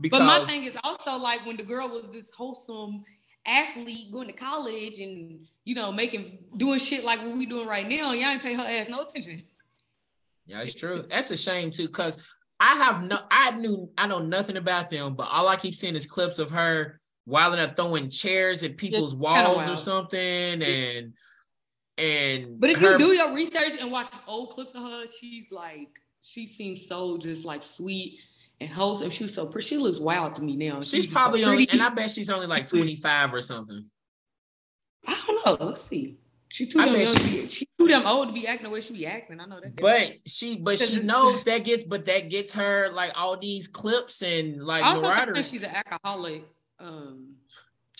[0.00, 0.20] because...
[0.20, 3.04] But my thing is also like when the girl was this wholesome
[3.46, 7.88] athlete going to college and you know making doing shit like what we doing right
[7.88, 9.42] now, y'all ain't pay her ass no attention.
[10.46, 11.04] Yeah, it's true.
[11.08, 12.18] That's a shame too, because
[12.58, 15.96] I have no I knew I know nothing about them, but all I keep seeing
[15.96, 21.12] is clips of her while they're throwing chairs at people's walls or something and
[21.98, 22.92] and but if her...
[22.92, 27.18] you do your research and watch old clips of her, she's like she seems so
[27.18, 28.18] just like sweet
[28.60, 29.10] and wholesome.
[29.10, 29.68] She was so pretty.
[29.68, 30.80] She looks wild to me now.
[30.80, 33.84] She's, she's probably only, and I bet she's only like 25 or something.
[35.06, 35.66] I don't know.
[35.66, 36.18] Let's see.
[36.48, 38.70] She too damn young she, to be, she too damn old to be acting the
[38.70, 39.38] way she be acting.
[39.38, 39.76] I know that.
[39.76, 44.20] But she, but she knows that gets, but that gets her like all these clips
[44.22, 46.44] and like I also think she's an alcoholic.
[46.80, 47.36] Um,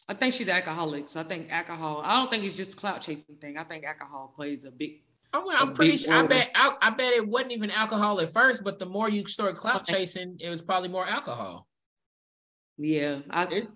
[0.08, 1.08] I think she's an alcoholic.
[1.08, 2.02] So I think alcohol.
[2.04, 3.56] I don't think it's just a clout chasing thing.
[3.56, 5.02] I think alcohol plays a big
[5.32, 6.12] I'm, I'm pretty sure.
[6.12, 6.50] I bet.
[6.54, 9.86] I, I, bet it wasn't even alcohol at first, but the more you start clout
[9.86, 11.68] chasing, it was probably more alcohol.
[12.78, 13.44] Yeah, I.
[13.44, 13.74] It's,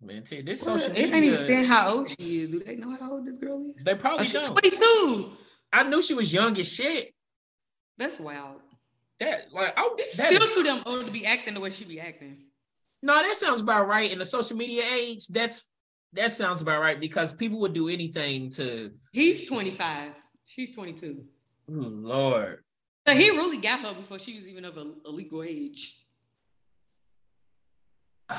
[0.00, 1.10] man, tell you, this well, social media.
[1.10, 2.50] They ain't even saying how old she is.
[2.50, 3.84] Do they know how old this girl is?
[3.84, 4.44] They probably oh, don't.
[4.46, 5.32] Twenty two.
[5.72, 7.12] I knew she was young as shit.
[7.98, 8.60] That's wild.
[9.18, 11.84] That like oh, that still is, too damn old to be acting the way she
[11.84, 12.36] be acting.
[13.02, 14.12] No, that sounds about right.
[14.12, 15.66] In the social media age, that's
[16.12, 18.92] that sounds about right because people would do anything to.
[19.12, 20.12] He's twenty five.
[20.54, 21.24] She's 22.
[21.70, 22.58] Oh, Lord.
[23.08, 25.96] So he really got her before she was even of a, a legal age.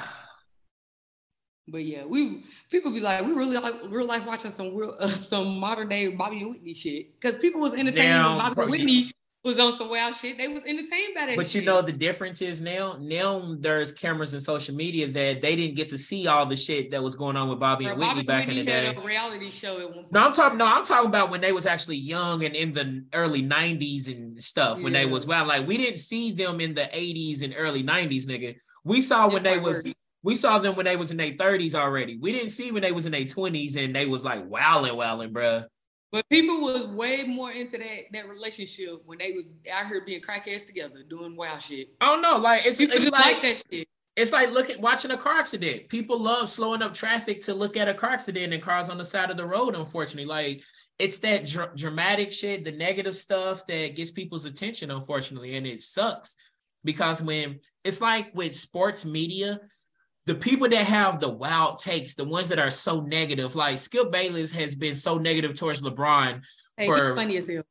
[1.67, 5.07] but yeah, we people be like, we really like real life watching some real uh,
[5.31, 9.11] some modern day Bobby and Whitney shit because people was entertaining Bobby and Whitney
[9.43, 10.37] was on some wild shit.
[10.37, 11.35] They was entertained by that.
[11.35, 11.61] But shit.
[11.61, 15.75] you know the difference is now now there's cameras and social media that they didn't
[15.75, 18.23] get to see all the shit that was going on with Bobby and Whitney Bobby
[18.23, 18.97] back Whitney in the day.
[19.03, 20.11] reality show at one point.
[20.11, 20.57] No, I'm talking.
[20.57, 24.41] No, I'm talking about when they was actually young and in the early '90s and
[24.41, 24.81] stuff.
[24.81, 28.25] When they was wild, like we didn't see them in the '80s and early '90s,
[28.25, 28.55] nigga.
[28.85, 29.85] We saw That's when they was.
[29.85, 29.95] Word.
[30.25, 32.15] We saw them when they was in their 30s already.
[32.15, 35.33] We didn't see when they was in their 20s and they was like wowing, wowing,
[35.33, 35.65] bruh.
[36.13, 40.21] But people was way more into that that relationship when they was out here being
[40.21, 41.87] crackheads together, doing wild shit.
[41.99, 43.87] I don't know, like it's, it's like, like that shit.
[44.15, 45.89] It's like looking watching a car accident.
[45.89, 49.03] People love slowing up traffic to look at a car accident and cars on the
[49.05, 49.75] side of the road.
[49.75, 50.61] Unfortunately, like
[50.99, 54.91] it's that dr- dramatic shit, the negative stuff that gets people's attention.
[54.91, 56.37] Unfortunately, and it sucks
[56.83, 59.59] because when it's like with sports media,
[60.25, 64.11] the people that have the wild takes, the ones that are so negative, like Skip
[64.11, 66.41] Bayless has been so negative towards LeBron
[66.77, 67.63] hey, for funny as hell.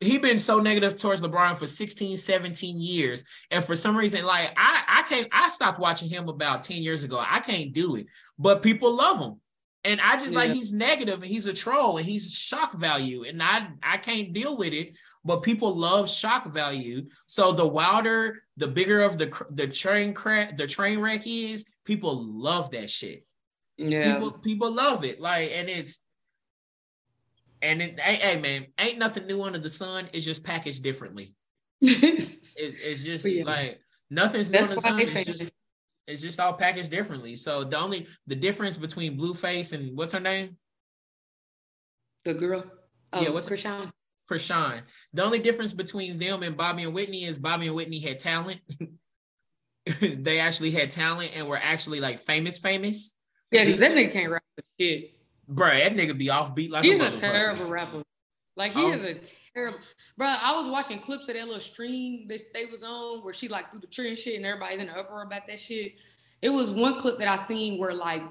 [0.00, 3.24] He's been so negative towards LeBron for 16, 17 years.
[3.50, 7.04] And for some reason, like I I can't I stopped watching him about 10 years
[7.04, 7.22] ago.
[7.24, 8.06] I can't do it.
[8.38, 9.40] But people love him.
[9.84, 10.38] And I just yeah.
[10.38, 13.24] like he's negative and he's a troll and he's shock value.
[13.24, 14.96] And I I can't deal with it.
[15.24, 17.08] But people love shock value.
[17.26, 22.22] So the wilder, the bigger of the the train crack, the train wreck is, people
[22.22, 23.26] love that shit.
[23.78, 24.12] Yeah.
[24.12, 25.20] People people love it.
[25.20, 26.02] Like, and it's
[27.62, 30.06] and it, hey, hey man, ain't nothing new under the sun.
[30.12, 31.34] It's just packaged differently.
[31.80, 33.44] it's, it's just yeah.
[33.44, 35.00] like nothing's new under the sun.
[35.00, 35.50] It's just
[36.06, 37.34] it's just all packaged differently.
[37.36, 40.56] So the only the difference between Blueface and what's her name?
[42.24, 42.64] The girl.
[43.14, 43.90] Oh, yeah, what's Chrisean?
[44.30, 44.82] Chrisean.
[45.14, 48.60] The only difference between them and Bobby and Whitney is Bobby and Whitney had talent.
[50.00, 53.14] they actually had talent and were actually like famous, famous.
[53.50, 54.42] Yeah, because that nigga can't rap
[54.78, 55.14] shit.
[55.48, 58.02] Bro, that nigga be offbeat like he's a, a terrible rapper.
[58.56, 59.14] Like he um, is a
[59.54, 59.78] terrible.
[60.16, 63.48] Bro, I was watching clips of that little stream that they was on where she
[63.48, 65.94] like threw the tree and shit, and everybody's in the uproar about that shit.
[66.42, 68.22] It was one clip that I seen where like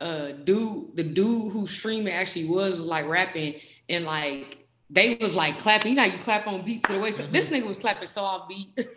[0.00, 3.54] uh dude, the dude who streaming actually was like rapping
[3.88, 5.92] and like they was like clapping.
[5.92, 7.12] You know, you clap on beat to the way.
[7.12, 7.32] So mm-hmm.
[7.32, 8.76] this nigga was clapping so off beat.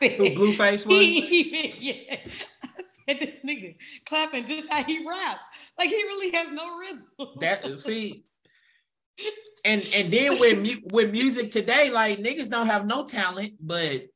[0.00, 0.96] Who Blueface was?
[1.80, 2.16] yeah.
[2.62, 5.38] I said this nigga clapping just how he rap.
[5.78, 7.06] Like he really has no rhythm.
[7.40, 8.24] That see.
[9.62, 14.06] And and then with with music today, like niggas don't have no talent, but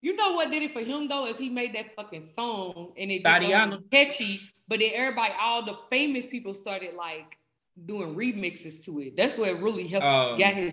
[0.00, 3.12] you know what did it for him though is he made that fucking song and
[3.12, 7.38] it was catchy, but then everybody, all the famous people started like
[7.84, 9.16] doing remixes to it.
[9.16, 10.72] That's what really helped um, get his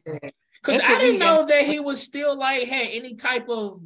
[0.64, 3.80] Because I didn't know that he was still like had any type of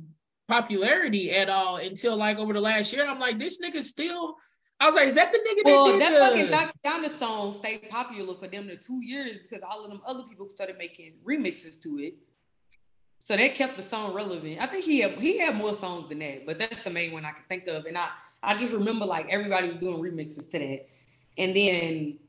[0.49, 3.07] popularity at all until like over the last year.
[3.07, 4.35] I'm like, this nigga still.
[4.81, 8.35] I was like, is that the nigga well, that, that fucking Thotiana song stayed popular
[8.35, 11.99] for them to two years because all of them other people started making remixes to
[11.99, 12.15] it.
[13.19, 14.59] So that kept the song relevant.
[14.61, 17.25] I think he had he had more songs than that, but that's the main one
[17.25, 17.85] I can think of.
[17.85, 18.09] And I
[18.41, 20.87] I just remember like everybody was doing remixes to that.
[21.37, 22.19] And then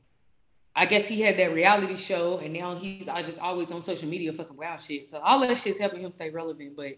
[0.75, 4.07] I guess he had that reality show, and now he's I just always on social
[4.07, 5.09] media for some wild shit.
[5.09, 6.75] So all that shit's helping him stay relevant.
[6.75, 6.95] But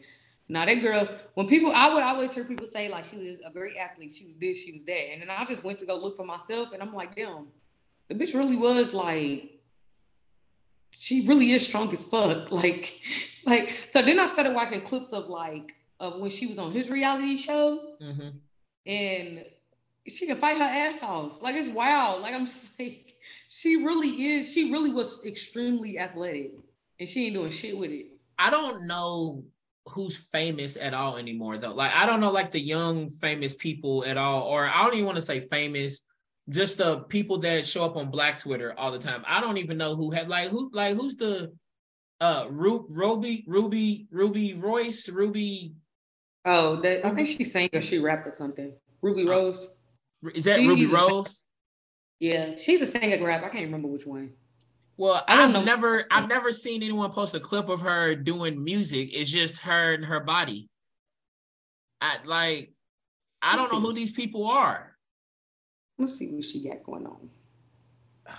[0.49, 3.51] now that girl, when people, I would always hear people say like she was a
[3.51, 5.95] great athlete, she was this, she was that, and then I just went to go
[5.95, 7.47] look for myself, and I'm like, damn,
[8.09, 9.53] the bitch really was like,
[10.91, 12.51] she really is strong as fuck.
[12.51, 12.99] Like,
[13.45, 14.01] like so.
[14.01, 17.95] Then I started watching clips of like of when she was on his reality show,
[18.01, 18.29] mm-hmm.
[18.85, 19.45] and
[20.07, 21.41] she can fight her ass off.
[21.41, 22.21] Like it's wild.
[22.21, 23.15] Like I'm just like,
[23.49, 24.53] she really is.
[24.53, 26.51] She really was extremely athletic,
[26.99, 28.07] and she ain't doing shit with it.
[28.37, 29.43] I don't know
[29.87, 31.73] who's famous at all anymore though.
[31.73, 35.05] Like I don't know like the young famous people at all, or I don't even
[35.05, 36.03] want to say famous,
[36.49, 39.23] just the people that show up on Black Twitter all the time.
[39.27, 41.53] I don't even know who had like who like who's the
[42.21, 45.73] uh Ru- Ruby Ruby Ruby Royce Ruby.
[46.45, 48.73] Oh, that, I think she sang or she rapped or something.
[49.01, 49.67] Ruby uh, Rose.
[50.33, 51.43] Is that she, Rubi Rose?
[52.19, 53.43] Yeah, she's a singer rap.
[53.43, 54.31] I can't remember which one.
[54.97, 55.63] Well, I I've know.
[55.63, 59.09] never I've never seen anyone post a clip of her doing music.
[59.13, 60.69] It's just her and her body.
[61.99, 62.73] I like
[63.41, 64.95] I don't know who these people are.
[65.97, 67.29] Let's see what she got going on.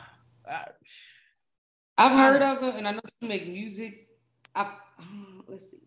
[1.99, 4.09] I, have heard of her and I know she make music.
[4.55, 4.69] I've,
[5.49, 5.79] let's see.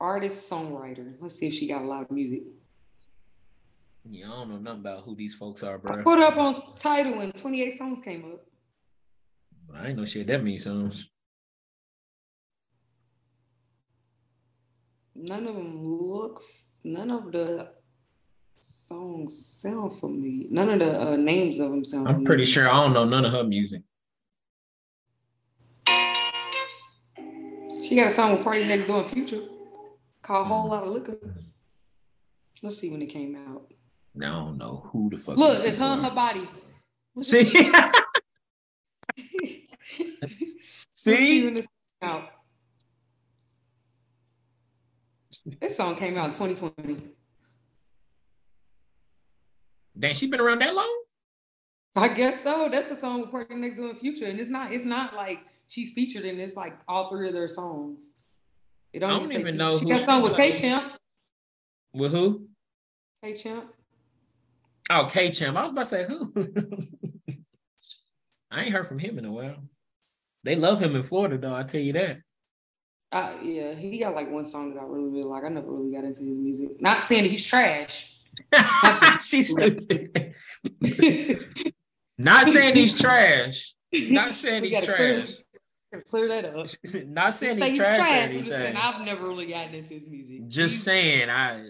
[0.00, 1.14] Artist, songwriter.
[1.20, 2.42] Let's see if she got a lot of music.
[4.08, 5.98] Yeah, I don't know nothing about who these folks are, bro.
[5.98, 8.49] I put up on Tidal and 28 songs came up.
[9.76, 11.08] I ain't no shit that many songs.
[15.14, 16.42] None of them look.
[16.84, 17.68] None of the
[18.58, 20.46] songs sound for me.
[20.50, 22.08] None of the uh, names of them sound.
[22.08, 23.82] I'm pretty sure I don't know none of her music.
[27.82, 29.42] She got a song with PartyNextDoor doing Future
[30.22, 31.18] called Whole Lot of Liquor.
[32.62, 33.72] Let's see when it came out.
[34.22, 35.36] I don't know who the fuck.
[35.36, 36.48] Look, it's her on her body.
[37.20, 37.72] See.
[41.02, 41.66] see.
[42.02, 42.30] Out.
[45.60, 46.96] This song came out in 2020.
[49.98, 51.02] Damn, she been around that long?
[51.96, 52.68] I guess so.
[52.70, 54.72] That's the song with PartyNextDoor doing Future, and it's not.
[54.72, 56.38] It's not like she's featured in.
[56.38, 58.04] It's like all three of their songs.
[58.92, 59.76] It don't I don't even know.
[59.76, 60.92] She got a song with K Champ.
[61.92, 62.48] With who?
[63.22, 63.72] K Champ.
[64.88, 65.56] Oh, K Champ.
[65.56, 66.32] I was about to say who.
[68.50, 69.56] I ain't heard from him in a while.
[70.44, 71.54] They love him in Florida, though.
[71.54, 72.18] I tell you that.
[73.12, 75.44] Uh, yeah, he got like one song that I really, really like.
[75.44, 76.80] I never really got into his music.
[76.80, 78.16] Not saying he's trash.
[79.20, 80.34] She's stupid.
[82.18, 83.74] Not saying he's trash.
[83.92, 85.32] Not saying he's trash.
[85.90, 86.66] Clear, clear that up.
[87.08, 88.76] Not saying he's, he's trash, trash or anything.
[88.76, 90.46] I've never really gotten into his music.
[90.46, 91.62] Just saying, I.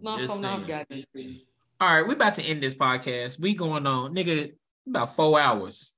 [0.00, 1.40] Not Just something I've gotten into.
[1.80, 3.38] All right, we're about to end this podcast.
[3.38, 4.52] We going on, nigga,
[4.86, 5.92] about four hours.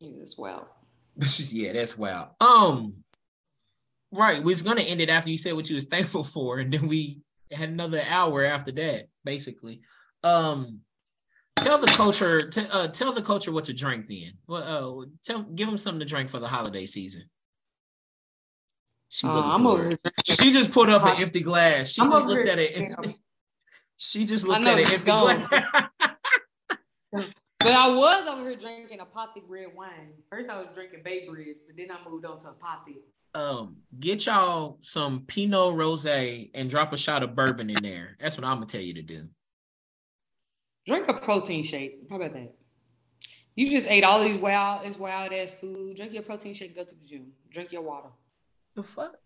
[0.00, 0.66] Yeah, that's wild.
[1.50, 2.28] yeah, that's wild.
[2.40, 2.94] Um,
[4.12, 4.42] right.
[4.42, 6.86] We was gonna end it after you said what you was thankful for, and then
[6.88, 7.20] we
[7.50, 9.80] had another hour after that, basically.
[10.22, 10.80] Um,
[11.56, 14.06] tell the culture, t- uh, tell the culture what to drink.
[14.08, 17.24] Then, well, uh, tell, give them something to drink for the holiday season.
[19.10, 19.58] She, uh,
[20.22, 21.88] she just put up an empty glass.
[21.88, 23.16] She I'm just looked at it.
[23.96, 25.04] she just looked at an empty
[27.14, 27.22] glass.
[27.68, 30.12] but I was over here drinking apothic red wine.
[30.30, 32.96] First, I was drinking Bay Bridge, but then I moved on to apothic
[33.34, 38.16] um, get y'all some Pinot Rose and drop a shot of bourbon in there.
[38.20, 39.28] That's what I'm gonna tell you to do.
[40.86, 42.00] Drink a protein shake.
[42.10, 42.54] How about that?
[43.54, 45.96] You just ate all these wild, this wild ass food.
[45.96, 46.74] Drink your protein shake.
[46.74, 47.32] Go to the gym.
[47.52, 48.08] Drink your water.
[48.74, 49.16] The fuck?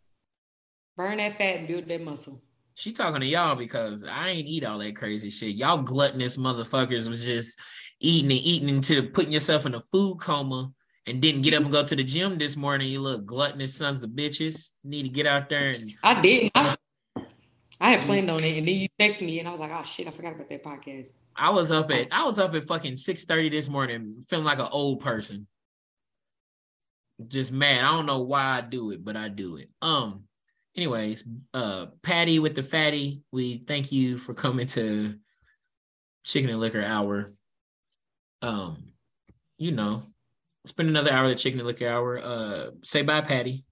[0.96, 2.42] Burn that fat and build that muscle.
[2.74, 5.54] She talking to y'all because I ain't eat all that crazy shit.
[5.54, 7.60] Y'all gluttonous motherfuckers was just
[8.02, 10.72] eating and eating into putting yourself in a food coma
[11.06, 14.02] and didn't get up and go to the gym this morning, you look gluttonous sons
[14.02, 14.70] of bitches.
[14.84, 16.50] Need to get out there and I did.
[16.54, 16.76] I,
[17.80, 19.82] I had planned on it, and then you text me, and I was like, "Oh
[19.84, 22.96] shit, I forgot about that podcast." I was up at I was up at fucking
[22.96, 25.46] six thirty this morning, feeling like an old person.
[27.26, 27.84] Just mad.
[27.84, 29.68] I don't know why I do it, but I do it.
[29.80, 30.24] Um.
[30.74, 35.16] Anyways, uh, Patty with the fatty, we thank you for coming to
[36.24, 37.28] Chicken and Liquor Hour.
[38.42, 38.92] Um,
[39.58, 40.02] you know,
[40.66, 42.20] spend another hour at the chicken and liquor hour.
[42.22, 43.64] Uh, say bye, Patty.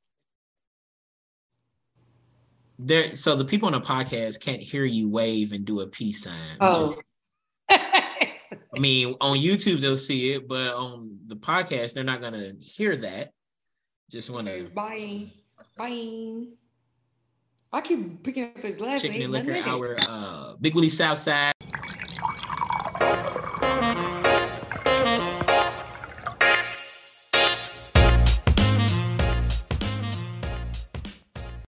[2.78, 6.22] There, so the people on the podcast can't hear you wave and do a peace
[6.22, 6.56] sign.
[6.60, 6.98] Oh.
[7.70, 12.96] I mean, on YouTube they'll see it, but on the podcast they're not gonna hear
[12.96, 13.32] that.
[14.10, 15.26] Just want to bye,
[15.76, 16.46] bye.
[17.72, 19.02] I keep picking up his glass.
[19.02, 19.96] Chicken and liquor hour.
[20.08, 21.52] Uh, Big Willie Southside.